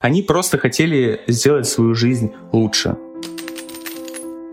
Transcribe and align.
Они 0.00 0.22
просто 0.22 0.58
хотели 0.58 1.22
сделать 1.26 1.66
свою 1.66 1.92
жизнь 1.96 2.30
лучше. 2.52 2.96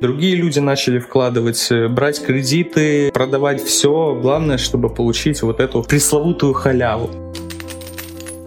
Другие 0.01 0.35
люди 0.35 0.57
начали 0.57 0.97
вкладывать, 0.97 1.67
э, 1.69 1.87
брать 1.87 2.19
кредиты, 2.25 3.11
продавать 3.11 3.61
все. 3.63 4.17
Главное, 4.19 4.57
чтобы 4.57 4.89
получить 4.89 5.43
вот 5.43 5.59
эту 5.59 5.83
пресловутую 5.83 6.53
халяву. 6.53 7.11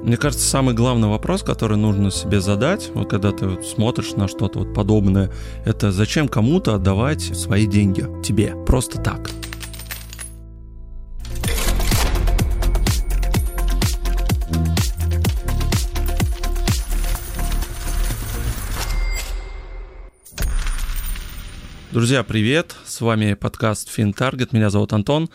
Мне 0.02 0.16
кажется, 0.16 0.44
самый 0.44 0.74
главный 0.74 1.06
вопрос, 1.06 1.44
который 1.44 1.76
нужно 1.76 2.10
себе 2.10 2.40
задать, 2.40 2.90
вот 2.92 3.08
когда 3.08 3.30
ты 3.30 3.62
смотришь 3.62 4.14
на 4.14 4.26
что-то 4.26 4.58
вот 4.58 4.74
подобное, 4.74 5.30
это 5.64 5.92
зачем 5.92 6.26
кому-то 6.26 6.74
отдавать 6.74 7.20
свои 7.20 7.66
деньги 7.66 8.06
тебе 8.24 8.56
просто 8.66 9.00
так? 9.00 9.30
Друзья, 21.90 22.22
привет! 22.22 22.76
С 22.84 23.00
вами 23.00 23.32
подкаст 23.32 23.88
FinTarget. 23.88 24.50
Меня 24.52 24.68
зовут 24.68 24.92
Антон. 24.92 25.30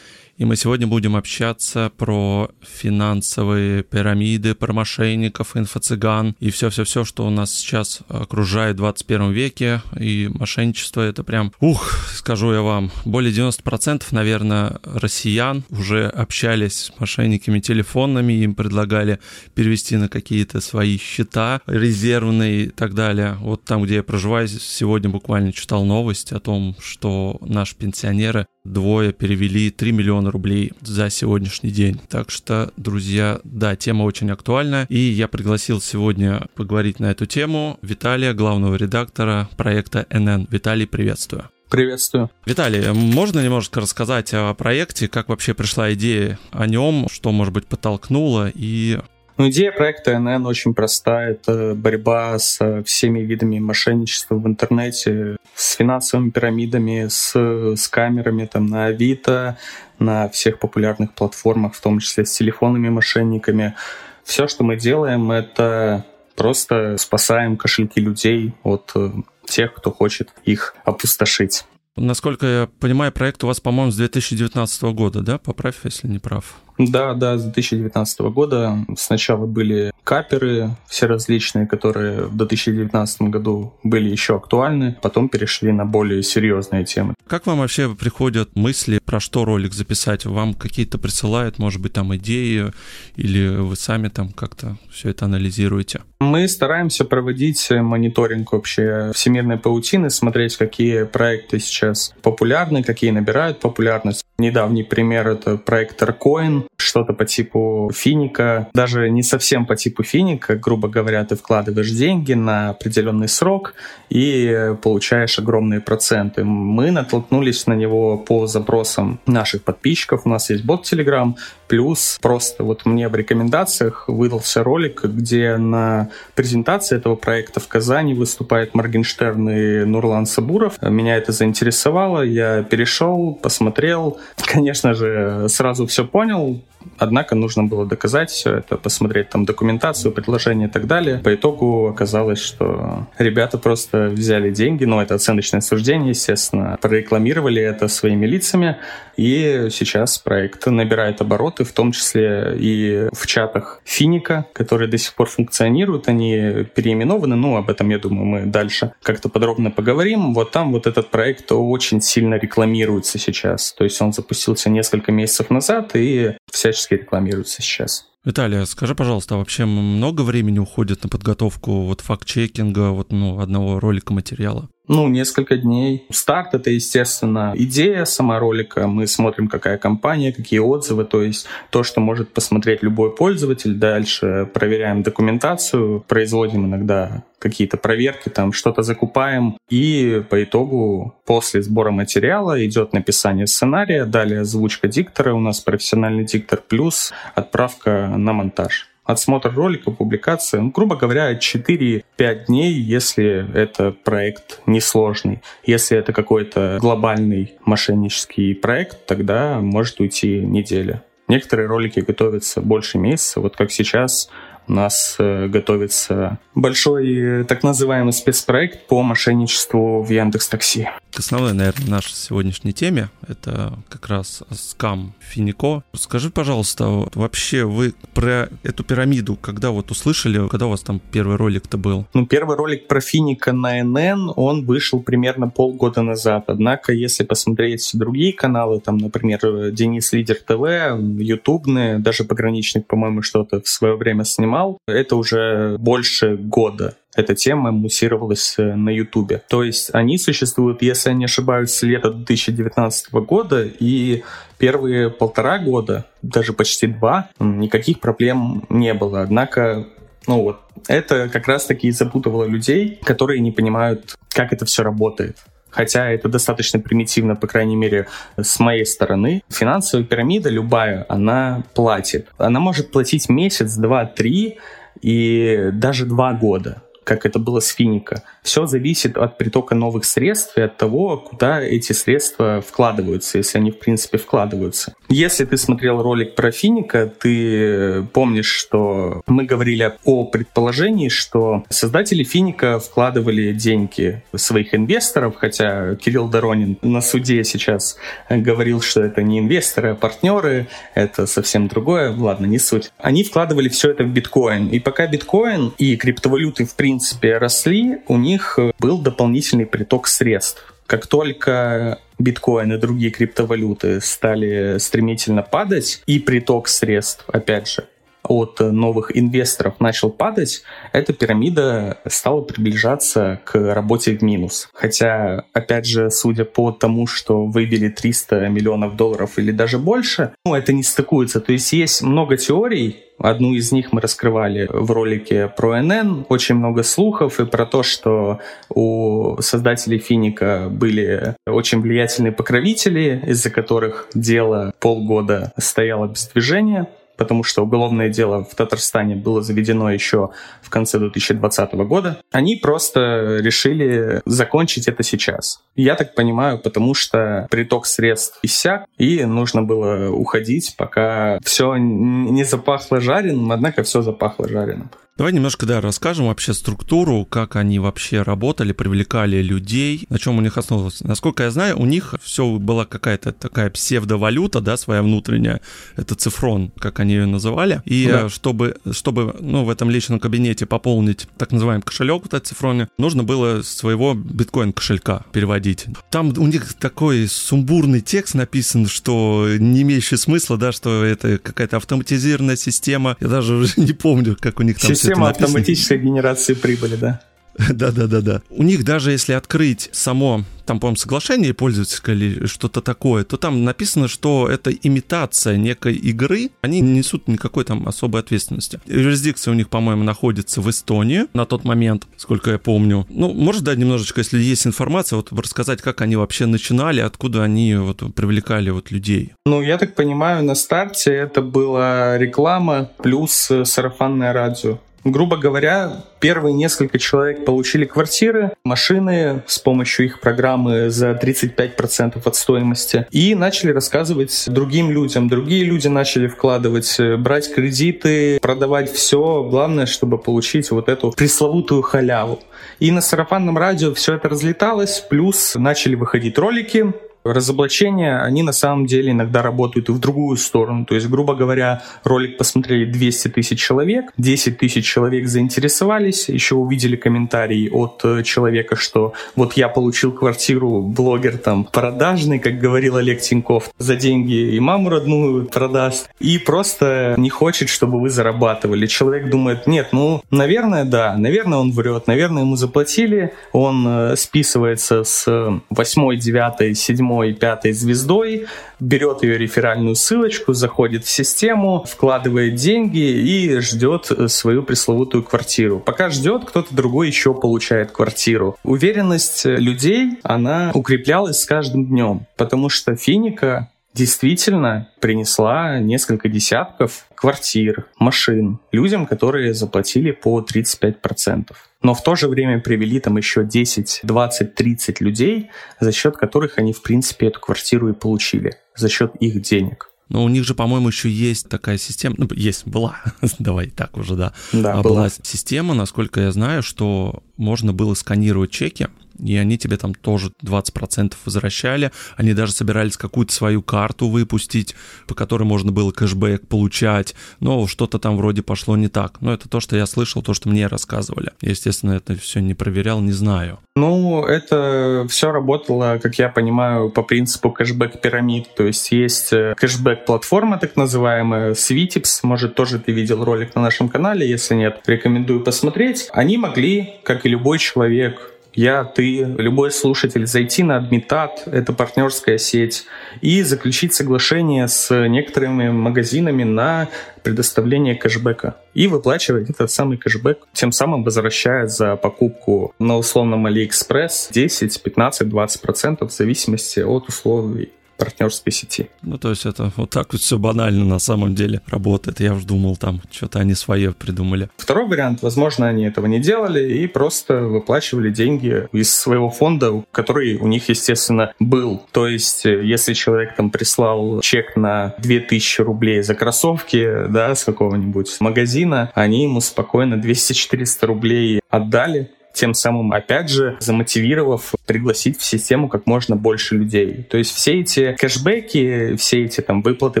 И 0.36 0.44
мы 0.44 0.56
сегодня 0.56 0.88
будем 0.88 1.14
общаться 1.14 1.92
про 1.96 2.50
финансовые 2.60 3.84
пирамиды, 3.84 4.56
про 4.56 4.72
мошенников, 4.72 5.56
инфо-цыган 5.56 6.34
и 6.40 6.50
все-все-все, 6.50 7.04
что 7.04 7.24
у 7.24 7.30
нас 7.30 7.52
сейчас 7.52 8.00
окружает 8.08 8.74
в 8.74 8.78
21 8.78 9.30
веке. 9.30 9.82
И 9.96 10.28
мошенничество 10.32 11.02
это 11.02 11.22
прям, 11.22 11.52
ух, 11.60 12.08
скажу 12.14 12.52
я 12.52 12.62
вам, 12.62 12.90
более 13.04 13.32
90%, 13.32 14.02
наверное, 14.10 14.80
россиян 14.82 15.62
уже 15.70 16.08
общались 16.08 16.86
с 16.86 17.00
мошенниками 17.00 17.60
телефонными, 17.60 18.32
им 18.32 18.56
предлагали 18.56 19.20
перевести 19.54 19.96
на 19.96 20.08
какие-то 20.08 20.60
свои 20.60 20.98
счета 20.98 21.60
резервные 21.66 22.64
и 22.64 22.68
так 22.70 22.94
далее. 22.94 23.36
Вот 23.40 23.64
там, 23.64 23.84
где 23.84 23.96
я 23.96 24.02
проживаю, 24.02 24.48
сегодня 24.48 25.10
буквально 25.10 25.52
читал 25.52 25.84
новость 25.84 26.32
о 26.32 26.40
том, 26.40 26.74
что 26.80 27.38
наши 27.40 27.76
пенсионеры 27.76 28.46
двое 28.64 29.12
перевели 29.12 29.70
3 29.70 29.92
миллиона 29.92 30.30
рублей 30.30 30.72
за 30.80 31.10
сегодняшний 31.10 31.70
день. 31.70 32.00
Так 32.08 32.30
что, 32.30 32.72
друзья, 32.76 33.40
да, 33.44 33.76
тема 33.76 34.04
очень 34.04 34.30
актуальна. 34.30 34.86
И 34.88 34.98
я 34.98 35.28
пригласил 35.28 35.80
сегодня 35.80 36.46
поговорить 36.54 37.00
на 37.00 37.10
эту 37.10 37.26
тему 37.26 37.78
Виталия, 37.82 38.32
главного 38.32 38.74
редактора 38.76 39.48
проекта 39.56 40.06
НН. 40.10 40.48
Виталий, 40.50 40.86
приветствую. 40.86 41.50
Приветствую. 41.68 42.30
Виталий, 42.46 42.92
можно 42.92 43.42
немножко 43.42 43.80
рассказать 43.80 44.32
о 44.32 44.54
проекте, 44.54 45.08
как 45.08 45.28
вообще 45.28 45.54
пришла 45.54 45.92
идея 45.94 46.38
о 46.52 46.66
нем, 46.66 47.08
что, 47.10 47.32
может 47.32 47.52
быть, 47.52 47.66
подтолкнуло 47.66 48.50
и 48.54 49.00
ну, 49.36 49.48
идея 49.48 49.72
проекта 49.72 50.18
НН 50.18 50.46
очень 50.46 50.74
простая. 50.74 51.32
Это 51.32 51.74
борьба 51.74 52.38
с 52.38 52.82
всеми 52.84 53.20
видами 53.20 53.58
мошенничества 53.58 54.36
в 54.36 54.46
интернете, 54.46 55.36
с 55.54 55.74
финансовыми 55.74 56.30
пирамидами, 56.30 57.06
с, 57.08 57.34
с 57.34 57.88
камерами 57.88 58.46
там, 58.46 58.66
на 58.66 58.86
Авито, 58.86 59.58
на 59.98 60.28
всех 60.28 60.58
популярных 60.58 61.12
платформах, 61.14 61.74
в 61.74 61.80
том 61.80 61.98
числе 61.98 62.24
с 62.24 62.32
телефонными 62.32 62.88
мошенниками. 62.88 63.74
Все, 64.22 64.46
что 64.46 64.64
мы 64.64 64.76
делаем, 64.76 65.30
это 65.30 66.06
просто 66.36 66.96
спасаем 66.98 67.56
кошельки 67.56 68.00
людей 68.00 68.54
от 68.62 68.92
э, 68.94 69.10
тех, 69.44 69.74
кто 69.74 69.90
хочет 69.90 70.30
их 70.44 70.74
опустошить. 70.84 71.64
Насколько 71.96 72.46
я 72.46 72.68
понимаю, 72.80 73.12
проект 73.12 73.44
у 73.44 73.46
вас, 73.46 73.60
по-моему, 73.60 73.92
с 73.92 73.96
2019 73.96 74.82
года, 74.94 75.20
да? 75.20 75.38
Поправь, 75.38 75.76
если 75.84 76.08
не 76.08 76.18
прав. 76.18 76.56
Да, 76.78 77.14
да, 77.14 77.38
с 77.38 77.44
2019 77.44 78.20
года 78.20 78.78
сначала 78.96 79.46
были 79.46 79.92
каперы 80.02 80.70
все 80.86 81.06
различные, 81.06 81.66
которые 81.66 82.26
в 82.26 82.36
2019 82.36 83.22
году 83.22 83.74
были 83.82 84.10
еще 84.10 84.36
актуальны, 84.36 84.96
потом 85.02 85.28
перешли 85.28 85.72
на 85.72 85.86
более 85.86 86.22
серьезные 86.22 86.84
темы. 86.84 87.14
Как 87.26 87.46
вам 87.46 87.58
вообще 87.58 87.94
приходят 87.94 88.54
мысли, 88.54 89.00
про 89.04 89.18
что 89.18 89.44
ролик 89.44 89.72
записать? 89.72 90.26
Вам 90.26 90.52
какие-то 90.54 90.98
присылают, 90.98 91.58
может 91.58 91.80
быть, 91.80 91.94
там 91.94 92.14
идеи, 92.16 92.72
или 93.16 93.56
вы 93.56 93.76
сами 93.76 94.08
там 94.08 94.30
как-то 94.30 94.76
все 94.90 95.10
это 95.10 95.24
анализируете? 95.24 96.02
Мы 96.20 96.48
стараемся 96.48 97.04
проводить 97.04 97.66
мониторинг 97.70 98.52
вообще 98.52 99.12
всемирной 99.14 99.58
паутины, 99.58 100.10
смотреть, 100.10 100.56
какие 100.56 101.04
проекты 101.04 101.60
сейчас 101.60 102.14
популярны, 102.22 102.82
какие 102.82 103.10
набирают 103.10 103.60
популярность. 103.60 104.24
Недавний 104.36 104.82
пример— 104.82 105.28
это 105.28 105.56
проект 105.56 106.02
Arcoin, 106.02 106.64
что-то 106.76 107.12
по 107.12 107.24
типу 107.24 107.90
финика, 107.94 108.68
даже 108.74 109.08
не 109.08 109.22
совсем 109.22 109.64
по 109.64 109.76
типу 109.76 110.02
финика, 110.02 110.56
грубо 110.56 110.88
говоря, 110.88 111.24
ты 111.24 111.36
вкладываешь 111.36 111.90
деньги 111.90 112.32
на 112.32 112.70
определенный 112.70 113.28
срок 113.28 113.74
и 114.10 114.74
получаешь 114.82 115.38
огромные 115.38 115.80
проценты. 115.80 116.44
Мы 116.44 116.90
натолкнулись 116.90 117.66
на 117.68 117.74
него 117.74 118.18
по 118.18 118.46
запросам 118.46 119.20
наших 119.26 119.62
подписчиков, 119.62 120.22
у 120.24 120.28
нас 120.28 120.50
есть 120.50 120.64
бот 120.64 120.84
Telegram, 120.84 121.34
плюс 121.68 122.18
просто 122.20 122.64
вот 122.64 122.86
мне 122.86 123.08
в 123.08 123.14
рекомендациях 123.14 124.08
выдался 124.08 124.64
ролик, 124.64 125.04
где 125.04 125.56
на 125.56 126.10
презентации 126.34 126.96
этого 126.96 127.14
проекта 127.14 127.60
в 127.60 127.68
Казани 127.68 128.14
выступает 128.14 128.74
Моргенштерн 128.74 129.48
и 129.48 129.84
Нурлан 129.84 130.26
Сабуров. 130.26 130.80
Меня 130.82 131.16
это 131.16 131.32
заинтересовало, 131.32 132.22
я 132.22 132.62
перешел, 132.64 133.38
посмотрел, 133.40 134.18
Конечно 134.36 134.94
же, 134.94 135.46
сразу 135.48 135.86
все 135.86 136.04
понял, 136.04 136.60
Однако 136.98 137.34
нужно 137.34 137.64
было 137.64 137.86
доказать 137.86 138.30
все 138.30 138.56
это, 138.58 138.76
посмотреть 138.76 139.30
там 139.30 139.44
документацию, 139.44 140.12
предложения 140.12 140.66
и 140.66 140.70
так 140.70 140.86
далее. 140.86 141.18
По 141.18 141.34
итогу 141.34 141.88
оказалось, 141.88 142.40
что 142.40 143.06
ребята 143.18 143.58
просто 143.58 144.08
взяли 144.08 144.50
деньги, 144.50 144.84
ну, 144.84 145.00
это 145.00 145.14
оценочное 145.14 145.60
суждение, 145.60 146.10
естественно, 146.10 146.78
прорекламировали 146.80 147.62
это 147.62 147.88
своими 147.88 148.26
лицами, 148.26 148.76
и 149.16 149.68
сейчас 149.70 150.18
проект 150.18 150.66
набирает 150.66 151.20
обороты, 151.20 151.64
в 151.64 151.72
том 151.72 151.92
числе 151.92 152.56
и 152.58 153.08
в 153.12 153.26
чатах 153.26 153.80
Финика, 153.84 154.46
которые 154.52 154.88
до 154.88 154.98
сих 154.98 155.14
пор 155.14 155.28
функционируют, 155.28 156.08
они 156.08 156.66
переименованы, 156.74 157.36
ну, 157.36 157.56
об 157.56 157.70
этом, 157.70 157.90
я 157.90 157.98
думаю, 157.98 158.24
мы 158.24 158.46
дальше 158.46 158.92
как-то 159.02 159.28
подробно 159.28 159.70
поговорим. 159.70 160.34
Вот 160.34 160.50
там 160.50 160.72
вот 160.72 160.86
этот 160.86 161.10
проект 161.10 161.52
очень 161.52 162.00
сильно 162.00 162.34
рекламируется 162.34 163.18
сейчас, 163.18 163.72
то 163.72 163.84
есть 163.84 164.00
он 164.00 164.12
запустился 164.12 164.70
несколько 164.70 165.12
месяцев 165.12 165.50
назад, 165.50 165.92
и 165.94 166.36
всячески 166.74 166.94
рекламируется 166.94 167.62
сейчас. 167.62 168.06
Виталий, 168.24 168.66
скажи, 168.66 168.94
пожалуйста, 168.94 169.34
а 169.34 169.38
вообще 169.38 169.64
много 169.66 170.22
времени 170.22 170.58
уходит 170.58 171.02
на 171.04 171.08
подготовку 171.10 171.82
вот 171.82 172.00
факт-чекинга 172.00 172.90
вот, 172.90 173.12
ну, 173.12 173.40
одного 173.40 173.80
ролика 173.80 174.12
материала? 174.12 174.68
Ну, 174.86 175.08
несколько 175.08 175.56
дней. 175.56 176.06
Старт— 176.10 176.48
это, 176.54 176.68
естественно, 176.70 177.54
идея 177.56 178.04
сама 178.04 178.38
ролика. 178.38 178.86
Мы 178.86 179.06
смотрим, 179.06 179.48
какая 179.48 179.78
компания, 179.78 180.30
какие 180.30 180.60
отзывы, 180.60 181.04
то 181.04 181.22
есть 181.22 181.46
то, 181.70 181.82
что 181.82 182.00
может 182.00 182.34
посмотреть 182.34 182.82
любой 182.82 183.14
пользователь. 183.14 183.74
Дальше 183.74 184.48
проверяем 184.52 185.02
документацию, 185.02 186.04
производим 186.06 186.66
иногда 186.66 187.24
какие-то 187.38 187.78
проверки, 187.78 188.28
там 188.28 188.52
что-то 188.52 188.82
закупаем. 188.82 189.56
И 189.70 190.22
по 190.28 190.42
итогу 190.42 191.14
после 191.24 191.62
сбора 191.62 191.90
материала 191.90 192.64
идет 192.64 192.92
написание 192.92 193.46
сценария, 193.46 194.04
далее 194.04 194.40
озвучка 194.40 194.88
диктора, 194.88 195.32
у 195.32 195.40
нас 195.40 195.60
профессиональный 195.60 196.24
диктор, 196.24 196.60
плюс 196.66 197.12
отправка 197.34 198.14
на 198.16 198.34
монтаж 198.34 198.93
отсмотр 199.04 199.52
ролика, 199.54 199.90
публикация, 199.90 200.60
ну, 200.60 200.70
грубо 200.70 200.96
говоря, 200.96 201.32
4-5 201.38 202.02
дней, 202.46 202.72
если 202.72 203.46
это 203.54 203.92
проект 203.92 204.60
несложный. 204.66 205.42
Если 205.64 205.96
это 205.96 206.12
какой-то 206.12 206.78
глобальный 206.80 207.54
мошеннический 207.64 208.54
проект, 208.54 209.06
тогда 209.06 209.60
может 209.60 210.00
уйти 210.00 210.40
неделя. 210.40 211.02
Некоторые 211.28 211.68
ролики 211.68 212.00
готовятся 212.00 212.60
больше 212.60 212.98
месяца, 212.98 213.40
вот 213.40 213.56
как 213.56 213.70
сейчас 213.70 214.30
у 214.66 214.72
нас 214.72 215.16
э, 215.18 215.46
готовится 215.48 216.38
большой 216.54 217.40
э, 217.40 217.44
так 217.44 217.62
называемый 217.62 218.12
спецпроект 218.12 218.86
по 218.86 219.02
мошенничеству 219.02 220.02
в 220.02 220.10
Яндекс 220.10 220.48
Такси. 220.48 220.88
Основной, 221.16 221.52
наверное, 221.52 221.88
нашей 221.88 222.14
сегодняшней 222.14 222.72
теме— 222.72 223.08
это 223.28 223.78
как 223.88 224.08
раз 224.08 224.42
скам 224.50 225.14
Финико. 225.20 225.82
Скажи, 225.94 226.30
пожалуйста, 226.30 227.08
вообще 227.14 227.64
вы 227.64 227.94
про 228.14 228.48
эту 228.62 228.84
пирамиду, 228.84 229.36
когда 229.36 229.70
вот 229.70 229.90
услышали, 229.90 230.48
когда 230.48 230.66
у 230.66 230.70
вас 230.70 230.80
там 230.80 231.00
первый 231.12 231.36
ролик-то 231.36 231.78
был? 231.78 232.06
Ну, 232.14 232.26
первый 232.26 232.56
ролик 232.56 232.88
про 232.88 233.00
Финика 233.00 233.52
на 233.52 233.82
НН, 233.82 234.32
он 234.36 234.64
вышел 234.64 235.00
примерно 235.00 235.48
полгода 235.48 236.02
назад. 236.02 236.44
Однако, 236.48 236.92
если 236.92 237.24
посмотреть 237.24 237.90
другие 237.94 238.32
каналы, 238.32 238.80
там, 238.80 238.98
например, 238.98 239.70
Денис 239.70 240.12
Лидер 240.12 240.36
ТВ, 240.36 240.98
ютубные, 241.20 241.98
даже 241.98 242.24
Пограничник, 242.24 242.86
по-моему, 242.86 243.22
что-то 243.22 243.60
в 243.60 243.68
свое 243.68 243.96
время 243.96 244.24
снимал, 244.24 244.78
это 244.86 245.16
уже 245.16 245.76
больше 245.78 246.36
года 246.36 246.96
эта 247.14 247.34
тема 247.34 247.70
муссировалась 247.72 248.54
э, 248.58 248.74
на 248.74 248.90
Ютубе. 248.90 249.42
То 249.48 249.62
есть 249.62 249.90
они 249.92 250.18
существуют, 250.18 250.82
если 250.82 251.10
я 251.10 251.14
не 251.14 251.24
ошибаюсь, 251.24 251.70
с 251.70 251.82
лета 251.82 252.10
2019 252.10 253.12
года, 253.12 253.64
и 253.64 254.22
первые 254.58 255.10
полтора 255.10 255.58
года, 255.58 256.06
даже 256.22 256.52
почти 256.52 256.86
два, 256.86 257.30
никаких 257.38 258.00
проблем 258.00 258.64
не 258.68 258.94
было. 258.94 259.22
Однако 259.22 259.86
Ну 260.26 260.42
вот, 260.42 260.60
это 260.88 261.28
как 261.28 261.48
раз-таки 261.48 261.90
запутывало 261.90 262.44
людей, 262.44 262.98
которые 263.04 263.40
не 263.40 263.52
понимают, 263.52 264.16
как 264.30 264.52
это 264.52 264.64
все 264.64 264.82
работает 264.82 265.36
хотя 265.74 266.08
это 266.08 266.28
достаточно 266.28 266.78
примитивно, 266.78 267.34
по 267.34 267.48
крайней 267.48 267.74
мере, 267.74 268.06
с 268.40 268.60
моей 268.60 268.86
стороны. 268.86 269.42
Финансовая 269.48 270.04
пирамида 270.06 270.48
любая, 270.48 271.04
она 271.08 271.64
платит. 271.74 272.28
Она 272.38 272.60
может 272.60 272.92
платить 272.92 273.28
месяц, 273.28 273.74
два, 273.74 274.06
три 274.06 274.58
и 275.02 275.70
даже 275.72 276.06
два 276.06 276.32
года 276.32 276.82
как 277.04 277.26
это 277.26 277.38
было 277.38 277.60
с 277.60 277.68
Финика. 277.68 278.22
Все 278.44 278.66
зависит 278.66 279.16
от 279.16 279.38
притока 279.38 279.74
новых 279.74 280.04
средств 280.04 280.58
и 280.58 280.60
от 280.60 280.76
того, 280.76 281.16
куда 281.16 281.62
эти 281.62 281.92
средства 281.92 282.60
вкладываются, 282.60 283.38
если 283.38 283.56
они, 283.56 283.70
в 283.70 283.78
принципе, 283.78 284.18
вкладываются. 284.18 284.94
Если 285.08 285.46
ты 285.46 285.56
смотрел 285.56 286.02
ролик 286.02 286.34
про 286.34 286.50
Финика, 286.50 287.06
ты 287.06 288.02
помнишь, 288.12 288.48
что 288.48 289.22
мы 289.26 289.44
говорили 289.44 289.94
о 290.04 290.24
предположении, 290.26 291.08
что 291.08 291.64
создатели 291.70 292.22
Финика 292.22 292.78
вкладывали 292.78 293.52
деньги 293.52 294.22
своих 294.36 294.74
инвесторов, 294.74 295.36
хотя 295.36 295.94
Кирилл 295.96 296.28
Доронин 296.28 296.76
на 296.82 297.00
суде 297.00 297.44
сейчас 297.44 297.96
говорил, 298.28 298.82
что 298.82 299.02
это 299.02 299.22
не 299.22 299.38
инвесторы, 299.38 299.92
а 299.92 299.94
партнеры, 299.94 300.68
это 300.94 301.26
совсем 301.26 301.66
другое, 301.68 302.14
ладно, 302.14 302.44
не 302.44 302.58
суть. 302.58 302.92
Они 302.98 303.24
вкладывали 303.24 303.70
все 303.70 303.90
это 303.90 304.04
в 304.04 304.08
биткоин, 304.08 304.68
и 304.68 304.80
пока 304.80 305.06
биткоин 305.06 305.72
и 305.78 305.96
криптовалюты 305.96 306.66
в 306.66 306.74
принципе 306.74 307.38
росли, 307.38 308.00
у 308.06 308.18
них 308.18 308.33
был 308.78 308.98
дополнительный 308.98 309.66
приток 309.66 310.06
средств. 310.06 310.74
Как 310.86 311.06
только 311.06 311.98
биткоин 312.18 312.72
и 312.72 312.78
другие 312.78 313.10
криптовалюты 313.10 314.00
стали 314.00 314.78
стремительно 314.78 315.42
падать, 315.42 316.02
и 316.06 316.18
приток 316.18 316.68
средств, 316.68 317.24
опять 317.28 317.68
же, 317.68 317.88
от 318.24 318.60
новых 318.60 319.16
инвесторов 319.16 319.80
начал 319.80 320.10
падать, 320.10 320.62
эта 320.92 321.12
пирамида 321.12 321.98
стала 322.06 322.40
приближаться 322.40 323.40
к 323.44 323.74
работе 323.74 324.16
в 324.16 324.22
минус. 324.22 324.68
Хотя, 324.72 325.44
опять 325.52 325.86
же, 325.86 326.10
судя 326.10 326.44
по 326.44 326.72
тому, 326.72 327.06
что 327.06 327.46
выбили 327.46 327.88
300 327.88 328.48
миллионов 328.48 328.96
долларов 328.96 329.38
или 329.38 329.52
даже 329.52 329.78
больше, 329.78 330.34
ну, 330.44 330.54
это 330.54 330.72
не 330.72 330.82
стыкуется. 330.82 331.40
То 331.40 331.52
есть 331.52 331.72
есть 331.72 332.02
много 332.02 332.36
теорий, 332.36 333.00
Одну 333.18 333.54
из 333.54 333.70
них 333.70 333.92
мы 333.92 334.00
раскрывали 334.00 334.68
в 334.68 334.90
ролике 334.90 335.48
про 335.56 335.80
НН. 335.80 336.26
Очень 336.28 336.56
много 336.56 336.82
слухов 336.82 337.38
и 337.38 337.46
про 337.46 337.64
то, 337.64 337.82
что 337.82 338.40
у 338.68 339.36
создателей 339.40 339.98
Финика 339.98 340.68
были 340.70 341.36
очень 341.46 341.80
влиятельные 341.80 342.32
покровители, 342.32 343.22
из-за 343.26 343.50
которых 343.50 344.08
дело 344.14 344.74
полгода 344.80 345.52
стояло 345.56 346.08
без 346.08 346.26
движения 346.26 346.88
потому 347.16 347.42
что 347.42 347.62
уголовное 347.62 348.08
дело 348.08 348.44
в 348.44 348.54
Татарстане 348.54 349.16
было 349.16 349.42
заведено 349.42 349.90
еще 349.90 350.30
в 350.62 350.70
конце 350.70 350.98
2020 350.98 351.74
года. 351.74 352.20
Они 352.32 352.56
просто 352.56 353.38
решили 353.40 354.20
закончить 354.24 354.88
это 354.88 355.02
сейчас. 355.02 355.60
Я 355.76 355.94
так 355.94 356.14
понимаю, 356.14 356.58
потому 356.58 356.94
что 356.94 357.46
приток 357.50 357.86
средств 357.86 358.38
иссяк, 358.42 358.86
и 358.98 359.24
нужно 359.24 359.62
было 359.62 360.10
уходить, 360.10 360.74
пока 360.76 361.38
все 361.44 361.76
не 361.76 362.44
запахло 362.44 363.00
жареным, 363.00 363.52
однако 363.52 363.82
все 363.82 364.02
запахло 364.02 364.48
жареным. 364.48 364.90
Давай 365.16 365.32
немножко, 365.32 365.64
да, 365.64 365.80
расскажем 365.80 366.26
вообще 366.26 366.52
структуру, 366.54 367.24
как 367.24 367.54
они 367.54 367.78
вообще 367.78 368.22
работали, 368.22 368.72
привлекали 368.72 369.42
людей, 369.42 370.06
на 370.08 370.18
чем 370.18 370.38
у 370.38 370.40
них 370.40 370.58
основывалось. 370.58 371.02
Насколько 371.02 371.44
я 371.44 371.52
знаю, 371.52 371.78
у 371.78 371.86
них 371.86 372.16
все 372.20 372.58
была 372.58 372.84
какая-то 372.84 373.30
такая 373.30 373.70
псевдовалюта, 373.70 374.60
да, 374.60 374.76
своя 374.76 375.04
внутренняя, 375.04 375.60
это 375.94 376.16
цифрон, 376.16 376.72
как 376.80 376.98
они 376.98 377.14
ее 377.14 377.26
называли. 377.26 377.80
И 377.84 378.08
да. 378.08 378.28
чтобы, 378.28 378.78
чтобы, 378.90 379.36
ну, 379.38 379.62
в 379.62 379.70
этом 379.70 379.88
личном 379.88 380.18
кабинете 380.18 380.66
пополнить 380.66 381.28
так 381.38 381.52
называемый 381.52 381.84
кошелек 381.84 382.24
в 382.24 382.26
этой 382.26 382.40
цифроне, 382.40 382.88
нужно 382.98 383.22
было 383.22 383.62
своего 383.62 384.14
биткоин-кошелька 384.14 385.26
переводить. 385.30 385.86
Там 386.10 386.34
у 386.36 386.46
них 386.48 386.74
такой 386.74 387.28
сумбурный 387.28 388.00
текст 388.00 388.34
написан, 388.34 388.88
что 388.88 389.46
не 389.60 389.82
имеющий 389.82 390.16
смысла, 390.16 390.56
да, 390.56 390.72
что 390.72 391.04
это 391.04 391.38
какая-то 391.38 391.76
автоматизированная 391.76 392.56
система. 392.56 393.16
Я 393.20 393.28
даже 393.28 393.54
уже 393.54 393.74
не 393.80 393.92
помню, 393.92 394.36
как 394.40 394.58
у 394.58 394.64
них 394.64 394.80
там 394.80 395.03
Система 395.04 395.28
автоматической 395.28 395.98
генерации 395.98 396.54
прибыли, 396.54 396.96
да. 396.96 397.20
Да-да-да-да. 397.70 398.42
У 398.50 398.62
них 398.62 398.84
даже 398.84 399.12
если 399.12 399.32
открыть 399.32 399.88
само, 399.92 400.42
там, 400.66 400.80
по-моему, 400.80 400.96
соглашение 400.96 401.54
пользователя 401.54 402.14
или 402.14 402.46
что-то 402.46 402.80
такое, 402.80 403.24
то 403.24 403.36
там 403.36 403.64
написано, 403.64 404.08
что 404.08 404.48
это 404.48 404.70
имитация 404.70 405.56
некой 405.56 405.94
игры. 405.94 406.50
Они 406.62 406.80
не 406.80 406.98
несут 406.98 407.28
никакой 407.28 407.64
там 407.64 407.86
особой 407.86 408.22
ответственности. 408.22 408.80
Юрисдикция 408.86 409.52
у 409.52 409.54
них, 409.54 409.68
по-моему, 409.68 410.02
находится 410.02 410.60
в 410.60 410.70
Эстонии 410.70 411.26
на 411.34 411.44
тот 411.44 411.64
момент, 411.64 412.06
сколько 412.16 412.50
я 412.50 412.58
помню. 412.58 413.06
Ну, 413.08 413.32
может 413.32 413.62
дать 413.62 413.78
немножечко, 413.78 414.20
если 414.20 414.38
есть 414.38 414.66
информация, 414.66 415.16
вот 415.16 415.32
рассказать, 415.32 415.82
как 415.82 416.00
они 416.00 416.16
вообще 416.16 416.46
начинали, 416.46 417.00
откуда 417.00 417.44
они 417.44 417.74
вот 417.76 418.02
привлекали 418.14 418.70
вот 418.70 418.90
людей? 418.90 419.34
Ну, 419.46 419.62
я 419.62 419.78
так 419.78 419.94
понимаю, 419.94 420.44
на 420.44 420.54
старте 420.54 421.12
это 421.12 421.42
была 421.42 422.18
реклама 422.18 422.90
плюс 423.02 423.50
сарафанное 423.64 424.32
радио. 424.32 424.78
Грубо 425.04 425.36
говоря, 425.36 426.04
первые 426.18 426.54
несколько 426.54 426.98
человек 426.98 427.44
получили 427.44 427.84
квартиры, 427.84 428.52
машины 428.64 429.42
с 429.46 429.58
помощью 429.58 430.06
их 430.06 430.20
программы 430.20 430.88
за 430.88 431.10
35% 431.10 432.22
от 432.24 432.36
стоимости 432.36 433.06
и 433.10 433.34
начали 433.34 433.70
рассказывать 433.72 434.44
другим 434.46 434.90
людям. 434.90 435.28
Другие 435.28 435.64
люди 435.64 435.88
начали 435.88 436.26
вкладывать, 436.26 436.98
брать 437.18 437.52
кредиты, 437.54 438.38
продавать 438.40 438.90
все. 438.90 439.42
Главное, 439.42 439.84
чтобы 439.84 440.16
получить 440.16 440.70
вот 440.70 440.88
эту 440.88 441.12
пресловутую 441.12 441.82
халяву. 441.82 442.40
И 442.80 442.90
на 442.90 443.02
сарафанном 443.02 443.58
радио 443.58 443.92
все 443.92 444.14
это 444.14 444.30
разлеталось, 444.30 445.00
плюс 445.00 445.54
начали 445.54 445.94
выходить 445.94 446.38
ролики, 446.38 446.92
Разоблачения, 447.24 448.20
они 448.20 448.42
на 448.42 448.52
самом 448.52 448.84
деле 448.86 449.12
иногда 449.12 449.40
работают 449.40 449.88
и 449.88 449.92
в 449.92 449.98
другую 449.98 450.36
сторону. 450.36 450.84
То 450.84 450.94
есть, 450.94 451.08
грубо 451.08 451.34
говоря, 451.34 451.82
ролик 452.04 452.36
посмотрели 452.36 452.84
200 452.84 453.28
тысяч 453.28 453.60
человек, 453.60 454.12
10 454.18 454.58
тысяч 454.58 454.84
человек 454.84 455.26
заинтересовались, 455.26 456.28
еще 456.28 456.54
увидели 456.54 456.96
комментарий 456.96 457.70
от 457.70 458.02
э, 458.04 458.22
человека, 458.24 458.76
что 458.76 459.14
вот 459.36 459.54
я 459.54 459.68
получил 459.68 460.12
квартиру, 460.12 460.82
блогер 460.82 461.38
там 461.38 461.64
продажный, 461.64 462.38
как 462.38 462.58
говорил 462.58 462.96
Олег 462.96 463.20
Тиньков, 463.20 463.70
за 463.78 463.96
деньги 463.96 464.54
и 464.54 464.60
маму 464.60 464.90
родную 464.90 465.46
продаст, 465.46 466.10
и 466.20 466.38
просто 466.38 467.14
не 467.16 467.30
хочет, 467.30 467.70
чтобы 467.70 468.00
вы 468.00 468.10
зарабатывали. 468.10 468.86
Человек 468.86 469.30
думает, 469.30 469.66
нет, 469.66 469.88
ну, 469.92 470.22
наверное, 470.30 470.84
да, 470.84 471.16
наверное, 471.16 471.58
он 471.58 471.72
врет, 471.72 472.06
наверное, 472.06 472.42
ему 472.42 472.56
заплатили, 472.56 473.32
он 473.52 473.86
э, 473.86 474.16
списывается 474.16 475.04
с 475.04 475.26
8, 475.70 476.18
9, 476.18 476.76
7 476.76 477.13
седьмой, 477.14 477.32
пятой 477.34 477.72
звездой, 477.72 478.46
берет 478.80 479.22
ее 479.22 479.38
реферальную 479.38 479.94
ссылочку, 479.94 480.52
заходит 480.52 481.04
в 481.04 481.10
систему, 481.10 481.84
вкладывает 481.88 482.54
деньги 482.56 482.98
и 482.98 483.60
ждет 483.60 484.10
свою 484.28 484.62
пресловутую 484.62 485.22
квартиру. 485.22 485.80
Пока 485.80 486.10
ждет, 486.10 486.44
кто-то 486.44 486.74
другой 486.74 487.06
еще 487.08 487.34
получает 487.34 487.92
квартиру. 487.92 488.56
Уверенность 488.64 489.44
людей, 489.44 490.18
она 490.22 490.72
укреплялась 490.74 491.40
с 491.40 491.46
каждым 491.46 491.86
днем, 491.86 492.26
потому 492.36 492.68
что 492.68 492.96
Финика 492.96 493.68
действительно 493.94 494.88
принесла 495.00 495.78
несколько 495.78 496.28
десятков 496.28 497.06
квартир, 497.14 497.86
машин 497.98 498.58
людям, 498.72 499.06
которые 499.06 499.54
заплатили 499.54 500.10
по 500.10 500.40
35%. 500.40 501.52
Но 501.82 501.94
в 501.94 502.02
то 502.02 502.16
же 502.16 502.28
время 502.28 502.60
привели 502.60 502.98
там 502.98 503.16
еще 503.16 503.44
10, 503.44 504.00
20, 504.02 504.54
30 504.54 505.00
людей, 505.00 505.50
за 505.80 505.92
счет 505.92 506.16
которых 506.16 506.58
они, 506.58 506.72
в 506.72 506.82
принципе, 506.82 507.28
эту 507.28 507.40
квартиру 507.40 507.88
и 507.88 507.92
получили, 507.92 508.56
за 508.74 508.88
счет 508.88 509.14
их 509.16 509.40
денег. 509.40 509.90
Но 510.08 510.22
у 510.22 510.28
них 510.28 510.44
же, 510.44 510.54
по-моему, 510.54 510.88
еще 510.88 511.08
есть 511.08 511.48
такая 511.48 511.78
система, 511.78 512.16
ну, 512.18 512.28
есть, 512.34 512.66
была, 512.66 512.96
давай 513.38 513.70
так 513.70 513.96
уже, 513.96 514.16
да, 514.16 514.34
да 514.52 514.74
а 514.74 514.82
была. 514.82 514.94
была 514.94 515.08
система, 515.08 515.74
насколько 515.74 516.20
я 516.20 516.32
знаю, 516.32 516.62
что 516.62 517.22
можно 517.36 517.72
было 517.72 517.94
сканировать 517.94 518.50
чеки, 518.50 518.88
и 519.18 519.36
они 519.36 519.58
тебе 519.58 519.76
там 519.76 519.94
тоже 519.94 520.32
20% 520.44 521.14
возвращали. 521.24 521.90
Они 522.16 522.34
даже 522.34 522.52
собирались 522.52 522.96
какую-то 522.96 523.32
свою 523.32 523.62
карту 523.62 524.08
выпустить, 524.08 524.74
по 525.06 525.14
которой 525.14 525.44
можно 525.44 525.72
было 525.72 525.90
кэшбэк 525.90 526.46
получать, 526.48 527.14
но 527.40 527.66
что-то 527.66 527.98
там 527.98 528.16
вроде 528.16 528.42
пошло 528.42 528.76
не 528.76 528.88
так. 528.88 529.20
Но 529.20 529.32
это 529.32 529.48
то, 529.48 529.60
что 529.60 529.76
я 529.76 529.86
слышал, 529.86 530.22
то, 530.22 530.34
что 530.34 530.48
мне 530.48 530.66
рассказывали. 530.66 531.32
естественно, 531.40 531.92
это 531.92 532.16
все 532.16 532.40
не 532.40 532.54
проверял, 532.54 533.00
не 533.00 533.12
знаю. 533.12 533.58
Ну, 533.76 534.24
это 534.24 535.04
все 535.08 535.32
работало, 535.32 535.98
как 536.00 536.14
я 536.16 536.28
понимаю, 536.28 536.90
по 536.90 537.02
принципу 537.02 537.50
кэшбэк-пирамид. 537.50 538.54
То 538.56 538.64
есть 538.64 538.92
есть 538.92 539.32
э, 539.32 539.54
кэшбэк-платформа, 539.56 540.58
так 540.58 540.76
называемая, 540.76 541.54
Switips. 541.54 542.20
Может, 542.22 542.54
тоже 542.54 542.78
ты 542.78 542.92
видел 542.92 543.24
ролик 543.24 543.54
на 543.56 543.62
нашем 543.62 543.88
канале. 543.88 544.28
Если 544.28 544.54
нет, 544.54 544.80
рекомендую 544.86 545.40
посмотреть. 545.42 546.08
Они 546.12 546.38
могли, 546.38 547.00
как 547.02 547.26
и 547.26 547.28
любой 547.28 547.58
человек, 547.58 548.33
я, 548.54 548.84
ты, 548.84 549.24
любой 549.38 549.70
слушатель 549.70 550.26
зайти 550.26 550.62
на 550.62 550.78
Admitat, 550.78 551.50
это 551.50 551.72
партнерская 551.72 552.38
сеть, 552.38 552.84
и 553.20 553.42
заключить 553.42 553.94
соглашение 553.94 554.68
с 554.68 554.94
некоторыми 555.08 555.70
магазинами 555.70 556.44
на 556.44 556.88
предоставление 557.22 557.94
кэшбэка. 557.94 558.56
И 558.74 558.86
выплачивать 558.86 559.50
этот 559.50 559.70
самый 559.70 559.98
кэшбэк, 559.98 560.46
тем 560.52 560.72
самым 560.72 561.04
возвращая 561.04 561.66
за 561.66 561.96
покупку 561.96 562.74
на 562.78 562.96
условном 562.96 563.46
AliExpress 563.46 564.28
10, 564.30 564.82
15, 564.82 565.28
20 565.28 565.60
процентов 565.60 566.10
в 566.10 566.14
зависимости 566.14 566.80
от 566.80 567.08
условий 567.08 567.72
партнерской 567.96 568.52
сети. 568.52 568.90
Ну, 569.02 569.18
то 569.18 569.30
есть 569.30 569.46
это 569.46 569.72
вот 569.76 569.90
так 569.90 570.12
вот 570.12 570.20
все 570.20 570.38
банально 570.38 570.84
на 570.84 570.98
самом 570.98 571.34
деле 571.34 571.60
работает. 571.66 572.20
Я 572.20 572.34
уж 572.34 572.44
думал, 572.44 572.76
там 572.76 573.00
что-то 573.10 573.40
они 573.40 573.54
свое 573.54 573.92
придумали. 573.92 574.48
Второй 574.56 574.86
вариант, 574.86 575.22
возможно, 575.22 575.68
они 575.68 575.84
этого 575.84 576.06
не 576.06 576.20
делали 576.20 576.72
и 576.78 576.86
просто 576.86 577.40
выплачивали 577.40 578.10
деньги 578.10 578.68
из 578.72 578.94
своего 578.94 579.30
фонда, 579.30 579.84
который 579.92 580.36
у 580.36 580.46
них, 580.46 580.68
естественно, 580.68 581.32
был. 581.38 581.82
То 581.92 582.06
есть, 582.06 582.46
э, 582.46 582.64
если 582.64 582.92
человек 582.94 583.36
там 583.36 583.50
прислал 583.50 584.20
чек 584.20 584.56
на 584.56 584.94
2000 584.98 585.62
рублей 585.62 586.02
за 586.02 586.14
кроссовки, 586.14 587.06
да, 587.08 587.34
с 587.34 587.44
какого-нибудь 587.44 588.16
магазина, 588.20 588.90
они 588.94 589.24
ему 589.24 589.40
спокойно 589.40 589.94
200-400 589.94 590.86
рублей 590.86 591.40
отдали, 591.50 592.10
тем 592.34 592.52
самым, 592.52 592.92
опять 592.92 593.30
же, 593.30 593.56
замотивировав 593.60 594.54
пригласить 594.66 595.18
в 595.18 595.24
систему 595.24 595.68
как 595.68 595.86
можно 595.86 596.16
больше 596.16 596.56
людей. 596.56 597.02
То 597.02 597.18
есть 597.18 597.32
все 597.34 597.60
эти 597.60 597.94
кэшбэки, 597.98 598.96
все 598.96 599.24
эти 599.24 599.40
там 599.40 599.62
выплаты 599.62 600.00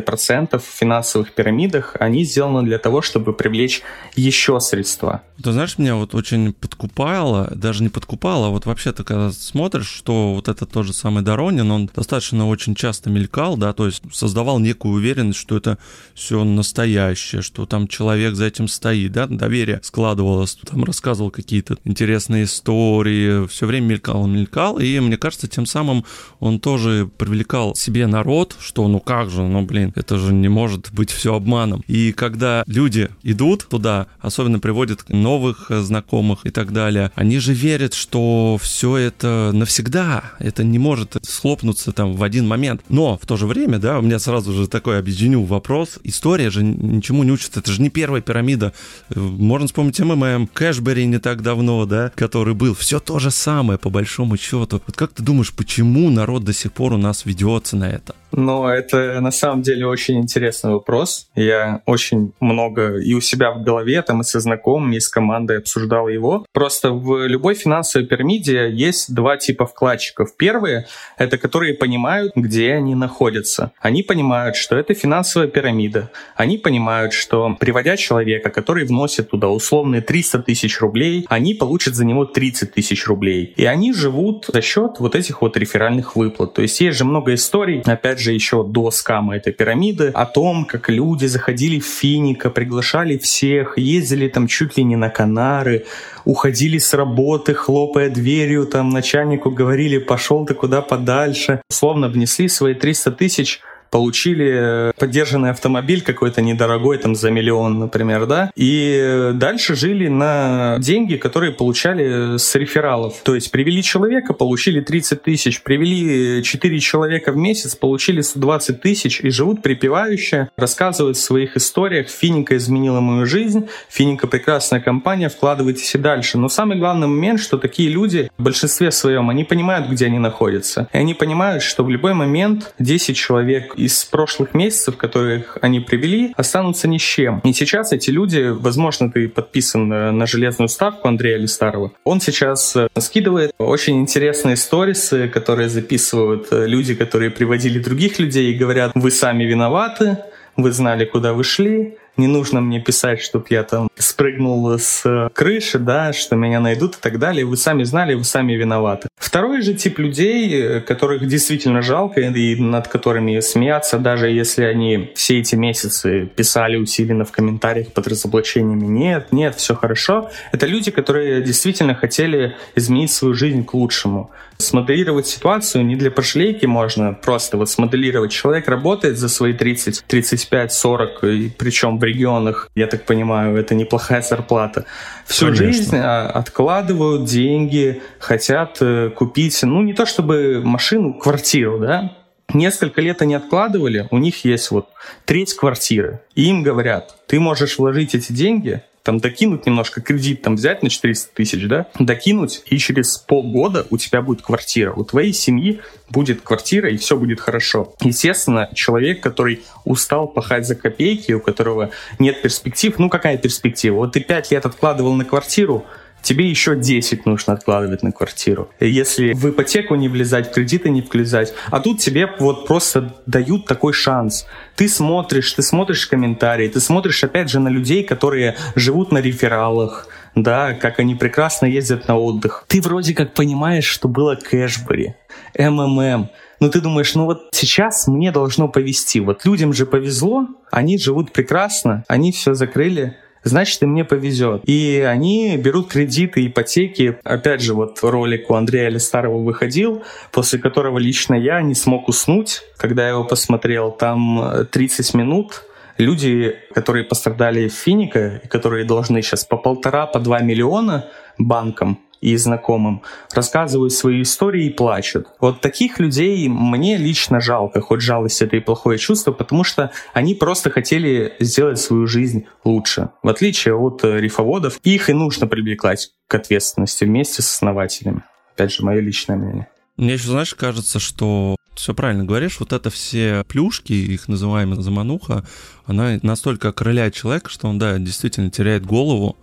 процентов 0.00 0.64
в 0.64 0.78
финансовых 0.78 1.32
пирамидах, 1.32 1.96
они 2.00 2.24
сделаны 2.24 2.62
для 2.62 2.78
того, 2.78 3.02
чтобы 3.02 3.32
привлечь 3.34 3.82
еще 4.16 4.58
средства. 4.60 5.22
Ты 5.42 5.52
знаешь, 5.52 5.78
меня 5.78 5.96
вот 5.96 6.14
очень 6.14 6.52
подкупало, 6.52 7.52
даже 7.54 7.82
не 7.82 7.88
подкупало, 7.88 8.46
а 8.46 8.50
вот 8.50 8.66
вообще 8.66 8.92
ты 8.92 9.04
когда 9.04 9.32
смотришь, 9.32 9.88
что 9.88 10.34
вот 10.34 10.48
этот 10.48 10.70
тот 10.70 10.86
же 10.86 10.92
самый 10.92 11.22
Доронин, 11.22 11.70
он 11.70 11.90
достаточно 11.94 12.48
очень 12.48 12.74
часто 12.74 13.10
мелькал, 13.10 13.56
да, 13.56 13.72
то 13.72 13.86
есть 13.86 14.02
создавал 14.12 14.60
некую 14.60 14.94
уверенность, 14.94 15.38
что 15.38 15.56
это 15.56 15.78
все 16.14 16.44
настоящее, 16.44 17.42
что 17.42 17.66
там 17.66 17.88
человек 17.88 18.34
за 18.34 18.46
этим 18.46 18.68
стоит, 18.68 19.12
да, 19.12 19.26
доверие 19.26 19.80
складывалось, 19.82 20.54
там 20.54 20.84
рассказывал 20.84 21.30
какие-то 21.30 21.76
интересные 21.84 22.44
истории, 22.44 23.46
все 23.48 23.66
время 23.66 23.86
мелькал, 23.86 24.26
мелькал, 24.26 24.53
и 24.78 25.00
мне 25.00 25.16
кажется, 25.16 25.48
тем 25.48 25.66
самым 25.66 26.04
он 26.40 26.60
тоже 26.60 27.08
привлекал 27.16 27.74
себе 27.74 28.06
народ, 28.06 28.56
что 28.60 28.86
ну 28.88 29.00
как 29.00 29.30
же, 29.30 29.42
ну 29.42 29.62
блин, 29.62 29.92
это 29.96 30.18
же 30.18 30.32
не 30.32 30.48
может 30.48 30.92
быть 30.92 31.10
все 31.10 31.34
обманом. 31.34 31.82
И 31.86 32.12
когда 32.12 32.64
люди 32.66 33.08
идут 33.22 33.66
туда, 33.68 34.06
особенно 34.20 34.58
приводят 34.58 35.08
новых 35.08 35.70
знакомых 35.70 36.46
и 36.46 36.50
так 36.50 36.72
далее, 36.72 37.10
они 37.14 37.38
же 37.38 37.52
верят, 37.52 37.94
что 37.94 38.58
все 38.60 38.96
это 38.96 39.50
навсегда, 39.52 40.24
это 40.38 40.64
не 40.64 40.78
может 40.78 41.16
схлопнуться 41.22 41.92
там 41.92 42.14
в 42.14 42.22
один 42.22 42.46
момент. 42.46 42.82
Но 42.88 43.18
в 43.18 43.26
то 43.26 43.36
же 43.36 43.46
время, 43.46 43.78
да, 43.78 43.98
у 43.98 44.02
меня 44.02 44.18
сразу 44.18 44.52
же 44.52 44.68
такой 44.68 44.98
объединю 44.98 45.42
вопрос, 45.42 45.98
история 46.04 46.50
же 46.50 46.62
ничему 46.62 47.22
не 47.24 47.32
учится, 47.32 47.60
это 47.60 47.72
же 47.72 47.82
не 47.82 47.90
первая 47.90 48.22
пирамида. 48.22 48.72
Можно 49.14 49.66
вспомнить 49.66 49.98
МММ, 50.00 50.48
Кэшбери 50.48 51.06
не 51.06 51.18
так 51.18 51.42
давно, 51.42 51.86
да, 51.86 52.10
который 52.14 52.54
был, 52.54 52.74
все 52.74 53.00
то 53.00 53.18
же 53.18 53.30
самое, 53.30 53.78
по 53.78 53.90
большому 53.90 54.36
счету. 54.44 54.82
Вот 54.86 54.96
как 54.96 55.12
ты 55.12 55.22
думаешь, 55.22 55.52
почему 55.52 56.10
народ 56.10 56.44
до 56.44 56.52
сих 56.52 56.72
пор 56.72 56.92
у 56.92 56.98
нас 56.98 57.24
ведется 57.24 57.76
на 57.76 57.88
это? 57.88 58.14
Ну, 58.36 58.66
это 58.66 59.20
на 59.20 59.30
самом 59.30 59.62
деле 59.62 59.86
очень 59.86 60.18
интересный 60.18 60.72
вопрос. 60.72 61.28
Я 61.34 61.82
очень 61.86 62.32
много 62.40 62.96
и 62.96 63.14
у 63.14 63.20
себя 63.20 63.52
в 63.52 63.62
голове, 63.62 64.02
там 64.02 64.20
и 64.20 64.24
со 64.24 64.40
знакомыми, 64.40 64.96
и 64.96 65.00
с 65.00 65.08
командой 65.08 65.58
обсуждал 65.58 66.08
его. 66.08 66.44
Просто 66.52 66.92
в 66.92 67.26
любой 67.26 67.54
финансовой 67.54 68.06
пирамиде 68.06 68.70
есть 68.70 69.14
два 69.14 69.36
типа 69.36 69.66
вкладчиков. 69.66 70.36
Первые— 70.36 70.86
это 71.18 71.38
которые 71.38 71.74
понимают, 71.74 72.32
где 72.34 72.72
они 72.72 72.94
находятся. 72.94 73.72
Они 73.80 74.02
понимают, 74.02 74.56
что 74.56 74.76
это 74.76 74.94
финансовая 74.94 75.48
пирамида. 75.48 76.10
Они 76.36 76.58
понимают, 76.58 77.12
что 77.12 77.56
приводя 77.60 77.96
человека, 77.96 78.50
который 78.50 78.84
вносит 78.84 79.30
туда 79.30 79.48
условные 79.48 80.00
300 80.00 80.40
тысяч 80.40 80.80
рублей, 80.80 81.26
они 81.28 81.54
получат 81.54 81.94
за 81.94 82.04
него 82.04 82.24
30 82.24 82.72
тысяч 82.72 83.06
рублей. 83.06 83.52
И 83.56 83.64
они 83.64 83.92
живут 83.92 84.46
за 84.52 84.62
счет 84.62 84.96
вот 84.98 85.14
этих 85.14 85.42
вот 85.42 85.56
реферальных 85.56 86.16
выплат. 86.16 86.54
То 86.54 86.62
есть 86.62 86.80
есть 86.80 86.98
же 86.98 87.04
много 87.04 87.34
историй, 87.34 87.82
опять 87.84 88.18
же, 88.18 88.23
же 88.24 88.32
еще 88.32 88.64
до 88.64 88.90
скама 88.90 89.36
этой 89.36 89.52
пирамиды, 89.52 90.08
о 90.08 90.26
том, 90.26 90.64
как 90.64 90.88
люди 90.88 91.26
заходили 91.26 91.78
в 91.78 91.86
Финика, 91.86 92.50
приглашали 92.50 93.18
всех, 93.18 93.78
ездили 93.78 94.28
там 94.28 94.48
чуть 94.48 94.76
ли 94.76 94.84
не 94.84 94.96
на 94.96 95.10
Канары, 95.10 95.84
уходили 96.24 96.78
с 96.78 96.94
работы, 96.94 97.54
хлопая 97.54 98.10
дверью, 98.10 98.66
там 98.66 98.88
начальнику 98.88 99.50
говорили, 99.50 99.98
пошел 99.98 100.46
ты 100.46 100.54
куда 100.54 100.80
подальше. 100.82 101.60
Словно 101.70 102.08
внесли 102.08 102.48
свои 102.48 102.74
300 102.74 103.12
тысяч 103.12 103.60
получили 103.94 104.92
поддержанный 104.98 105.50
автомобиль 105.50 106.02
какой-то 106.02 106.42
недорогой, 106.42 106.98
там 106.98 107.14
за 107.14 107.30
миллион, 107.30 107.78
например, 107.78 108.26
да, 108.26 108.50
и 108.56 109.30
дальше 109.34 109.76
жили 109.76 110.08
на 110.08 110.78
деньги, 110.80 111.14
которые 111.14 111.52
получали 111.52 112.36
с 112.36 112.56
рефералов. 112.56 113.18
То 113.22 113.36
есть 113.36 113.52
привели 113.52 113.84
человека, 113.84 114.32
получили 114.32 114.80
30 114.80 115.22
тысяч, 115.22 115.62
привели 115.62 116.42
4 116.42 116.80
человека 116.80 117.30
в 117.30 117.36
месяц, 117.36 117.76
получили 117.76 118.20
120 118.20 118.80
тысяч 118.80 119.20
и 119.20 119.30
живут 119.30 119.62
припевающе, 119.62 120.48
рассказывают 120.56 121.16
в 121.16 121.20
своих 121.20 121.56
историях, 121.56 122.08
Финика 122.08 122.56
изменила 122.56 122.98
мою 122.98 123.26
жизнь, 123.26 123.68
Финика 123.88 124.26
прекрасная 124.26 124.80
компания, 124.80 125.28
вкладывайтесь 125.28 125.94
и 125.94 125.98
дальше. 125.98 126.36
Но 126.36 126.48
самый 126.48 126.78
главный 126.78 127.06
момент, 127.06 127.38
что 127.38 127.58
такие 127.58 127.90
люди 127.90 128.28
в 128.38 128.42
большинстве 128.42 128.90
своем, 128.90 129.30
они 129.30 129.44
понимают, 129.44 129.88
где 129.88 130.06
они 130.06 130.18
находятся. 130.18 130.88
И 130.92 130.96
они 130.98 131.14
понимают, 131.14 131.62
что 131.62 131.84
в 131.84 131.90
любой 131.90 132.14
момент 132.14 132.74
10 132.80 133.16
человек 133.16 133.74
из 133.84 134.04
прошлых 134.04 134.54
месяцев, 134.54 134.96
которых 134.96 135.58
они 135.60 135.80
привели, 135.80 136.32
останутся 136.36 136.88
ни 136.88 136.98
с 136.98 137.02
чем. 137.02 137.40
И 137.44 137.52
сейчас 137.52 137.92
эти 137.92 138.10
люди, 138.10 138.48
возможно, 138.50 139.10
ты 139.10 139.28
подписан 139.28 139.88
на 139.88 140.26
железную 140.26 140.68
ставку 140.68 141.08
Андрея 141.08 141.38
Листарова, 141.38 141.92
он 142.04 142.20
сейчас 142.20 142.76
э, 142.76 142.88
скидывает 142.98 143.52
очень 143.58 144.00
интересные 144.00 144.56
сторисы, 144.56 145.28
которые 145.28 145.68
записывают 145.68 146.48
э, 146.50 146.66
люди, 146.66 146.94
которые 146.94 147.30
приводили 147.30 147.78
других 147.78 148.18
людей 148.18 148.52
и 148.52 148.54
говорят, 148.54 148.92
вы 148.94 149.10
сами 149.10 149.44
виноваты, 149.44 150.18
вы 150.56 150.72
знали, 150.72 151.04
куда 151.04 151.32
вы 151.32 151.44
шли, 151.44 151.96
не 152.16 152.26
нужно 152.26 152.60
мне 152.60 152.80
писать, 152.80 153.20
чтобы 153.20 153.46
я 153.50 153.62
там 153.62 153.88
спрыгнул 153.96 154.78
с 154.78 155.30
крыши, 155.32 155.78
да, 155.78 156.12
что 156.12 156.36
меня 156.36 156.60
найдут 156.60 156.96
и 156.96 157.00
так 157.00 157.18
далее. 157.18 157.44
Вы 157.44 157.56
сами 157.56 157.82
знали, 157.84 158.14
вы 158.14 158.24
сами 158.24 158.52
виноваты. 158.52 159.08
Второй 159.16 159.62
же 159.62 159.74
тип 159.74 159.98
людей, 159.98 160.80
которых 160.80 161.26
действительно 161.26 161.82
жалко 161.82 162.20
и 162.20 162.56
над 162.56 162.88
которыми 162.88 163.40
смеяться, 163.40 163.98
даже 163.98 164.30
если 164.30 164.64
они 164.64 165.12
все 165.14 165.40
эти 165.40 165.56
месяцы 165.56 166.26
писали 166.36 166.76
усиленно 166.76 167.24
в 167.24 167.32
комментариях 167.32 167.92
под 167.92 168.06
разоблачениями 168.06 168.86
«нет, 168.86 169.32
нет, 169.32 169.56
все 169.56 169.74
хорошо», 169.74 170.30
это 170.52 170.66
люди, 170.66 170.90
которые 170.90 171.42
действительно 171.42 171.94
хотели 171.94 172.56
изменить 172.76 173.10
свою 173.12 173.34
жизнь 173.34 173.64
к 173.64 173.74
лучшему. 173.74 174.30
Смоделировать 174.56 175.26
ситуацию 175.26 175.84
не 175.84 175.96
для 175.96 176.12
пошлейки 176.12 176.66
можно 176.66 177.12
просто 177.12 177.56
вот 177.56 177.68
смоделировать. 177.68 178.30
Человек 178.30 178.68
работает 178.68 179.18
за 179.18 179.28
свои 179.28 179.52
30, 179.52 180.04
35, 180.06 180.72
40, 180.72 181.24
и 181.24 181.50
причем 181.58 181.98
регионах, 182.04 182.70
я 182.74 182.86
так 182.86 183.04
понимаю, 183.04 183.56
это 183.56 183.74
неплохая 183.74 184.22
зарплата. 184.22 184.84
Всю 185.26 185.46
Конечно. 185.46 185.66
жизнь 185.66 185.96
а, 185.96 186.28
откладывают 186.28 187.24
деньги, 187.24 188.02
хотят 188.18 188.78
э, 188.80 189.10
купить, 189.10 189.58
ну 189.62 189.82
не 189.82 189.94
то 189.94 190.06
чтобы 190.06 190.62
машину, 190.64 191.14
квартиру, 191.14 191.78
да, 191.78 192.16
несколько 192.52 193.00
лет 193.00 193.22
они 193.22 193.34
откладывали, 193.34 194.08
у 194.10 194.18
них 194.18 194.44
есть 194.44 194.70
вот 194.70 194.88
треть 195.24 195.54
квартиры. 195.54 196.20
И 196.34 196.44
им 196.44 196.62
говорят, 196.62 197.16
ты 197.26 197.40
можешь 197.40 197.78
вложить 197.78 198.14
эти 198.14 198.32
деньги 198.32 198.82
там 199.04 199.18
докинуть 199.18 199.66
немножко 199.66 200.00
кредит, 200.00 200.42
там 200.42 200.56
взять 200.56 200.82
на 200.82 200.88
400 200.88 201.34
тысяч, 201.34 201.68
да, 201.68 201.86
докинуть, 201.98 202.62
и 202.66 202.78
через 202.78 203.18
полгода 203.18 203.86
у 203.90 203.98
тебя 203.98 204.22
будет 204.22 204.42
квартира. 204.42 204.92
У 204.94 205.04
твоей 205.04 205.34
семьи 205.34 205.80
будет 206.08 206.40
квартира, 206.40 206.90
и 206.90 206.96
все 206.96 207.16
будет 207.16 207.38
хорошо. 207.38 207.94
Естественно, 208.00 208.70
человек, 208.74 209.20
который 209.20 209.62
устал 209.84 210.26
пахать 210.26 210.66
за 210.66 210.74
копейки, 210.74 211.32
у 211.32 211.40
которого 211.40 211.90
нет 212.18 212.40
перспектив, 212.40 212.98
ну 212.98 213.10
какая 213.10 213.36
перспектива? 213.36 213.96
Вот 213.96 214.12
ты 214.12 214.20
пять 214.20 214.50
лет 214.50 214.64
откладывал 214.64 215.14
на 215.14 215.26
квартиру, 215.26 215.84
тебе 216.24 216.48
еще 216.48 216.74
10 216.74 217.26
нужно 217.26 217.52
откладывать 217.52 218.02
на 218.02 218.10
квартиру. 218.10 218.70
Если 218.80 219.32
в 219.34 219.50
ипотеку 219.50 219.94
не 219.94 220.08
влезать, 220.08 220.50
в 220.50 220.54
кредиты 220.54 220.90
не 220.90 221.02
влезать. 221.02 221.54
А 221.70 221.78
тут 221.78 222.00
тебе 222.00 222.28
вот 222.40 222.66
просто 222.66 223.14
дают 223.26 223.66
такой 223.66 223.92
шанс. 223.92 224.46
Ты 224.74 224.88
смотришь, 224.88 225.52
ты 225.52 225.62
смотришь 225.62 226.06
комментарии, 226.06 226.68
ты 226.68 226.80
смотришь 226.80 227.22
опять 227.22 227.50
же 227.50 227.60
на 227.60 227.68
людей, 227.68 228.02
которые 228.02 228.56
живут 228.74 229.12
на 229.12 229.18
рефералах, 229.18 230.08
да, 230.34 230.72
как 230.72 230.98
они 230.98 231.14
прекрасно 231.14 231.66
ездят 231.66 232.08
на 232.08 232.16
отдых. 232.16 232.64
Ты 232.66 232.80
вроде 232.80 233.14
как 233.14 233.34
понимаешь, 233.34 233.84
что 233.84 234.08
было 234.08 234.34
Кэшбери, 234.34 235.14
МММ, 235.56 236.30
но 236.60 236.68
ты 236.68 236.80
думаешь, 236.80 237.14
ну 237.14 237.26
вот 237.26 237.48
сейчас 237.52 238.06
мне 238.08 238.32
должно 238.32 238.68
повезти. 238.68 239.20
Вот 239.20 239.44
людям 239.44 239.72
же 239.72 239.86
повезло, 239.86 240.48
они 240.70 240.98
живут 240.98 241.32
прекрасно, 241.32 242.04
они 242.08 242.32
все 242.32 242.54
закрыли, 242.54 243.16
значит 243.44 243.82
и 243.82 243.86
мне 243.86 244.04
повезет. 244.04 244.62
И 244.64 245.04
они 245.06 245.56
берут 245.56 245.88
кредиты, 245.88 246.46
ипотеки. 246.46 247.18
Опять 247.24 247.60
же, 247.60 247.74
вот 247.74 247.98
ролик 248.02 248.50
у 248.50 248.54
Андрея 248.54 248.88
Листарова 248.88 249.38
выходил, 249.38 250.02
после 250.32 250.58
которого 250.58 250.98
лично 250.98 251.34
я 251.34 251.62
не 251.62 251.74
смог 251.74 252.08
уснуть, 252.08 252.62
когда 252.76 253.04
я 253.04 253.10
его 253.10 253.24
посмотрел. 253.24 253.92
Там 253.92 254.66
30 254.70 255.14
минут 255.14 255.62
люди, 255.98 256.56
которые 256.74 257.04
пострадали 257.04 257.68
в 257.68 257.74
Финика, 257.74 258.42
которые 258.48 258.84
должны 258.84 259.22
сейчас 259.22 259.44
по 259.44 259.56
полтора, 259.56 260.06
по 260.06 260.18
два 260.18 260.40
миллиона 260.40 261.06
банкам, 261.38 261.98
и 262.24 262.36
знакомым, 262.36 263.02
рассказывают 263.34 263.92
свои 263.92 264.22
истории 264.22 264.66
и 264.66 264.70
плачут. 264.70 265.28
Вот 265.40 265.60
таких 265.60 265.98
людей 265.98 266.48
мне 266.48 266.96
лично 266.96 267.38
жалко, 267.38 267.82
хоть 267.82 268.00
жалость 268.00 268.40
это 268.40 268.56
и 268.56 268.60
плохое 268.60 268.98
чувство, 268.98 269.32
потому 269.32 269.62
что 269.62 269.90
они 270.14 270.34
просто 270.34 270.70
хотели 270.70 271.34
сделать 271.38 271.78
свою 271.78 272.06
жизнь 272.06 272.46
лучше. 272.64 273.10
В 273.22 273.28
отличие 273.28 273.74
от 273.74 274.02
э, 274.04 274.20
рифоводов, 274.20 274.80
их 274.84 275.10
и 275.10 275.12
нужно 275.12 275.46
привлекать 275.46 276.12
к 276.26 276.34
ответственности 276.34 277.04
вместе 277.04 277.42
с 277.42 277.54
основателями. 277.54 278.24
Опять 278.54 278.72
же, 278.72 278.84
мое 278.84 279.00
личное 279.00 279.36
мнение. 279.36 279.68
Мне 279.98 280.14
еще, 280.14 280.28
знаешь, 280.28 280.54
кажется, 280.54 280.98
что 280.98 281.56
все 281.74 281.92
правильно 281.92 282.24
говоришь, 282.24 282.58
вот 282.58 282.72
это 282.72 282.88
все 282.88 283.44
плюшки, 283.46 283.92
их 283.92 284.28
называемая 284.28 284.80
замануха, 284.80 285.44
она 285.84 286.18
настолько 286.22 286.68
окрыляет 286.68 287.14
человека, 287.14 287.50
что 287.50 287.68
он, 287.68 287.78
да, 287.78 287.98
действительно 287.98 288.50
теряет 288.50 288.86
голову, 288.86 289.36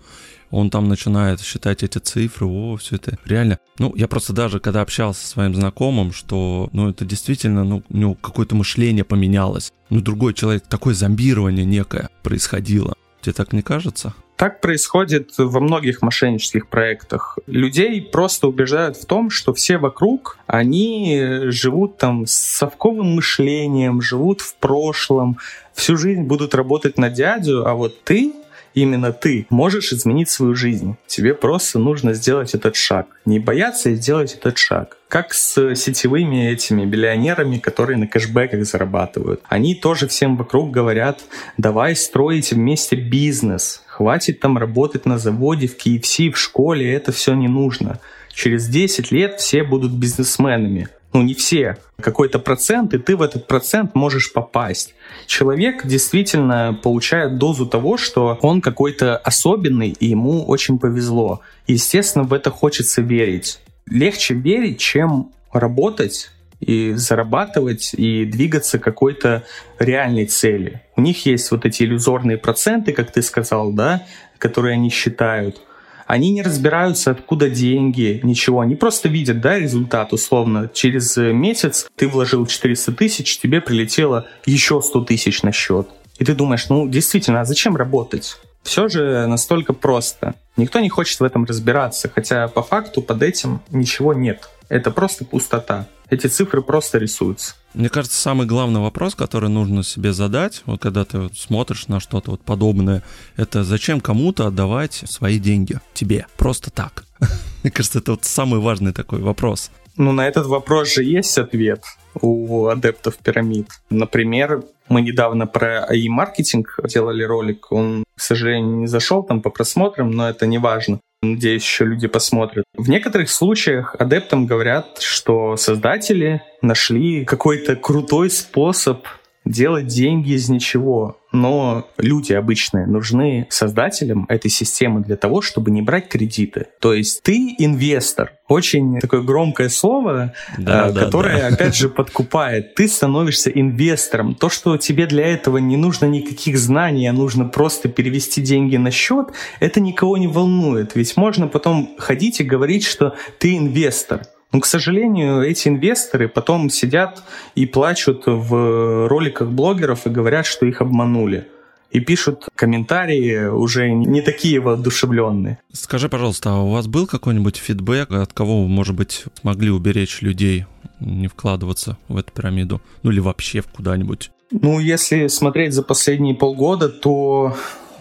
он 0.51 0.70
там 0.70 0.88
начинает 0.88 1.41
считать 1.41 1.84
эти 1.84 1.98
цифры, 1.98 2.46
о, 2.46 2.77
все 2.77 2.98
это 2.98 3.17
реально. 3.25 3.60
Ну, 3.79 3.93
я 3.96 4.08
просто 4.08 4.34
даже, 4.34 4.60
когда 4.60 4.81
общался 4.81 5.22
со 5.22 5.27
своим 5.27 5.55
знакомым, 5.55 6.12
что, 6.12 6.70
ну, 6.74 6.89
это 6.89 7.05
действительно, 7.05 7.63
ну, 7.63 7.84
у 7.89 7.98
него 7.98 8.13
какое-то 8.15 8.55
мышление 8.55 9.03
поменялось. 9.03 9.72
Ну, 9.89 10.01
другой 10.01 10.34
человек, 10.34 10.67
такое 10.67 10.93
зомбирование 10.93 11.65
некое 11.65 12.10
происходило. 12.22 12.96
Тебе 13.22 13.34
так 13.34 13.53
не 13.53 13.62
кажется? 13.62 14.13
Так 14.36 14.60
происходит 14.60 15.34
во 15.38 15.60
многих 15.60 16.01
мошеннических 16.01 16.67
проектах. 16.67 17.38
Людей 17.46 18.01
просто 18.01 18.48
убеждают 18.48 18.98
в 18.98 19.05
том, 19.05 19.29
что 19.29 19.53
все 19.53 19.77
вокруг, 19.77 20.39
они 20.48 21.22
живут 21.51 22.00
там 22.00 22.25
с 22.25 22.34
совковым 22.34 23.13
мышлением, 23.13 24.01
живут 24.01 24.41
в 24.41 24.55
прошлом, 24.55 25.38
всю 25.75 25.96
жизнь 25.96 26.24
будут 26.24 26.55
работать 26.55 26.98
на 26.98 27.12
дядю, 27.12 27.67
а 27.67 27.75
вот 27.75 28.03
ты 28.03 28.34
именно 28.74 29.12
ты 29.12 29.46
можешь 29.50 29.94
изменить 29.94 30.30
свою 30.30 30.56
жизнь. 30.56 30.96
Тебе 31.08 31.34
просто 31.34 31.80
нужно 31.80 32.13
сделать 32.13 32.54
этот 32.54 32.75
шаг. 32.75 33.08
Не 33.25 33.40
бояться 33.40 33.90
и 33.90 33.96
сделать 33.96 34.34
этот 34.34 34.58
шаг. 34.58 34.98
Как 35.08 35.34
с 35.34 35.75
сетевыми 35.75 36.50
этими 36.50 36.86
миллионерами, 36.86 37.58
которые 37.58 37.98
на 37.98 38.08
кэшбэках 38.08 38.66
зарабатывают. 38.66 39.42
Они 39.50 39.75
тоже 39.75 40.08
всем 40.08 40.38
вокруг 40.38 40.72
говорят, 40.72 41.22
давай 41.58 41.96
строить 41.96 42.51
вместе 42.54 42.96
бизнес. 42.96 43.84
Хватит 43.88 44.40
там 44.40 44.58
работать 44.58 45.06
на 45.06 45.18
заводе, 45.18 45.68
в 45.68 45.78
KFC, 45.78 46.32
в 46.32 46.38
школе, 46.38 46.94
это 46.94 47.12
все 47.12 47.34
не 47.34 47.48
нужно. 47.48 48.00
Через 48.34 48.68
10 48.68 49.12
лет 49.12 49.40
все 49.40 49.63
будут 49.63 49.92
бизнесменами 49.92 50.88
ну 51.13 51.22
не 51.22 51.34
все, 51.34 51.77
какой-то 52.00 52.39
процент, 52.39 52.94
и 52.94 52.98
ты 52.98 53.15
в 53.15 53.22
этот 53.22 53.48
процент 53.48 53.96
можешь 53.96 54.32
попасть. 54.32 54.96
Человек 55.27 55.86
действительно 55.86 56.77
получает 56.82 57.38
дозу 57.38 57.65
того, 57.65 57.98
что 57.98 58.38
он 58.41 58.62
какой-то 58.62 59.18
особенный, 59.18 59.89
и 59.89 60.08
ему 60.08 60.46
очень 60.46 60.80
повезло. 60.80 61.41
Естественно, 61.68 62.24
в 62.24 62.34
это 62.34 62.50
хочется 62.50 63.01
верить. 63.01 63.60
Легче 63.88 64.34
верить, 64.34 64.80
чем 64.80 65.32
работать 65.51 66.32
и 66.60 66.94
зарабатывать, 66.94 67.94
и 67.94 68.25
двигаться 68.25 68.80
к 68.80 68.84
какой-то 68.84 69.44
реальной 69.80 70.27
цели. 70.27 70.82
У 70.96 71.01
них 71.01 71.25
есть 71.25 71.51
вот 71.51 71.65
эти 71.65 71.84
иллюзорные 71.84 72.38
проценты, 72.38 72.94
как 72.94 73.12
ты 73.12 73.22
сказал, 73.22 73.74
да, 73.74 74.06
которые 74.38 74.74
они 74.74 74.89
считают– 74.89 75.62
они 76.12 76.30
не 76.32 76.41
разбираются, 76.41 77.12
откуда 77.12 77.50
деньги, 77.50 78.20
ничего. 78.22 78.60
Они 78.60 78.75
просто 78.75 79.08
видят, 79.08 79.39
да, 79.39 79.58
результат 79.58 80.12
условно. 80.12 80.70
Через 80.74 81.15
месяц 81.15 81.88
ты 81.96 82.10
вложил 82.10 82.46
400 82.46 82.91
тысяч, 82.91 83.39
тебе 83.39 83.62
прилетело 83.62 84.27
еще 84.46 84.82
100 84.82 85.06
тысяч 85.06 85.41
на 85.41 85.53
счет. 85.53 85.88
И 86.20 86.25
ты 86.25 86.36
думаешь, 86.36 86.68
ну, 86.68 86.86
действительно, 86.86 87.39
а 87.39 87.46
зачем 87.46 87.77
работать? 87.77 88.36
Все 88.62 88.89
же 88.89 89.25
настолько 89.25 89.72
просто. 89.72 90.36
Никто 90.58 90.82
не 90.82 90.89
хочет 90.89 91.18
в 91.22 91.24
этом 91.24 91.46
разбираться, 91.46 92.12
хотя 92.13 92.50
по 92.50 92.62
факту 92.62 93.01
под 93.01 93.24
этим 93.24 93.62
ничего 93.70 94.13
нет. 94.13 94.50
Это 94.68 94.91
просто 94.91 95.24
пустота. 95.24 95.88
Эти 96.12 96.28
цифры 96.28 96.62
просто 96.62 96.97
рисуются. 96.97 97.56
Мне 97.74 97.88
кажется, 97.88 98.19
самый 98.19 98.45
главный 98.45 98.82
вопрос, 98.82 99.15
который 99.15 99.50
нужно 99.50 99.82
себе 99.82 100.12
задать, 100.12 100.62
вот 100.65 100.82
когда 100.82 101.06
ты 101.06 101.19
вот 101.19 101.38
смотришь 101.38 101.88
на 101.88 102.02
что-то 102.02 102.32
вот 102.32 102.41
подобное, 102.41 103.02
это 103.38 103.63
зачем 103.63 104.02
кому-то 104.02 104.45
отдавать 104.47 105.04
свои 105.06 105.39
деньги 105.39 105.80
тебе 105.93 106.28
просто 106.36 106.69
так? 106.69 107.06
Мне 107.63 107.71
кажется, 107.71 108.00
это 108.00 108.12
вот 108.12 108.26
самый 108.26 108.60
важный 108.60 108.91
такой 108.91 109.19
вопрос. 109.21 109.71
Ну, 109.95 110.12
на 110.12 110.28
этот 110.28 110.47
вопрос 110.47 110.93
же 110.93 111.04
есть 111.06 111.38
ответ 111.38 111.86
у 112.19 112.67
адептов 112.67 113.17
пирамид. 113.17 113.69
Например, 113.89 114.65
мы 114.89 115.02
недавно 115.02 115.47
про 115.47 115.88
AI-маркетинг 115.89 116.78
делали 116.89 117.24
ролик. 117.24 117.71
Он, 117.71 118.04
к 118.17 118.21
сожалению, 118.21 118.76
не 118.80 118.88
зашел 118.88 119.24
там 119.24 119.41
по 119.41 119.50
просмотрам, 119.50 120.12
но 120.12 120.30
это 120.30 120.45
не 120.45 120.58
важно. 120.58 121.00
Надеюсь, 121.23 121.63
еще 121.63 121.86
люди 121.86 122.07
посмотрят. 122.07 122.65
В 122.75 122.89
некоторых 122.89 123.29
случаях 123.29 123.95
адептам 123.99 124.47
говорят, 124.47 124.99
что 125.01 125.55
создатели 125.55 126.41
нашли 126.63 127.25
какой-то 127.25 127.75
крутой 127.75 128.31
способ 128.31 129.05
делать 129.45 129.88
деньги 129.88 130.34
из 130.34 130.49
ничего. 130.49 131.17
Но 131.32 131.88
люди 131.97 132.34
обычные 132.34 132.86
нужны 132.86 133.47
создателям 133.49 134.25
этой 134.27 134.51
системы 134.51 135.01
для 135.01 135.15
того, 135.15 135.41
чтобы 135.41 135.71
не 135.71 135.82
брать 135.82 136.10
кредиты. 136.10 136.67
То 136.80 136.93
есть 136.93 137.23
ты 137.23 137.56
инвестор. 137.58 138.34
Очень 138.49 138.99
такое 138.99 139.21
громкое 139.21 139.69
слово, 139.69 140.34
да, 140.58 140.89
э, 140.89 140.93
которое, 140.93 141.39
да. 141.39 141.56
опять 141.56 141.75
же, 141.75 141.88
подкупает. 141.88 142.75
Ты 142.75 142.89
становишься 142.89 143.49
инвестором. 143.49 144.36
То, 144.36 144.49
что 144.49 144.75
тебе 144.75 145.08
для 145.08 145.25
этого 145.25 145.58
не 145.58 145.77
нужно 145.77 146.06
никаких 146.06 146.58
знаний, 146.58 147.08
а 147.08 147.13
нужно 147.13 147.45
просто 147.45 147.88
перевести 147.88 148.41
деньги 148.41 148.75
на 148.75 148.91
счет, 148.91 149.30
это 149.62 149.80
никого 149.80 150.17
не 150.17 150.27
волнует. 150.27 150.95
Ведь 150.95 151.15
можно 151.15 151.47
потом 151.47 151.95
ходить 151.97 152.41
и 152.41 152.43
говорить, 152.43 152.84
что 152.84 153.15
ты 153.39 153.56
инвестор. 153.56 154.23
Но, 154.52 154.60
к 154.60 154.66
сожалению, 154.66 155.44
эти 155.44 155.70
инвесторы 155.70 156.28
потом 156.28 156.70
сидят 156.70 157.24
и 157.56 157.66
плачут 157.66 158.24
в 158.26 159.08
роликах 159.08 159.50
блогеров 159.50 160.06
и 160.06 160.10
говорят, 160.10 160.46
что 160.46 160.66
их 160.66 160.82
обманули 160.82 161.48
и 161.92 162.00
пишут 162.00 162.48
комментарии 162.56 163.48
уже 163.48 163.92
не 163.92 164.22
такие 164.22 164.60
воодушевленные. 164.60 165.60
Скажи, 165.74 166.10
пожалуйста, 166.10 166.52
а 166.52 166.62
у 166.62 166.72
вас 166.72 166.88
был 166.88 167.06
какой-нибудь 167.06 167.58
фидбэк, 167.58 168.12
от 168.12 168.34
кого 168.34 168.64
вы, 168.64 168.70
может 168.70 168.96
быть, 168.96 169.26
смогли 169.40 169.70
уберечь 169.70 170.22
людей 170.22 170.66
не 171.00 171.28
вкладываться 171.28 171.98
в 172.08 172.18
эту 172.18 172.32
пирамиду? 172.32 172.82
Ну 173.04 173.12
или 173.12 173.20
вообще 173.20 173.62
в 173.62 173.68
куда-нибудь? 173.68 174.32
Ну, 174.52 174.80
если 174.80 175.28
смотреть 175.28 175.74
за 175.74 175.84
последние 175.84 176.36
полгода, 176.36 176.90
то 176.90 177.56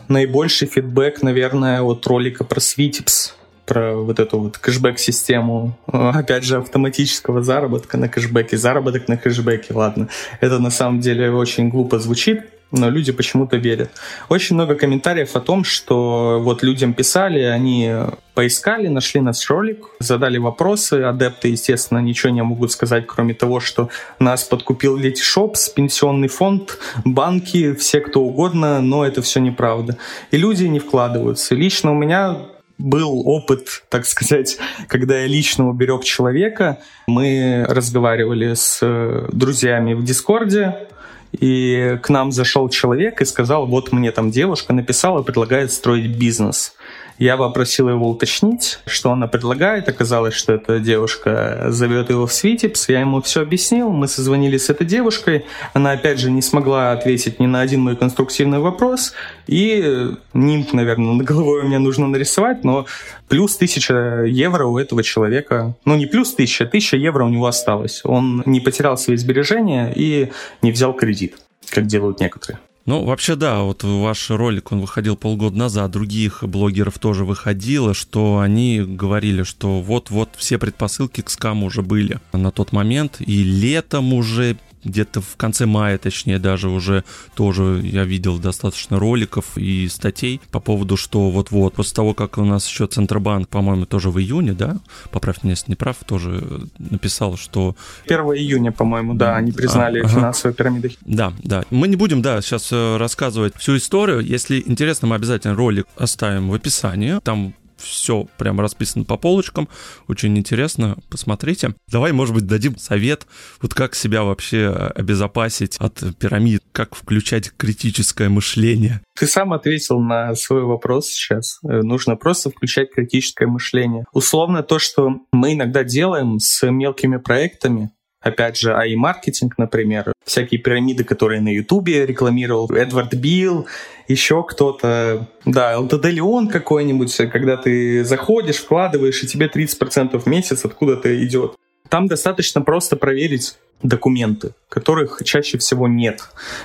наибольший 0.09 0.69
фидбэк, 0.69 1.23
наверное, 1.23 1.83
от 1.83 2.07
ролика 2.07 2.45
про 2.45 2.61
Свитипс 2.61 3.35
про 3.71 3.95
вот 3.95 4.19
эту 4.19 4.41
вот 4.41 4.59
кэшбэк-систему, 4.59 5.79
опять 5.87 6.43
же, 6.43 6.57
автоматического 6.57 7.41
заработка 7.41 7.97
на 7.99 8.09
кэшбэке, 8.09 8.57
заработок 8.57 9.07
на 9.07 9.17
кэшбэке, 9.17 9.75
ладно. 9.75 10.09
Это 10.41 10.59
на 10.59 10.71
самом 10.71 10.99
деле 10.99 11.31
очень 11.31 11.69
глупо 11.69 12.01
звучит, 12.01 12.47
но 12.73 12.91
люди 12.91 13.13
почему-то 13.13 13.59
верят. 13.59 13.93
Очень 14.29 14.57
много 14.57 14.75
комментариев 14.75 15.37
о 15.37 15.41
том, 15.41 15.63
что 15.63 16.41
вот 16.43 16.65
людям 16.65 16.95
писали, 16.95 17.43
они 17.43 17.95
поискали, 18.35 18.89
нашли 18.89 19.21
наш 19.21 19.49
ролик, 19.49 19.87
задали 20.01 20.39
вопросы. 20.39 20.95
Адепты, 21.03 21.47
естественно, 21.47 22.01
ничего 22.01 22.33
не 22.33 22.43
могут 22.43 22.73
сказать, 22.73 23.07
кроме 23.07 23.35
того, 23.35 23.61
что 23.61 23.89
нас 24.19 24.43
подкупил 24.43 24.97
Летишопс, 24.97 25.69
пенсионный 25.69 26.29
фонд, 26.29 26.77
банки, 27.05 27.73
все 27.75 28.01
кто 28.01 28.21
угодно, 28.21 28.81
но 28.81 29.07
это 29.07 29.23
все 29.23 29.39
неправда. 29.39 29.97
И 30.33 30.37
люди 30.37 30.65
не 30.65 30.81
вкладываются. 30.81 31.55
Лично 31.55 31.93
у 31.93 31.95
меня 31.95 32.37
был 32.81 33.23
опыт, 33.27 33.85
так 33.89 34.07
сказать, 34.07 34.59
когда 34.89 35.19
я 35.19 35.27
лично 35.27 35.69
уберег 35.69 36.05
человека. 36.05 36.79
Мы 37.07 37.65
разговаривали 37.69 38.55
с 38.55 38.79
э, 38.83 39.29
друзьями 39.33 39.95
в 39.95 40.05
Дискорде, 40.05 40.89
и 41.33 41.99
к 42.03 42.09
нам 42.09 42.33
зашел 42.33 42.69
человек 42.69 43.21
и 43.21 43.25
сказал, 43.25 43.67
вот 43.67 43.93
мне 43.93 44.11
там 44.11 44.31
девушка 44.31 44.73
написала, 44.73 45.23
предлагает 45.23 45.73
строить 45.73 46.17
бизнес. 46.17 46.75
Я 47.21 47.37
попросил 47.37 47.91
его 47.91 48.09
уточнить, 48.09 48.79
что 48.87 49.13
она 49.13 49.29
предлагает. 49.29 49.91
Оказалось, 49.91 50.33
что 50.33 50.55
эта 50.55 50.79
девушка 50.81 51.67
зовет 51.69 52.09
его 52.09 52.27
в 52.27 52.33
Свитипс. 52.33 52.89
Я 52.89 53.01
ему 53.01 53.21
все 53.21 53.43
объяснил. 53.43 53.91
Мы 53.91 54.09
созвонились 54.09 54.65
с 54.65 54.71
этой 54.71 54.87
девушкой. 54.87 55.45
Она, 55.75 55.93
опять 55.93 56.19
же, 56.19 56.31
не 56.31 56.41
смогла 56.41 56.93
ответить 56.93 57.39
ни 57.39 57.45
на 57.45 57.61
один 57.61 57.83
мой 57.83 57.95
конструктивный 57.95 58.59
вопрос. 58.59 59.13
И 59.47 60.15
нимб, 60.33 60.73
наверное, 60.73 61.13
на 61.13 61.23
головой 61.23 61.63
мне 61.65 61.79
нужно 61.79 62.07
нарисовать, 62.07 62.65
но 62.65 62.87
плюс 63.29 63.55
тысяча 63.55 64.23
евро 64.25 64.65
у 64.65 64.79
этого 64.79 65.03
человека, 65.03 65.75
ну 65.85 65.97
не 65.97 66.07
плюс 66.07 66.35
тысяча, 66.35 66.65
тысяча 66.65 66.97
евро 66.97 67.27
у 67.27 67.29
него 67.29 67.47
осталось. 67.47 68.01
Он 68.05 68.43
не 68.47 68.61
потерял 68.61 68.97
свои 68.97 69.19
сбережения 69.19 69.93
и 69.95 70.33
не 70.63 70.73
взял 70.73 70.95
кредит, 70.95 71.37
как 71.69 71.85
делают 71.85 72.19
некоторые. 72.19 72.61
Ну, 72.91 73.05
вообще, 73.05 73.37
да, 73.37 73.61
вот 73.61 73.85
ваш 73.85 74.31
ролик, 74.31 74.73
он 74.73 74.81
выходил 74.81 75.15
полгода 75.15 75.57
назад, 75.57 75.93
других 75.93 76.43
блогеров 76.43 76.99
тоже 76.99 77.25
выходило, 77.25 77.95
что 77.95 78.41
они 78.41 78.81
говорили, 78.81 79.45
что 79.45 79.81
вот-вот 79.81 80.31
все 80.37 80.59
предпосылки 80.59 81.21
к 81.21 81.31
скаму 81.31 81.67
уже 81.67 81.83
были 81.83 82.19
на 82.33 82.51
тот 82.51 82.73
момент, 82.73 83.19
и 83.21 83.45
летом 83.45 84.13
уже 84.13 84.57
где-то 84.85 85.21
в 85.21 85.37
конце 85.37 85.67
мая, 85.67 85.99
точнее, 85.99 86.39
даже 86.39 86.69
уже 86.69 87.05
тоже 87.35 87.81
я 87.85 88.05
видел 88.05 88.39
достаточно 88.39 88.99
роликов 88.99 89.57
и 89.57 89.89
статей 89.89 90.41
по 90.51 90.61
поводу, 90.61 90.97
что 90.97 91.31
вот-вот, 91.31 91.75
после 91.75 91.95
того, 91.95 92.15
как 92.15 92.39
у 92.39 92.45
нас 92.45 92.67
еще 92.69 92.87
Центробанк, 92.87 93.49
по-моему, 93.49 93.87
тоже 93.87 94.11
в 94.11 94.19
июне, 94.19 94.53
да, 94.53 94.77
поправь 95.11 95.43
меня, 95.43 95.53
если 95.53 95.71
не 95.71 95.77
прав, 95.77 95.97
тоже 96.07 96.43
написал, 96.79 97.37
что... 97.37 97.77
1 98.07 98.19
июня, 98.21 98.73
по-моему, 98.73 99.15
да, 99.15 99.37
они 99.37 99.53
признали 99.53 100.01
а, 100.01 100.05
ага. 100.05 100.15
финансовые 100.15 100.55
пирамиды. 100.55 100.97
Да, 101.03 101.33
да. 101.43 101.65
Мы 101.71 101.89
не 101.89 101.97
будем, 101.97 102.23
да, 102.23 102.41
сейчас 102.41 102.71
э, 102.73 102.97
рассказывать 102.97 103.55
всю 103.57 103.77
историю. 103.77 104.21
Если 104.21 104.63
интересно, 104.65 105.09
мы 105.09 105.17
обязательно 105.17 105.55
ролик 105.55 105.87
оставим 105.97 106.49
в 106.51 106.55
описании. 106.55 107.21
Там 107.23 107.55
все 107.81 108.27
прям 108.39 108.61
расписано 108.61 109.05
по 109.05 109.17
полочкам. 109.17 109.69
Очень 110.09 110.37
интересно, 110.39 110.97
посмотрите. 111.09 111.75
Давай, 111.89 112.13
может 112.13 112.35
быть, 112.35 112.47
дадим 112.47 112.77
совет, 112.79 113.27
вот 113.61 113.75
как 113.75 113.95
себя 113.95 114.23
вообще 114.23 114.69
обезопасить 114.95 115.77
от 115.79 116.03
пирамид, 116.19 116.63
как 116.73 116.95
включать 116.95 117.53
критическое 117.57 118.29
мышление. 118.29 119.01
Ты 119.19 119.27
сам 119.27 119.53
ответил 119.53 120.01
на 120.01 120.35
свой 120.35 120.63
вопрос 120.63 121.09
сейчас. 121.09 121.59
Э, 121.63 121.83
нужно 121.83 122.17
просто 122.17 122.51
включать 122.51 122.91
критическое 122.91 123.47
мышление. 123.47 124.05
Условно 124.13 124.63
то, 124.63 124.79
что 124.79 125.11
мы 125.33 125.55
иногда 125.55 125.85
делаем 125.85 126.39
с 126.39 126.69
мелкими 126.71 127.19
проектами, 127.19 127.91
Опять 128.21 128.59
же, 128.59 128.73
AI-маркетинг, 128.73 129.55
например, 129.57 130.13
всякие 130.25 130.61
пирамиды, 130.61 131.05
которые 131.05 131.41
на 131.41 131.49
Ютубе 131.49 132.05
рекламировал 132.05 132.71
Эдвард 132.71 133.15
Билл, 133.15 133.67
еще 134.09 134.43
кто-то, 134.43 135.27
да, 135.47 135.79
ЛТД 135.79 136.07
Леон 136.07 136.49
какой-нибудь, 136.49 137.17
когда 137.33 137.57
ты 137.57 138.05
заходишь, 138.05 138.57
вкладываешь, 138.57 139.23
и 139.23 139.27
тебе 139.27 139.47
30% 139.47 140.19
в 140.19 140.27
месяц 140.27 140.65
откуда-то 140.65 141.25
идет. 141.25 141.55
Там 141.89 142.07
достаточно 142.09 142.61
просто 142.61 142.97
проверить 142.97 143.57
документы, 143.83 144.53
которых 144.69 145.23
чаще 145.25 145.59
всего 145.59 145.89
нет. 145.89 146.21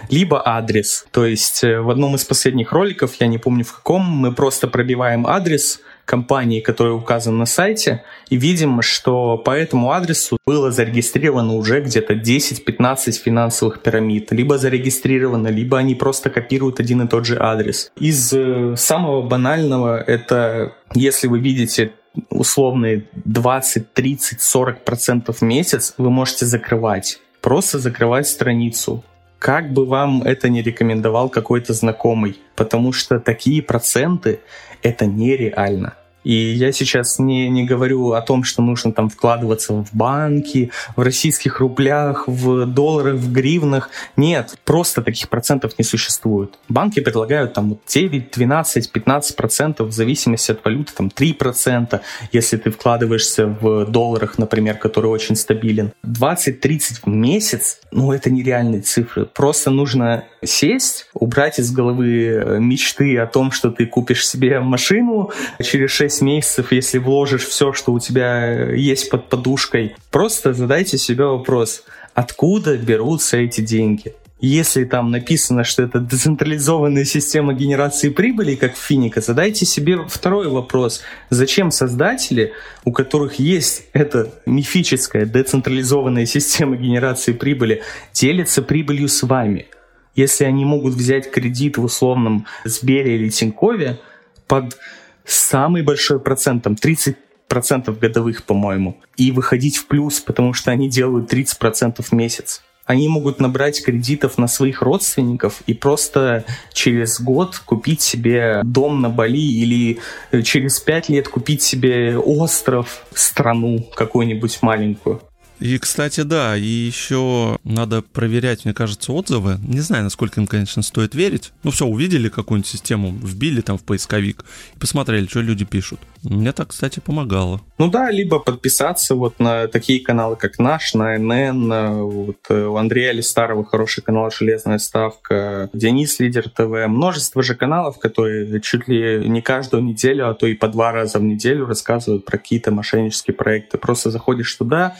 Либо 0.10 0.42
адрес. 0.46 1.08
То 1.12 1.26
есть 1.26 1.64
э, 1.64 1.80
в 1.80 1.90
одном 1.90 2.16
из 2.16 2.26
последних 2.26 2.74
роликов, 2.74 3.16
я 3.20 3.28
не 3.28 3.38
помню 3.38 3.64
в 3.64 3.74
каком, 3.74 4.04
мы 4.04 4.34
просто 4.34 4.68
пробиваем 4.68 5.26
адрес, 5.26 5.80
компании, 6.06 6.60
который 6.60 6.96
указан 6.96 7.38
на 7.38 7.46
сайте, 7.46 8.04
и 8.30 8.38
видим, 8.38 8.82
что 8.82 9.38
по 9.38 9.52
этому 9.52 9.92
адресу 9.92 10.38
было 10.46 10.72
зарегистрировано 10.72 11.56
уже 11.56 11.82
где-то 11.82 12.14
10-15 12.14 13.12
финансовых 13.14 13.82
пирамид. 13.82 14.32
Либо 14.32 14.58
зарегистрировано, 14.58 15.48
либо 15.50 15.78
они 15.78 15.96
просто 15.96 16.30
копируют 16.30 16.80
один 16.80 17.02
и 17.02 17.08
тот 17.08 17.26
же 17.26 17.38
адрес. 17.40 17.92
Из 18.00 18.34
э, 18.34 18.76
самого 18.78 19.22
банального 19.22 19.98
это, 20.00 20.74
если 20.94 21.28
вы 21.28 21.40
видите 21.40 21.92
условные 22.30 23.06
20, 23.26 23.94
30, 23.94 24.42
40 24.42 24.86
процентов 24.86 25.38
в 25.40 25.42
месяц, 25.42 25.94
вы 25.98 26.10
можете 26.10 26.46
закрывать. 26.46 27.20
Просто 27.42 27.80
закрывать 27.80 28.28
страницу 28.28 29.04
как 29.46 29.72
бы 29.74 29.86
вам 29.86 30.24
это 30.24 30.50
не 30.50 30.64
рекомендовал 30.64 31.30
какой-то 31.30 31.74
знакомый, 31.74 32.40
потому 32.56 32.92
что 32.92 33.20
такие 33.20 33.62
проценты 33.62 34.40
это 34.86 35.08
нереально. 35.08 35.96
И 36.24 36.34
я 36.34 36.72
сейчас 36.72 37.20
не, 37.20 37.50
не 37.50 37.66
говорю 37.66 38.14
о 38.14 38.22
том, 38.22 38.44
что 38.44 38.64
нужно 38.64 38.92
там 38.92 39.10
вкладываться 39.10 39.74
в 39.74 39.94
банки, 39.94 40.72
в 40.96 41.02
российских 41.02 41.60
рублях, 41.60 42.28
в 42.28 42.66
долларах, 42.66 43.16
в 43.16 43.32
гривнах. 43.32 43.92
Нет, 44.18 44.58
просто 44.66 45.04
таких 45.04 45.30
процентов 45.30 45.78
не 45.78 45.86
существует. 45.86 46.58
Банки 46.68 47.00
предлагают 47.00 47.54
там 47.54 47.78
9, 47.88 48.32
12, 48.32 48.92
15 48.92 49.36
процентов 49.36 49.90
в 49.90 49.92
зависимости 49.92 50.52
от 50.52 50.66
валюты, 50.66 50.94
там 50.98 51.12
3 51.12 51.34
процента, 51.34 52.02
если 52.32 52.58
ты 52.58 52.72
вкладываешься 52.72 53.46
в 53.46 53.86
долларах, 53.86 54.40
например, 54.40 54.78
который 54.80 55.12
очень 55.12 55.36
стабилен. 55.36 55.92
20-30 56.04 57.02
в 57.04 57.08
месяц, 57.08 57.82
ну 57.92 58.12
это 58.12 58.32
нереальные 58.32 58.82
цифры. 58.82 59.26
Просто 59.26 59.70
нужно 59.70 60.24
сесть, 60.46 61.08
убрать 61.14 61.60
из 61.60 61.72
головы 61.72 62.28
э, 62.28 62.60
мечты 62.60 63.18
о 63.18 63.28
том, 63.28 63.52
что 63.52 63.72
ты 63.72 63.86
купишь 63.86 64.28
себе 64.28 64.60
машину 64.60 65.32
через 65.62 65.92
6 65.92 66.22
месяцев, 66.22 66.72
если 66.72 66.98
вложишь 66.98 67.46
все, 67.46 67.74
что 67.74 67.94
у 67.94 68.00
тебя 68.00 68.72
есть 68.72 69.10
под 69.10 69.30
подушкой. 69.30 69.96
Просто 70.12 70.54
задайте 70.54 70.98
себе 70.98 71.26
вопрос, 71.26 71.84
откуда 72.14 72.78
берутся 72.78 73.38
эти 73.38 73.62
деньги? 73.62 74.14
Если 74.42 74.84
там 74.84 75.12
написано, 75.12 75.64
что 75.64 75.82
это 75.82 76.00
децентрализованная 76.00 77.06
система 77.06 77.54
генерации 77.54 78.10
прибыли, 78.10 78.56
как 78.56 78.76
в 78.76 78.78
Финика, 78.78 79.22
задайте 79.22 79.66
себе 79.66 80.06
второй 80.08 80.50
вопрос. 80.50 81.02
Зачем 81.30 81.72
создатели, 81.72 82.52
у 82.84 82.92
которых 82.92 83.40
есть 83.40 83.86
эта 83.94 84.34
мифическая 84.46 85.26
децентрализованная 85.26 86.26
система 86.28 86.76
генерации 86.76 87.32
прибыли, 87.32 87.82
делятся 88.14 88.62
прибылью 88.62 89.08
с 89.08 89.24
вами? 89.24 89.68
Если 90.16 90.46
они 90.46 90.66
могут 90.66 90.94
взять 90.94 91.30
кредит 91.30 91.78
в 91.78 91.84
условном 91.84 92.46
Сбере 92.64 93.16
или 93.18 93.30
Тинькове 93.30 94.00
под 94.48 94.78
самый 95.26 95.84
большой 95.84 96.20
процент, 96.20 96.64
там 96.64 96.76
30 96.76 97.18
процентов 97.48 98.00
годовых, 98.00 98.44
по-моему, 98.44 98.98
и 99.18 99.32
выходить 99.32 99.78
в 99.78 99.88
плюс, 99.88 100.20
потому 100.20 100.54
что 100.54 100.72
они 100.72 100.90
делают 100.90 101.30
30 101.30 101.60
процентов 101.60 102.08
в 102.08 102.12
месяц. 102.14 102.64
Они 102.86 103.08
могут 103.08 103.40
набрать 103.40 103.84
кредитов 103.84 104.38
на 104.38 104.48
своих 104.48 104.84
родственников 104.84 105.62
и 105.66 105.74
просто 105.74 106.46
через 106.72 107.20
год 107.20 107.58
купить 107.58 108.02
себе 108.02 108.62
дом 108.64 109.02
на 109.02 109.10
Бали 109.10 109.40
или 109.40 110.00
через 110.44 110.80
пять 110.80 111.10
лет 111.10 111.28
купить 111.28 111.64
себе 111.64 112.16
остров, 112.18 113.06
страну 113.14 113.90
какую-нибудь 113.96 114.60
маленькую. 114.62 115.22
И, 115.60 115.78
кстати, 115.78 116.22
да, 116.22 116.58
и 116.58 116.64
еще 116.64 117.58
надо 117.64 118.02
проверять, 118.02 118.66
мне 118.66 118.74
кажется, 118.74 119.14
отзывы. 119.14 119.58
Не 119.66 119.80
знаю, 119.80 120.04
насколько 120.04 120.42
им, 120.42 120.48
конечно, 120.48 120.82
стоит 120.82 121.16
верить. 121.16 121.54
Ну 121.64 121.72
все, 121.72 121.86
увидели 121.86 122.30
какую-нибудь 122.30 122.70
систему, 122.70 123.12
вбили 123.12 123.62
там 123.62 123.78
в 123.78 123.84
поисковик 123.84 124.44
и 124.76 124.80
посмотрели, 124.80 125.28
что 125.28 125.42
люди 125.42 125.66
пишут. 125.66 126.00
Мне 126.24 126.52
так, 126.52 126.70
кстати, 126.70 127.00
помогало. 127.00 127.62
Ну 127.78 127.90
да, 127.90 128.10
либо 128.10 128.40
подписаться 128.40 129.16
вот 129.16 129.40
на 129.40 129.68
такие 129.68 130.00
каналы, 130.00 130.36
как 130.36 130.60
наш, 130.60 130.94
на 130.94 131.18
НН, 131.18 132.02
вот 132.02 132.38
э, 132.50 132.66
у 132.66 132.76
Андрея 132.78 133.12
Листарова 133.12 133.64
хороший 133.64 134.02
канал 134.02 134.32
«Железная 134.32 134.80
ставка», 134.80 135.70
Денис 135.74 136.20
Лидер 136.20 136.50
ТВ, 136.50 136.88
множество 136.88 137.44
же 137.44 137.56
каналов, 137.56 138.00
которые 138.00 138.60
чуть 138.62 138.88
ли 138.88 139.28
не 139.28 139.42
каждую 139.42 139.84
неделю, 139.84 140.30
а 140.30 140.34
то 140.34 140.48
и 140.48 140.56
по 140.56 140.68
два 140.68 140.92
раза 140.92 141.20
в 141.20 141.24
неделю 141.24 141.68
рассказывают 141.68 142.26
про 142.26 142.38
какие-то 142.38 142.72
мошеннические 142.72 143.36
проекты. 143.36 143.78
Просто 143.78 144.10
заходишь 144.10 144.54
туда, 144.56 144.96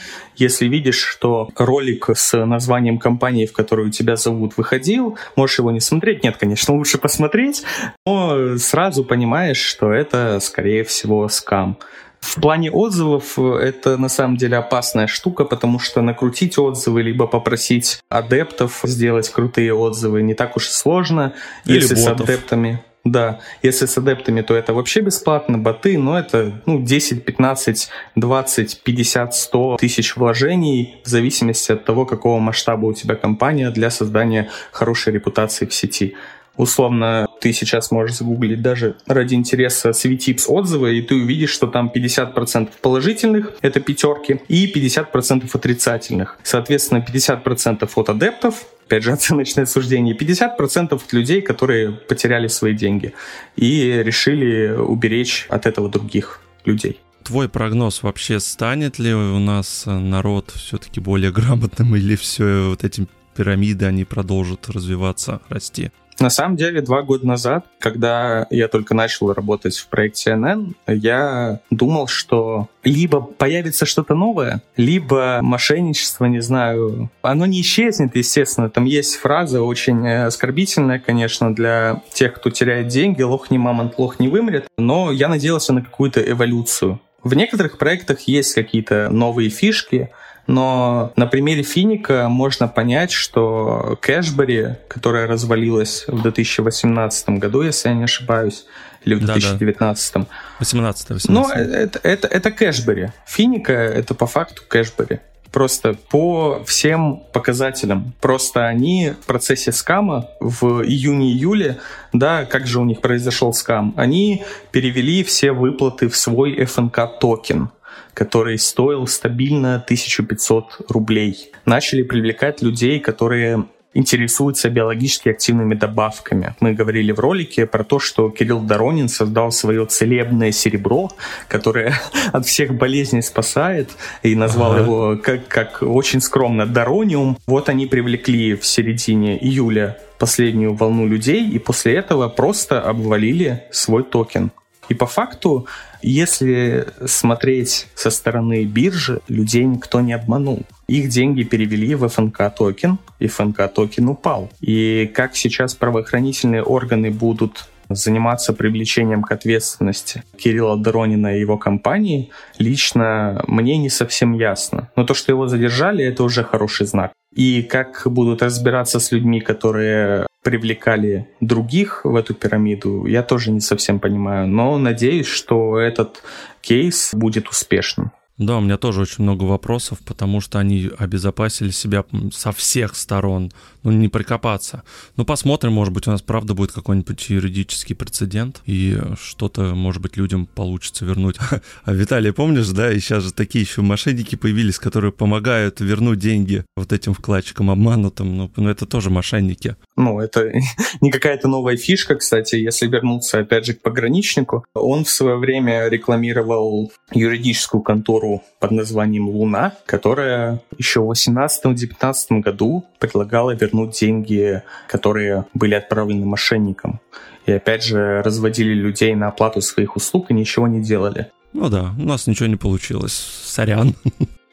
если 0.46 0.66
видишь, 0.66 0.98
что 1.00 1.50
ролик 1.56 2.08
с 2.14 2.44
названием 2.44 2.98
компании, 2.98 3.46
в 3.46 3.52
которую 3.52 3.90
тебя 3.90 4.16
зовут, 4.16 4.56
выходил, 4.56 5.16
можешь 5.36 5.58
его 5.58 5.70
не 5.70 5.80
смотреть. 5.80 6.24
Нет, 6.24 6.36
конечно, 6.36 6.74
лучше 6.74 6.98
посмотреть, 6.98 7.62
но 8.06 8.56
сразу 8.58 9.04
понимаешь, 9.04 9.58
что 9.58 9.92
это, 9.92 10.38
скорее 10.40 10.82
всего, 10.84 11.28
скам. 11.28 11.76
В 12.20 12.40
плане 12.40 12.70
отзывов 12.72 13.38
это 13.38 13.96
на 13.98 14.08
самом 14.08 14.36
деле 14.36 14.56
опасная 14.56 15.06
штука, 15.06 15.44
потому 15.44 15.78
что 15.78 16.02
накрутить 16.02 16.58
отзывы, 16.58 17.02
либо 17.02 17.26
попросить 17.26 18.00
адептов 18.08 18.80
сделать 18.84 19.28
крутые 19.28 19.74
отзывы 19.74 20.22
не 20.22 20.34
так 20.34 20.56
уж 20.56 20.68
и 20.68 20.72
сложно, 20.72 21.34
Или 21.64 21.76
если 21.82 21.94
ботов. 21.94 22.26
с 22.26 22.30
адептами. 22.30 22.82
Да, 23.06 23.38
если 23.62 23.86
с 23.86 23.96
адептами, 23.96 24.42
то 24.42 24.56
это 24.56 24.74
вообще 24.74 25.00
бесплатно, 25.00 25.58
боты, 25.58 25.96
но 25.96 26.18
это 26.18 26.60
ну, 26.66 26.82
10, 26.82 27.24
15, 27.24 27.88
20, 28.16 28.80
50, 28.82 29.34
100 29.34 29.76
тысяч 29.78 30.16
вложений 30.16 30.96
в 31.04 31.08
зависимости 31.08 31.70
от 31.70 31.84
того, 31.84 32.04
какого 32.04 32.40
масштаба 32.40 32.86
у 32.86 32.92
тебя 32.92 33.14
компания 33.14 33.70
для 33.70 33.90
создания 33.90 34.50
хорошей 34.72 35.12
репутации 35.12 35.66
в 35.66 35.72
сети. 35.72 36.16
Условно, 36.56 37.28
ты 37.40 37.52
сейчас 37.52 37.90
можешь 37.90 38.16
загуглить 38.16 38.62
даже 38.62 38.96
ради 39.06 39.34
интереса 39.34 39.90
CVTips 39.90 40.46
отзывы, 40.48 40.98
и 40.98 41.02
ты 41.02 41.14
увидишь, 41.14 41.50
что 41.50 41.66
там 41.66 41.90
50% 41.94 42.70
положительных, 42.80 43.52
это 43.60 43.80
пятерки, 43.80 44.40
и 44.48 44.72
50% 44.72 45.48
отрицательных. 45.52 46.38
Соответственно, 46.42 47.04
50% 47.06 47.88
от 47.94 48.08
адептов, 48.08 48.64
опять 48.86 49.02
же, 49.02 49.12
оценочное 49.12 49.66
суждение, 49.66 50.16
50% 50.16 50.94
от 50.94 51.12
людей, 51.12 51.42
которые 51.42 51.92
потеряли 51.92 52.48
свои 52.48 52.74
деньги 52.74 53.12
и 53.56 54.02
решили 54.04 54.68
уберечь 54.70 55.46
от 55.48 55.66
этого 55.66 55.88
других 55.88 56.40
людей. 56.64 57.00
Твой 57.22 57.48
прогноз 57.48 58.04
вообще 58.04 58.38
станет 58.38 59.00
ли 59.00 59.12
у 59.12 59.40
нас 59.40 59.82
народ 59.86 60.52
все-таки 60.54 61.00
более 61.00 61.32
грамотным 61.32 61.96
или 61.96 62.14
все 62.14 62.68
вот 62.68 62.84
эти 62.84 63.08
пирамиды, 63.36 63.84
они 63.84 64.04
продолжат 64.04 64.68
развиваться, 64.68 65.40
расти? 65.48 65.90
На 66.18 66.30
самом 66.30 66.56
деле, 66.56 66.80
два 66.80 67.02
года 67.02 67.26
назад, 67.26 67.66
когда 67.78 68.46
я 68.50 68.68
только 68.68 68.94
начал 68.94 69.32
работать 69.32 69.76
в 69.76 69.88
проекте 69.88 70.30
NN, 70.30 70.74
я 70.86 71.60
думал, 71.70 72.06
что 72.06 72.68
либо 72.84 73.20
появится 73.20 73.84
что-то 73.84 74.14
новое, 74.14 74.62
либо 74.76 75.40
мошенничество, 75.42 76.24
не 76.24 76.40
знаю, 76.40 77.10
оно 77.22 77.46
не 77.46 77.60
исчезнет, 77.60 78.16
естественно. 78.16 78.70
Там 78.70 78.84
есть 78.84 79.16
фраза 79.16 79.62
очень 79.62 80.08
оскорбительная, 80.08 80.98
конечно, 80.98 81.54
для 81.54 82.02
тех, 82.12 82.34
кто 82.34 82.50
теряет 82.50 82.88
деньги, 82.88 83.22
лох 83.22 83.50
не 83.50 83.58
мамонт, 83.58 83.98
лох 83.98 84.18
не 84.18 84.28
вымрет, 84.28 84.68
но 84.78 85.12
я 85.12 85.28
надеялся 85.28 85.72
на 85.72 85.82
какую-то 85.82 86.20
эволюцию. 86.20 87.00
В 87.22 87.34
некоторых 87.34 87.76
проектах 87.76 88.20
есть 88.28 88.54
какие-то 88.54 89.08
новые 89.10 89.50
фишки, 89.50 90.10
но 90.46 91.12
на 91.16 91.26
примере 91.26 91.62
Финико 91.62 92.28
можно 92.28 92.68
понять, 92.68 93.10
что 93.10 93.98
Кэшбери, 94.00 94.76
которая 94.88 95.26
развалилась 95.26 96.04
в 96.06 96.22
2018 96.22 97.28
году, 97.30 97.62
если 97.62 97.88
я 97.88 97.94
не 97.94 98.04
ошибаюсь, 98.04 98.66
или 99.04 99.14
в 99.14 99.24
2019. 99.24 100.14
Да, 100.14 100.20
да. 100.20 100.26
18 100.60 101.10
18 101.10 101.28
Ну, 101.28 101.48
это, 101.48 102.00
это, 102.02 102.28
это 102.28 102.50
Кэшбери. 102.50 103.12
Финика— 103.26 103.72
это 103.72 104.14
по 104.14 104.26
факту 104.26 104.62
Кэшбери. 104.68 105.20
Просто 105.52 105.94
по 106.10 106.62
всем 106.66 107.22
показателям. 107.32 108.12
Просто 108.20 108.66
они 108.66 109.14
в 109.20 109.26
процессе 109.26 109.72
скама 109.72 110.28
в 110.40 110.82
июне-июле, 110.82 111.78
да, 112.12 112.44
как 112.44 112.66
же 112.66 112.80
у 112.80 112.84
них 112.84 113.00
произошел 113.00 113.54
скам, 113.54 113.94
они 113.96 114.44
перевели 114.70 115.24
все 115.24 115.52
выплаты 115.52 116.08
в 116.08 116.16
свой 116.16 116.54
FNK 116.56 117.18
токен 117.20 117.70
который 118.16 118.58
стоил 118.58 119.06
стабильно 119.06 119.74
1500 119.74 120.86
рублей. 120.88 121.50
Начали 121.66 122.02
привлекать 122.02 122.62
людей, 122.62 122.98
которые 122.98 123.66
интересуются 123.92 124.70
биологически 124.70 125.28
активными 125.28 125.74
добавками. 125.74 126.54
Мы 126.60 126.72
говорили 126.72 127.12
в 127.12 127.20
ролике 127.20 127.66
про 127.66 127.84
то, 127.84 127.98
что 127.98 128.30
Кирилл 128.30 128.60
Доронин 128.60 129.10
создал 129.10 129.52
свое 129.52 129.84
целебное 129.84 130.50
серебро, 130.50 131.10
которое 131.46 131.94
от 132.32 132.46
всех 132.46 132.74
болезней 132.74 133.20
спасает, 133.20 133.90
и 134.22 134.34
назвал 134.34 134.72
ага. 134.72 134.82
его 134.82 135.16
как, 135.22 135.46
как 135.48 135.82
очень 135.82 136.22
скромно 136.22 136.64
Дорониум. 136.66 137.36
Вот 137.46 137.68
они 137.68 137.84
привлекли 137.84 138.54
в 138.54 138.64
середине 138.64 139.36
июля 139.44 139.98
последнюю 140.18 140.74
волну 140.74 141.06
людей, 141.06 141.46
и 141.46 141.58
после 141.58 141.96
этого 141.96 142.30
просто 142.30 142.80
обвалили 142.80 143.64
свой 143.70 144.04
токен. 144.04 144.52
И 144.88 144.94
по 144.94 145.06
факту 145.06 145.66
если 146.10 146.86
смотреть 147.04 147.88
со 147.94 148.10
стороны 148.10 148.64
биржи, 148.64 149.20
людей 149.28 149.64
никто 149.64 150.00
не 150.00 150.12
обманул. 150.12 150.62
Их 150.86 151.08
деньги 151.08 151.42
перевели 151.42 151.94
в 151.94 152.08
FNK 152.08 152.54
токен, 152.56 152.98
и 153.18 153.26
FNK 153.26 153.72
токен 153.72 154.08
упал. 154.08 154.50
И 154.60 155.10
как 155.12 155.36
сейчас 155.36 155.74
правоохранительные 155.74 156.62
органы 156.62 157.10
будут 157.10 157.68
заниматься 157.88 158.52
привлечением 158.52 159.22
к 159.22 159.32
ответственности 159.32 160.22
Кирилла 160.36 160.76
Доронина 160.76 161.36
и 161.36 161.40
его 161.40 161.58
компании, 161.58 162.30
лично 162.58 163.42
мне 163.46 163.76
не 163.78 163.90
совсем 163.90 164.32
ясно. 164.34 164.90
Но 164.96 165.04
то, 165.04 165.14
что 165.14 165.32
его 165.32 165.48
задержали, 165.48 166.04
это 166.04 166.22
уже 166.24 166.44
хороший 166.44 166.86
знак. 166.86 167.12
И 167.34 167.62
как 167.62 168.02
будут 168.06 168.42
разбираться 168.42 168.98
с 168.98 169.12
людьми, 169.12 169.40
которые 169.40 170.26
привлекали 170.42 171.28
других 171.40 172.02
в 172.04 172.14
эту 172.14 172.32
пирамиду, 172.34 173.04
я 173.06 173.22
тоже 173.22 173.50
не 173.50 173.60
совсем 173.60 173.98
понимаю. 173.98 174.46
Но 174.46 174.78
надеюсь, 174.78 175.26
что 175.26 175.78
этот 175.78 176.22
кейс 176.60 177.10
будет 177.12 177.48
успешным. 177.48 178.12
Да, 178.38 178.58
у 178.58 178.60
меня 178.60 178.76
тоже 178.76 179.00
очень 179.00 179.24
много 179.24 179.44
вопросов, 179.44 179.98
потому 180.04 180.42
что 180.42 180.58
они 180.58 180.90
обезопасили 180.98 181.70
себя 181.70 182.04
со 182.32 182.52
всех 182.52 182.94
сторон. 182.94 183.50
Ну, 183.82 183.92
не 183.92 184.08
прикопаться. 184.08 184.82
Ну, 185.16 185.24
посмотрим, 185.24 185.72
может 185.72 185.94
быть, 185.94 186.06
у 186.06 186.10
нас 186.10 186.20
правда 186.20 186.52
будет 186.52 186.72
какой-нибудь 186.72 187.30
юридический 187.30 187.96
прецедент, 187.96 188.60
и 188.66 188.98
что-то, 189.18 189.74
может 189.74 190.02
быть, 190.02 190.18
людям 190.18 190.46
получится 190.46 191.04
вернуть. 191.04 191.36
А 191.84 191.92
Виталий, 191.92 192.32
помнишь, 192.32 192.68
да, 192.68 192.92
и 192.92 192.98
сейчас 192.98 193.24
же 193.24 193.32
такие 193.32 193.62
еще 193.62 193.80
мошенники 193.80 194.34
появились, 194.34 194.78
которые 194.78 195.12
помогают 195.12 195.80
вернуть 195.80 196.18
деньги 196.18 196.64
вот 196.76 196.92
этим 196.92 197.14
вкладчикам 197.14 197.70
обманутым. 197.70 198.36
Ну, 198.36 198.50
ну 198.56 198.68
это 198.68 198.86
тоже 198.86 199.08
мошенники. 199.08 199.76
Ну, 199.96 200.20
это 200.20 200.52
не 201.00 201.10
какая-то 201.10 201.48
новая 201.48 201.76
фишка, 201.76 202.16
кстати, 202.16 202.56
если 202.56 202.86
вернуться, 202.86 203.38
опять 203.38 203.66
же, 203.66 203.74
к 203.74 203.82
пограничнику. 203.82 204.64
Он 204.74 205.04
в 205.04 205.10
свое 205.10 205.36
время 205.36 205.88
рекламировал 205.88 206.92
юридическую 207.12 207.82
контору 207.82 208.25
контору 208.26 208.42
под 208.58 208.70
названием 208.70 209.28
«Луна», 209.28 209.72
которая 209.86 210.60
еще 210.78 211.00
в 211.00 211.10
2018-2019 211.10 212.40
году 212.40 212.84
предлагала 212.98 213.54
вернуть 213.54 213.98
деньги, 214.00 214.62
которые 214.88 215.44
были 215.54 215.74
отправлены 215.74 216.26
мошенникам. 216.26 217.00
И 217.46 217.52
опять 217.52 217.84
же 217.84 218.22
разводили 218.22 218.74
людей 218.74 219.14
на 219.14 219.28
оплату 219.28 219.60
своих 219.60 219.96
услуг 219.96 220.30
и 220.30 220.34
ничего 220.34 220.66
не 220.66 220.82
делали. 220.82 221.30
Ну 221.52 221.68
да, 221.68 221.94
у 221.98 222.02
нас 222.02 222.26
ничего 222.26 222.48
не 222.48 222.56
получилось. 222.56 223.14
Сорян. 223.44 223.94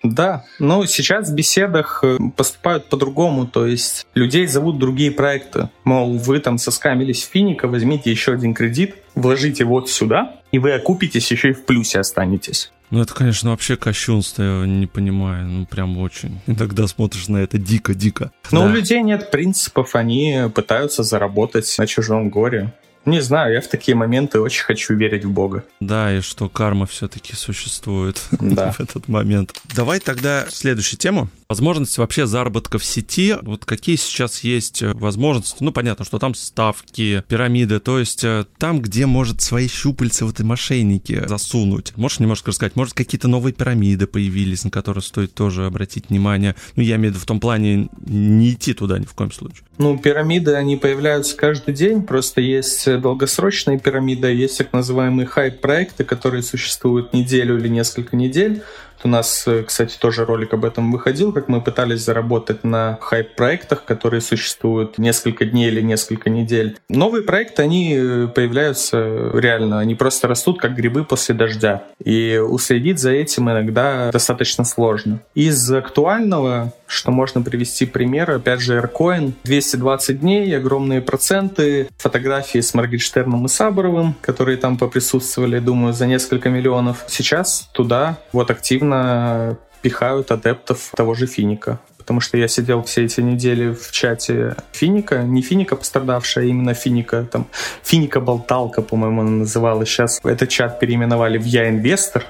Да, 0.03 0.43
но 0.59 0.85
сейчас 0.85 1.29
в 1.29 1.33
беседах 1.33 2.01
э, 2.03 2.17
поступают 2.35 2.89
по-другому, 2.89 3.47
то 3.47 3.65
есть 3.65 4.05
людей 4.15 4.47
зовут 4.47 4.77
другие 4.77 5.11
проекты. 5.11 5.69
Мол, 5.85 6.17
вы 6.17 6.39
там 6.39 6.57
соскамились 6.57 7.23
в 7.23 7.31
Финика, 7.31 7.69
возьмите 7.69 8.11
еще 8.11 8.33
один 8.33 8.53
кредит, 8.53 8.95
вложите 9.15 9.63
вот 9.63 9.89
сюда, 9.89 10.35
и 10.51 10.59
вы 10.59 10.73
окупитесь, 10.73 11.31
еще 11.31 11.51
и 11.51 11.53
в 11.53 11.63
плюсе 11.65 11.99
останетесь. 11.99 12.71
Ну, 12.93 13.01
это, 13.01 13.13
конечно, 13.15 13.49
вообще 13.49 13.75
кощунство, 13.75 14.43
я 14.43 14.67
не 14.67 14.85
понимаю. 14.85 15.47
Ну, 15.47 15.65
прям 15.65 15.97
очень. 15.97 16.39
Иногда 16.45 16.85
смотришь 16.85 17.27
на 17.27 17.37
это 17.37 17.57
дико-дико. 17.57 18.31
Но 18.51 18.59
да. 18.59 18.65
у 18.67 18.69
людей 18.69 19.01
нет 19.01 19.31
принципов, 19.31 19.95
они 19.95 20.43
пытаются 20.53 21.01
заработать 21.01 21.73
на 21.79 21.87
чужом 21.87 22.29
горе. 22.29 22.71
Не 23.05 23.21
знаю, 23.21 23.53
я 23.53 23.61
в 23.61 23.67
такие 23.67 23.95
моменты 23.95 24.39
очень 24.39 24.63
хочу 24.63 24.95
верить 24.95 25.25
в 25.25 25.31
Бога. 25.31 25.63
Да, 25.79 26.15
и 26.15 26.21
что 26.21 26.47
карма 26.47 26.85
все-таки 26.85 27.35
существует 27.35 28.21
да. 28.31 28.71
в 28.77 28.79
этот 28.79 29.07
момент. 29.07 29.53
Давай 29.75 29.99
тогда 29.99 30.45
следующую 30.49 30.97
тему. 30.99 31.27
Возможности 31.49 31.99
вообще 31.99 32.25
заработка 32.25 32.79
в 32.79 32.85
сети. 32.85 33.35
Вот 33.41 33.65
какие 33.65 33.97
сейчас 33.97 34.39
есть 34.39 34.81
э, 34.81 34.93
возможности? 34.93 35.57
Ну, 35.59 35.71
понятно, 35.71 36.05
что 36.05 36.17
там 36.17 36.33
ставки, 36.33 37.23
пирамиды, 37.27 37.79
то 37.79 37.99
есть 37.99 38.23
э, 38.23 38.45
там, 38.57 38.81
где 38.81 39.05
может 39.05 39.41
свои 39.41 39.67
щупальца 39.67 40.25
в 40.25 40.31
этой 40.31 40.45
мошенники 40.45 41.27
засунуть. 41.27 41.95
Можешь 41.97 42.19
немножко 42.19 42.49
рассказать? 42.49 42.75
Может, 42.75 42.93
какие-то 42.93 43.27
новые 43.27 43.53
пирамиды 43.53 44.07
появились, 44.07 44.63
на 44.63 44.71
которые 44.71 45.03
стоит 45.03 45.33
тоже 45.33 45.65
обратить 45.65 46.09
внимание? 46.09 46.55
Ну, 46.75 46.83
я 46.83 46.95
имею 46.95 47.11
в 47.11 47.15
виду 47.15 47.23
в 47.23 47.27
том 47.27 47.39
плане 47.39 47.89
не 48.05 48.51
идти 48.51 48.73
туда 48.73 48.97
ни 48.97 49.05
в 49.05 49.13
коем 49.13 49.31
случае. 49.31 49.63
Ну, 49.77 49.97
пирамиды, 49.97 50.53
они 50.55 50.77
появляются 50.77 51.35
каждый 51.35 51.73
день, 51.73 52.03
просто 52.03 52.41
есть 52.41 52.87
долгосрочные 52.97 53.79
пирамиды, 53.79 54.27
есть 54.33 54.57
так 54.57 54.73
называемые 54.73 55.25
хайп-проекты, 55.25 56.03
которые 56.03 56.43
существуют 56.43 57.13
неделю 57.13 57.57
или 57.57 57.67
несколько 57.67 58.15
недель, 58.15 58.63
у 59.05 59.07
нас, 59.07 59.43
э, 59.47 59.63
кстати, 59.63 59.97
тоже 59.97 60.25
ролик 60.25 60.53
об 60.53 60.65
этом 60.65 60.91
выходил, 60.91 61.31
как 61.31 61.47
мы 61.47 61.61
пытались 61.61 62.01
заработать 62.01 62.63
на 62.63 62.97
хайп-проектах, 63.01 63.85
которые 63.85 64.21
существуют 64.21 64.97
несколько 64.97 65.45
дней 65.45 65.67
или 65.67 65.81
несколько 65.81 66.29
недель. 66.29 66.77
Новые 66.89 67.23
проекты, 67.23 67.61
они 67.61 67.95
э, 67.95 68.27
появляются 68.27 69.31
реально, 69.33 69.79
они 69.79 69.95
просто 69.95 70.27
растут, 70.27 70.59
как 70.59 70.75
грибы 70.75 71.03
после 71.03 71.35
дождя. 71.35 71.83
И 72.03 72.37
уследить 72.37 72.99
за 72.99 73.11
этим 73.11 73.49
иногда 73.49 74.11
достаточно 74.11 74.63
сложно. 74.63 75.19
Из 75.35 75.71
актуального, 75.71 76.73
что 76.87 77.11
можно 77.11 77.41
привести 77.41 77.85
пример, 77.85 78.31
опять 78.31 78.61
же, 78.61 78.77
Aircoin, 78.77 79.33
220 79.43 80.19
дней, 80.19 80.55
огромные 80.55 81.01
проценты, 81.01 81.87
фотографии 81.97 82.59
с 82.59 82.73
Моргенштерном 82.73 83.45
и 83.45 83.49
Саборовым, 83.49 84.15
которые 84.21 84.57
там 84.57 84.77
поприсутствовали, 84.77 85.59
думаю, 85.59 85.93
за 85.93 86.05
несколько 86.05 86.49
миллионов. 86.49 87.03
Сейчас 87.07 87.69
туда 87.73 88.17
вот 88.31 88.51
активно 88.51 88.92
активно 88.93 89.57
пихают 89.81 90.31
адептов 90.31 90.91
того 90.95 91.13
же 91.13 91.27
Финика. 91.27 91.79
Потому 91.97 92.19
что 92.19 92.37
я 92.37 92.49
сидел 92.49 92.83
все 92.83 93.05
эти 93.05 93.21
недели 93.21 93.73
в 93.73 93.91
чате 93.91 94.55
Финика, 94.73 95.23
не 95.23 95.41
Финика 95.41 95.77
пострадавшая, 95.77 96.43
а 96.43 96.47
именно 96.47 96.73
Финика, 96.73 97.25
там, 97.31 97.47
Финика-болталка, 97.83 98.81
по-моему, 98.81 99.21
она 99.21 99.29
называлась. 99.29 99.89
Сейчас 99.89 100.19
этот 100.23 100.49
чат 100.49 100.79
переименовали 100.79 101.37
в 101.37 101.45
Я 101.45 101.69
Инвестор, 101.69 102.25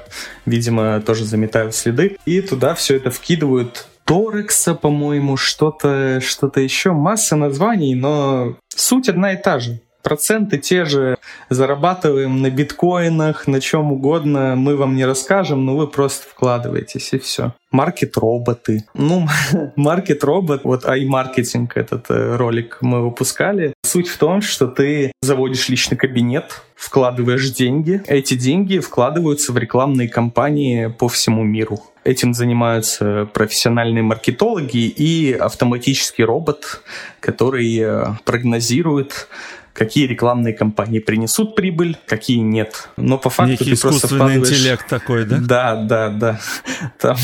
видимо, 0.45 1.01
тоже 1.01 1.25
заметают 1.25 1.73
следы. 1.73 2.17
И 2.25 2.41
туда 2.41 2.75
все 2.75 2.97
это 2.97 3.09
вкидывают 3.09 3.87
Торекса, 4.05 4.75
по-моему, 4.75 5.37
что-то 5.37 6.19
что 6.21 6.51
еще, 6.55 6.91
масса 6.91 7.35
названий, 7.35 7.95
но 7.95 8.57
суть 8.75 9.09
одна 9.09 9.33
и 9.33 9.41
та 9.41 9.59
же. 9.59 9.79
Проценты 10.03 10.57
те 10.57 10.83
же, 10.83 11.17
зарабатываем 11.49 12.41
на 12.41 12.49
биткоинах, 12.49 13.47
на 13.47 13.61
чем 13.61 13.93
угодно, 13.93 14.55
мы 14.57 14.75
вам 14.75 14.95
не 14.97 15.05
расскажем, 15.05 15.65
но 15.65 15.77
вы 15.77 15.87
просто 15.87 16.27
вкладываетесь 16.27 17.13
и 17.13 17.19
все. 17.19 17.53
Маркет-роботы. 17.71 18.83
Ну, 18.93 19.27
маркет-робот, 19.77 20.65
вот 20.65 20.83
iMarketing 20.83 21.69
этот 21.75 22.11
э, 22.11 22.35
ролик 22.35 22.79
мы 22.81 23.01
выпускали. 23.01 23.73
Суть 23.83 24.09
в 24.09 24.17
том, 24.17 24.41
что 24.41 24.67
ты 24.67 25.13
заводишь 25.21 25.69
личный 25.69 25.97
кабинет, 25.97 26.61
вкладываешь 26.75 27.49
деньги. 27.51 28.03
Эти 28.05 28.33
деньги 28.33 28.79
вкладываются 28.79 29.53
в 29.53 29.57
рекламные 29.57 30.09
кампании 30.09 30.87
по 30.87 31.07
всему 31.07 31.43
миру. 31.43 31.79
Этим 32.03 32.33
занимаются 32.33 33.29
профессиональные 33.33 34.03
маркетологи 34.03 34.87
и 34.87 35.31
автоматический 35.31 36.25
робот, 36.25 36.81
который 37.21 37.79
э, 37.79 38.05
прогнозирует 38.25 39.29
какие 39.73 40.07
рекламные 40.07 40.53
кампании 40.53 40.99
принесут 40.99 41.55
прибыль, 41.55 41.97
какие 42.05 42.37
нет. 42.37 42.89
Но 42.97 43.17
по 43.17 43.29
факту 43.29 43.51
Некий 43.51 43.75
ты 43.75 43.81
просто 43.81 44.07
вкладываешь... 44.07 44.49
интеллект 44.49 44.87
такой, 44.87 45.25
да? 45.25 45.37
Да, 45.39 45.75
да, 45.75 46.09
да. 46.09 46.39
Там 46.99 47.17